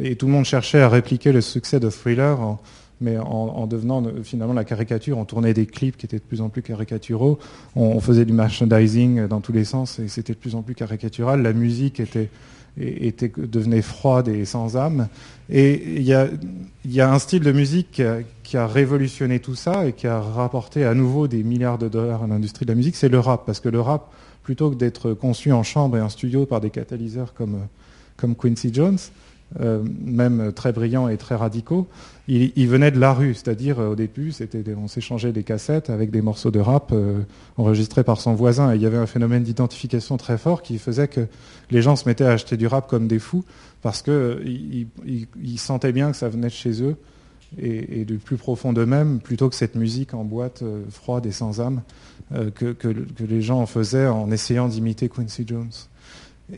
et 0.00 0.16
tout 0.16 0.24
le 0.24 0.32
monde 0.32 0.46
cherchait 0.46 0.80
à 0.80 0.88
répliquer 0.88 1.32
le 1.32 1.42
succès 1.42 1.80
de 1.80 1.90
Thriller. 1.90 2.38
mais 3.02 3.18
en, 3.18 3.66
devenant 3.66 4.02
finalement 4.22 4.54
la 4.54 4.64
caricature, 4.64 5.18
on 5.18 5.26
tournait 5.26 5.52
des 5.52 5.66
clips 5.66 5.98
qui 5.98 6.06
étaient 6.06 6.16
de 6.16 6.22
plus 6.22 6.40
en 6.40 6.48
plus 6.48 6.62
caricaturaux, 6.62 7.38
on 7.74 8.00
faisait 8.00 8.24
du 8.24 8.32
merchandising 8.32 9.26
dans 9.26 9.42
tous 9.42 9.52
les 9.52 9.66
sens 9.66 9.98
et 9.98 10.08
c'était 10.08 10.32
de 10.32 10.38
plus 10.38 10.54
en 10.54 10.62
plus 10.62 10.74
caricatural. 10.74 11.42
La 11.42 11.52
musique 11.52 12.00
était 12.00 12.30
était, 12.78 13.32
devenait 13.36 13.82
froide 13.82 14.28
et 14.28 14.44
sans 14.44 14.76
âme. 14.76 15.08
Et 15.48 15.96
il 15.96 16.02
y 16.02 16.12
a, 17.00 17.10
un 17.10 17.18
style 17.18 17.42
de 17.42 17.52
musique 17.52 18.02
qui 18.42 18.56
a, 18.56 18.66
révolutionné 18.66 19.40
tout 19.40 19.54
ça 19.54 19.86
et 19.86 19.92
qui 19.92 20.06
a 20.06 20.20
rapporté 20.20 20.84
à 20.84 20.94
nouveau 20.94 21.28
des 21.28 21.42
milliards 21.42 21.78
de 21.78 21.88
dollars 21.88 22.24
à 22.24 22.26
l'industrie 22.26 22.66
de 22.66 22.70
la 22.70 22.76
musique, 22.76 22.96
c'est 22.96 23.08
le 23.08 23.20
rap. 23.20 23.46
Parce 23.46 23.60
que 23.60 23.68
le 23.68 23.80
rap, 23.80 24.12
plutôt 24.42 24.70
que 24.70 24.76
d'être 24.76 25.12
conçu 25.12 25.52
en 25.52 25.62
chambre 25.62 25.96
et 25.96 26.00
en 26.00 26.08
studio 26.08 26.46
par 26.46 26.60
des 26.60 26.70
catalyseurs 26.70 27.34
comme 27.34 28.34
Quincy 28.36 28.72
Jones, 28.72 28.98
euh, 29.60 29.82
même 30.04 30.52
très 30.52 30.72
brillants 30.72 31.08
et 31.08 31.16
très 31.16 31.36
radicaux, 31.36 31.86
il, 32.26 32.68
venait 32.68 32.90
de 32.90 32.98
la 32.98 33.14
rue, 33.14 33.32
c'est-à-dire 33.32 33.78
euh, 33.78 33.90
au 33.90 33.94
début, 33.94 34.32
on 34.76 34.88
s'échangeait 34.88 35.30
des 35.30 35.44
cassettes 35.44 35.88
avec 35.88 36.10
des 36.10 36.20
morceaux 36.20 36.50
de 36.50 36.58
rap 36.58 36.90
euh, 36.92 37.20
enregistrés 37.56 38.02
par 38.02 38.20
son 38.20 38.34
voisin. 38.34 38.72
Et 38.72 38.76
il 38.76 38.82
y 38.82 38.86
avait 38.86 38.96
un 38.96 39.06
phénomène 39.06 39.44
d'identification 39.44 40.16
très 40.16 40.36
fort 40.36 40.62
qui 40.62 40.78
faisait 40.78 41.06
que 41.06 41.28
les 41.70 41.80
gens 41.80 41.94
se 41.94 42.08
mettaient 42.08 42.24
à 42.24 42.32
acheter 42.32 42.56
du 42.56 42.66
rap 42.66 42.88
comme 42.88 43.06
des 43.06 43.20
fous 43.20 43.44
parce 43.82 44.02
qu'ils 44.02 44.88
ils, 45.06 45.58
sentaient 45.58 45.92
bien 45.92 46.10
que 46.10 46.16
ça 46.16 46.28
venait 46.28 46.48
de 46.48 46.52
chez 46.52 46.82
eux 46.82 46.96
et, 47.56 48.04
du 48.04 48.18
plus 48.18 48.36
profond 48.36 48.72
d'eux-mêmes, 48.72 49.20
plutôt 49.20 49.48
que 49.48 49.54
cette 49.54 49.76
musique 49.76 50.12
en 50.12 50.24
boîte 50.24 50.64
froide 50.90 51.24
et 51.26 51.30
sans 51.30 51.60
âme 51.60 51.82
que, 52.32 52.72
que, 52.72 52.88
les 53.20 53.42
gens 53.42 53.60
en 53.60 53.66
faisaient 53.66 54.08
en 54.08 54.32
essayant 54.32 54.66
d'imiter 54.66 55.08
Quincy 55.08 55.44
Jones. 55.46 55.70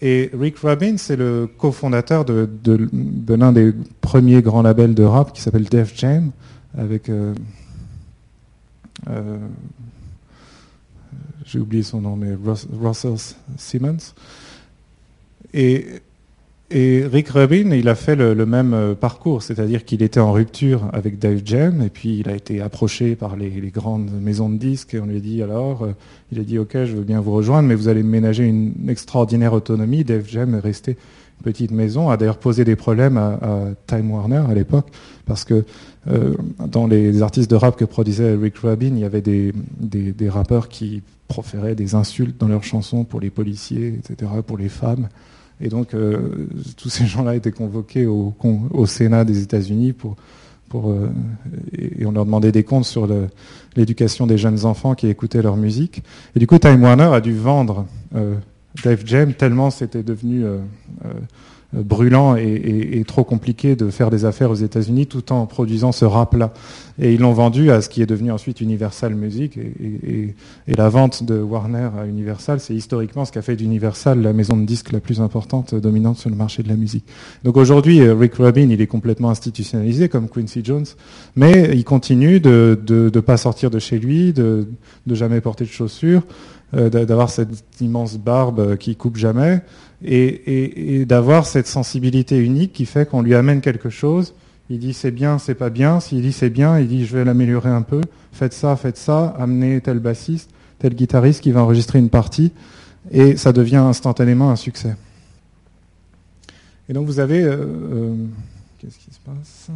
Et 0.00 0.30
Rick 0.38 0.58
Rubin, 0.58 0.96
c'est 0.98 1.16
le 1.16 1.48
cofondateur 1.58 2.24
de, 2.24 2.48
l'un 3.28 3.52
des 3.52 3.72
premiers 4.00 4.42
grands 4.42 4.62
labels 4.62 4.94
de 4.94 5.02
rap 5.02 5.32
qui 5.32 5.40
s'appelle 5.40 5.64
Def 5.64 5.96
Jam, 5.96 6.30
avec. 6.76 7.08
Euh, 7.08 7.34
euh, 9.08 9.38
j'ai 11.46 11.58
oublié 11.58 11.82
son 11.82 12.02
nom, 12.02 12.16
mais 12.16 12.36
Russell 12.82 13.16
Simmons. 13.56 14.12
Et 16.70 17.04
Rick 17.10 17.30
Rubin, 17.30 17.70
il 17.70 17.88
a 17.88 17.94
fait 17.94 18.14
le, 18.14 18.34
même 18.44 18.74
euh, 18.74 18.94
parcours, 18.94 19.42
c'est-à-dire 19.42 19.86
qu'il 19.86 20.02
était 20.02 20.20
en 20.20 20.32
rupture 20.32 20.82
avec 20.92 21.18
Dave 21.18 21.40
Jam, 21.42 21.80
et 21.80 21.88
puis 21.88 22.18
il 22.18 22.28
a 22.28 22.34
été 22.34 22.60
approché 22.60 23.16
par 23.16 23.36
les, 23.36 23.50
grandes 23.70 24.10
maisons 24.20 24.50
de 24.50 24.58
disques, 24.58 24.92
et 24.92 25.00
on 25.00 25.06
lui 25.06 25.16
a 25.16 25.20
dit 25.20 25.42
alors, 25.42 25.84
euh, 25.84 25.94
il 26.30 26.38
a 26.38 26.42
dit 26.42 26.58
ok, 26.58 26.72
je 26.84 26.94
veux 26.94 27.04
bien 27.04 27.22
vous 27.22 27.32
rejoindre, 27.32 27.68
mais 27.68 27.74
vous 27.74 27.88
allez 27.88 28.02
ménager 28.02 28.44
une 28.44 28.74
extraordinaire 28.88 29.54
autonomie. 29.54 30.04
Dave 30.04 30.28
Jam 30.28 30.54
est 30.54 30.60
resté 30.60 30.98
petite 31.42 31.70
maison, 31.70 32.10
a 32.10 32.16
d'ailleurs 32.16 32.38
posé 32.38 32.64
des 32.64 32.76
problèmes 32.76 33.16
à, 33.16 33.38
Time 33.86 34.10
Warner 34.10 34.42
à 34.50 34.54
l'époque, 34.54 34.88
parce 35.24 35.44
que 35.44 35.64
euh, 36.08 36.34
dans 36.66 36.86
les 36.86 37.22
artistes 37.22 37.50
de 37.50 37.56
rap 37.56 37.76
que 37.76 37.86
produisait 37.86 38.34
Rick 38.34 38.58
Rubin, 38.58 38.88
il 38.88 38.98
y 38.98 39.04
avait 39.04 39.22
des, 39.22 39.52
des 39.80 40.28
rappeurs 40.28 40.68
qui 40.68 41.02
proféraient 41.28 41.74
des 41.74 41.94
insultes 41.94 42.38
dans 42.38 42.48
leurs 42.48 42.64
chansons 42.64 43.04
pour 43.04 43.20
les 43.20 43.30
policiers, 43.30 43.94
etc., 43.98 44.30
pour 44.46 44.58
les 44.58 44.68
femmes. 44.68 45.08
Et 45.60 45.68
donc, 45.68 45.94
euh, 45.94 46.48
tous 46.76 46.88
ces 46.88 47.06
gens-là 47.06 47.34
étaient 47.34 47.52
convoqués 47.52 48.06
au, 48.06 48.86
Sénat 48.86 49.24
des 49.24 49.42
États-Unis 49.42 49.92
pour, 49.92 50.16
euh, 50.74 51.10
et 51.76 52.06
on 52.06 52.12
leur 52.12 52.24
demandait 52.24 52.52
des 52.52 52.62
comptes 52.64 52.84
sur 52.84 53.08
l'éducation 53.76 54.26
des 54.26 54.38
jeunes 54.38 54.64
enfants 54.64 54.94
qui 54.94 55.08
écoutaient 55.08 55.42
leur 55.42 55.56
musique. 55.56 56.02
Et 56.36 56.38
du 56.38 56.46
coup, 56.46 56.58
Time 56.58 56.82
Warner 56.82 57.10
a 57.12 57.20
dû 57.20 57.34
vendre 57.34 57.86
euh, 58.14 58.36
Dave 58.84 59.02
Jam 59.04 59.34
tellement 59.34 59.70
c'était 59.70 60.04
devenu 60.04 60.44
brûlant 61.72 62.34
et, 62.36 63.04
trop 63.06 63.24
compliqué 63.24 63.76
de 63.76 63.90
faire 63.90 64.10
des 64.10 64.24
affaires 64.24 64.50
aux 64.50 64.54
États-Unis 64.54 65.06
tout 65.06 65.32
en 65.32 65.46
produisant 65.46 65.92
ce 65.92 66.04
rap-là. 66.04 66.52
Et 67.00 67.12
ils 67.14 67.20
l'ont 67.20 67.32
vendu 67.32 67.70
à 67.70 67.80
ce 67.82 67.88
qui 67.88 68.02
est 68.02 68.06
devenu 68.06 68.32
ensuite 68.32 68.60
Universal 68.60 69.14
Music. 69.14 69.58
Et, 69.58 70.34
la 70.66 70.88
vente 70.88 71.22
de 71.24 71.40
Warner 71.40 71.90
à 71.98 72.06
Universal, 72.06 72.60
c'est 72.60 72.74
historiquement 72.74 73.24
ce 73.24 73.32
qu'a 73.32 73.42
fait 73.42 73.56
d'Universal 73.56 74.22
la 74.22 74.32
maison 74.32 74.56
de 74.56 74.64
disques 74.64 74.92
la 74.92 75.00
plus 75.00 75.20
importante, 75.20 75.74
dominante 75.74 76.16
sur 76.18 76.30
le 76.30 76.36
marché 76.36 76.62
de 76.62 76.68
la 76.68 76.76
musique. 76.76 77.04
Donc 77.44 77.56
aujourd'hui, 77.56 78.00
euh, 78.00 78.14
Rick 78.14 78.34
Rubin, 78.34 78.70
il 78.70 78.80
est 78.80 78.86
complètement 78.86 79.30
institutionnalisé 79.30 80.08
comme 80.08 80.28
Quincy 80.28 80.62
Jones, 80.64 80.86
mais 81.36 81.70
il 81.74 81.84
continue 81.84 82.40
de 82.40 82.78
ne 82.88 83.20
pas 83.20 83.36
sortir 83.36 83.70
de 83.70 83.78
chez 83.78 83.98
lui, 83.98 84.32
de, 84.32 84.68
de 85.06 85.14
jamais 85.14 85.40
porter 85.40 85.64
de 85.64 85.70
chaussures, 85.70 86.22
euh, 86.74 86.90
d'avoir 86.90 87.30
cette 87.30 87.80
immense 87.80 88.18
barbe 88.18 88.76
qui 88.76 88.94
coupe 88.94 89.16
jamais 89.16 89.62
et, 90.04 91.04
d'avoir 91.06 91.46
cette 91.46 91.66
sensibilité 91.66 92.38
unique 92.38 92.72
qui 92.72 92.86
fait 92.86 93.08
qu'on 93.08 93.22
lui 93.22 93.34
amène 93.34 93.60
quelque 93.60 93.90
chose. 93.90 94.34
Il 94.70 94.78
dit 94.78 94.92
c'est 94.92 95.10
bien, 95.10 95.38
c'est 95.38 95.54
pas 95.54 95.70
bien. 95.70 96.00
S'il 96.00 96.22
dit 96.22 96.32
c'est 96.32 96.50
bien, 96.50 96.78
il 96.78 96.88
dit 96.88 97.06
je 97.06 97.16
vais 97.16 97.24
l'améliorer 97.24 97.70
un 97.70 97.82
peu. 97.82 98.00
Faites 98.32 98.52
ça, 98.52 98.76
faites 98.76 98.98
ça. 98.98 99.34
Amenez 99.38 99.80
tel 99.80 99.98
bassiste, 99.98 100.50
tel 100.78 100.94
guitariste 100.94 101.42
qui 101.42 101.50
va 101.50 101.62
enregistrer 101.62 101.98
une 101.98 102.10
partie, 102.10 102.52
et 103.10 103.36
ça 103.36 103.52
devient 103.52 103.76
instantanément 103.76 104.50
un 104.50 104.56
succès. 104.56 104.94
Et 106.88 106.92
donc 106.92 107.06
vous 107.06 107.20
avez, 107.20 107.42
euh, 107.42 107.56
euh, 107.56 108.14
qu'est-ce 108.78 108.98
qui 108.98 109.12
se 109.12 109.20
passe? 109.24 109.68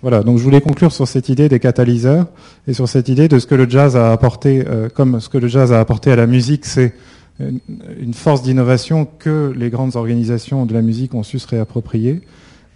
Voilà. 0.00 0.22
Donc 0.22 0.38
je 0.38 0.42
voulais 0.42 0.60
conclure 0.60 0.92
sur 0.92 1.06
cette 1.06 1.28
idée 1.28 1.48
des 1.48 1.60
catalyseurs 1.60 2.26
et 2.66 2.72
sur 2.72 2.88
cette 2.88 3.08
idée 3.08 3.28
de 3.28 3.38
ce 3.38 3.46
que 3.46 3.54
le 3.54 3.68
jazz 3.68 3.96
a 3.96 4.12
apporté, 4.12 4.64
euh, 4.66 4.88
comme 4.88 5.20
ce 5.20 5.28
que 5.28 5.38
le 5.38 5.48
jazz 5.48 5.72
a 5.72 5.80
apporté 5.80 6.10
à 6.10 6.16
la 6.16 6.26
musique, 6.26 6.64
c'est 6.64 6.94
une 7.40 8.14
force 8.14 8.42
d'innovation 8.42 9.06
que 9.18 9.52
les 9.56 9.70
grandes 9.70 9.96
organisations 9.96 10.66
de 10.66 10.74
la 10.74 10.82
musique 10.82 11.14
ont 11.14 11.22
su 11.22 11.38
se 11.38 11.48
réapproprier. 11.48 12.22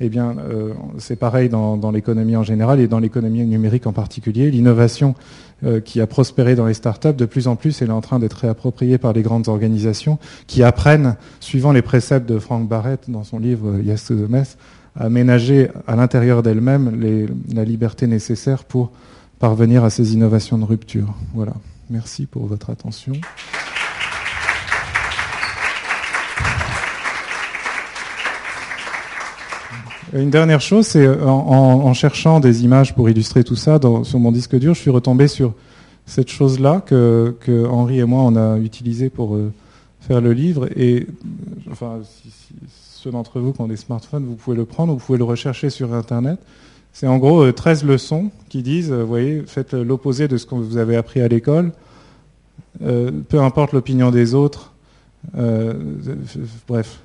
Eh 0.00 0.11
bien, 0.11 0.36
euh, 0.38 0.74
c'est 0.98 1.16
pareil 1.16 1.48
dans, 1.48 1.90
l'économie 1.90 2.36
en 2.36 2.42
général 2.42 2.80
et 2.80 2.88
dans 2.88 2.98
l'économie 2.98 3.44
numérique 3.46 3.86
en 3.86 3.92
particulier. 3.92 4.50
L'innovation 4.50 5.14
euh, 5.64 5.80
qui 5.80 6.02
a 6.02 6.07
prospéré 6.07 6.54
dans 6.54 6.66
les 6.66 6.74
startups, 6.74 7.14
de 7.14 7.24
plus 7.24 7.48
en 7.48 7.57
plus, 7.57 7.80
elle 7.80 7.88
est 7.88 7.92
en 7.92 8.02
train 8.02 8.18
d'être 8.18 8.34
réappropriée 8.34 8.98
par 8.98 9.14
les 9.14 9.22
grandes 9.22 9.48
organisations 9.48 10.18
qui 10.46 10.62
apprennent, 10.62 11.16
suivant 11.40 11.72
les 11.72 11.80
préceptes 11.80 12.28
de 12.28 12.38
Frank 12.38 12.68
Barrett 12.68 13.09
dans 13.09 13.24
son 13.24 13.38
livre 13.38 13.78
Yes 13.82 14.04
to 14.04 14.14
the 14.14 14.28
Mess, 14.28 14.59
à 14.96 15.09
ménager 15.09 15.70
à 15.86 15.96
l'intérieur 15.96 16.42
d'elles-mêmes 16.42 17.26
la 17.54 17.64
liberté 17.64 18.07
nécessaire 18.07 18.64
pour 18.64 18.92
parvenir 19.38 19.82
à 19.84 19.90
ces 19.90 20.12
innovations 20.12 20.59
de 20.59 20.64
rupture. 20.64 21.14
Voilà. 21.34 21.54
Merci 21.88 22.26
pour 22.26 22.46
votre 22.46 22.70
attention. 22.70 23.12
Une 30.17 30.31
dernière 30.31 30.62
chose, 30.62 30.87
c'est 30.87 31.05
euh, 31.05 31.27
en, 31.27 31.93
cherchant 31.93 32.41
des 32.41 32.64
images 32.64 32.95
pour 32.95 33.11
illustrer 33.11 33.45
tout 33.45 33.55
ça 33.55 33.79
sur 34.03 34.19
mon 34.19 34.33
disque 34.33 34.57
dur, 34.57 34.73
je 34.73 34.81
suis 34.81 34.91
retombé 34.91 35.29
sur 35.29 35.53
cette 36.07 36.31
chose-là 36.31 36.81
que, 36.81 37.35
Henri 37.69 37.99
et 37.99 38.05
moi 38.05 38.23
on 38.23 38.35
a 38.35 38.57
utilisé 38.57 39.11
pour 39.11 39.35
euh, 39.35 39.53
faire 40.01 40.23
le 40.23 40.33
livre. 40.33 40.69
Et 40.75 41.07
enfin, 41.71 42.01
ceux 42.71 43.11
d'entre 43.11 43.41
vous 43.41 43.53
qui 43.53 43.61
ont 43.61 43.69
des 43.69 43.77
smartphones, 43.77 44.25
vous 44.25 44.37
pouvez 44.37 44.57
le 44.57 44.64
prendre, 44.64 44.95
vous 44.95 44.99
pouvez 44.99 45.19
le 45.19 45.25
rechercher 45.25 45.69
sur 45.69 45.93
Internet. 45.93 46.39
C'est 46.95 47.07
en 47.07 47.19
gros 47.19 47.53
13 47.53 47.85
euh, 47.85 47.89
leçons 47.89 48.31
qui 48.49 48.62
disent, 48.62 48.91
vous 48.91 49.07
voyez, 49.07 49.43
faites 49.47 49.75
l'opposé 49.75 50.29
de 50.29 50.39
ce 50.39 50.47
que 50.47 50.55
vous 50.55 50.79
avez 50.79 50.97
appris 50.97 51.21
à 51.21 51.29
l'école. 51.29 51.73
peu 52.81 53.41
importe 53.41 53.73
l'opinion 53.73 54.11
des 54.11 54.35
autres. 54.35 54.73
bref, 56.67 57.01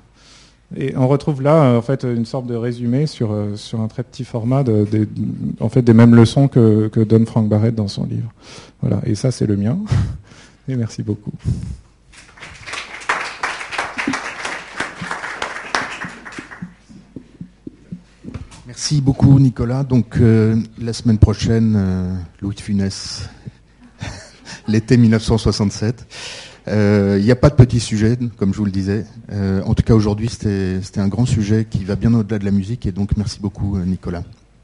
et 0.76 0.96
on 0.96 1.08
retrouve 1.08 1.42
là 1.42 1.64
euh, 1.64 1.78
en 1.78 1.82
fait 1.82 2.04
une 2.04 2.24
sorte 2.24 2.46
de 2.46 2.54
résumé 2.54 3.06
sur, 3.06 3.32
euh, 3.32 3.56
sur 3.56 3.80
un 3.80 3.88
très 3.88 4.02
petit 4.02 4.24
format 4.24 4.64
en 5.60 5.68
fait, 5.68 5.82
des 5.82 5.94
mêmes 5.94 6.14
leçons 6.14 6.48
que, 6.48 6.88
que 6.88 7.00
donne 7.00 7.26
Frank 7.26 7.48
Barrett 7.48 7.74
dans 7.74 7.88
son 7.88 8.04
livre. 8.04 8.32
Voilà, 8.80 9.00
et 9.04 9.14
ça 9.14 9.30
c'est 9.30 9.46
le 9.46 9.56
mien. 9.56 9.78
Et 10.68 10.76
merci 10.76 11.02
beaucoup. 11.02 11.32
Merci 18.66 19.00
beaucoup 19.00 19.38
Nicolas. 19.40 19.82
Donc 19.82 20.18
euh, 20.18 20.56
la 20.80 20.92
semaine 20.92 21.18
prochaine, 21.18 22.16
Louis 22.40 22.54
de 22.54 22.60
Funès, 22.60 23.28
l'été 24.68 24.96
1967. 24.96 26.06
Euh, 26.68 27.16
il 27.18 27.24
n'y 27.24 27.30
a 27.30 27.36
pas 27.36 27.50
de 27.50 27.54
petit 27.54 27.80
sujet, 27.80 28.16
comme 28.36 28.52
je 28.52 28.58
vous 28.58 28.64
le 28.64 28.70
disais. 28.70 29.04
Euh, 29.32 29.62
en 29.64 29.74
tout 29.74 29.82
cas, 29.82 29.94
aujourd'hui, 29.94 30.28
c'était 30.28 31.00
un 31.00 31.08
grand 31.08 31.26
sujet 31.26 31.66
qui 31.68 31.84
va 31.84 31.96
bien 31.96 32.14
au-delà 32.14 32.38
de 32.38 32.44
la 32.44 32.50
musique. 32.50 32.86
Et 32.86 32.92
donc, 32.92 33.16
merci 33.16 33.40
beaucoup, 33.40 33.76
euh, 33.76 33.84
Nicolas. 33.84 34.22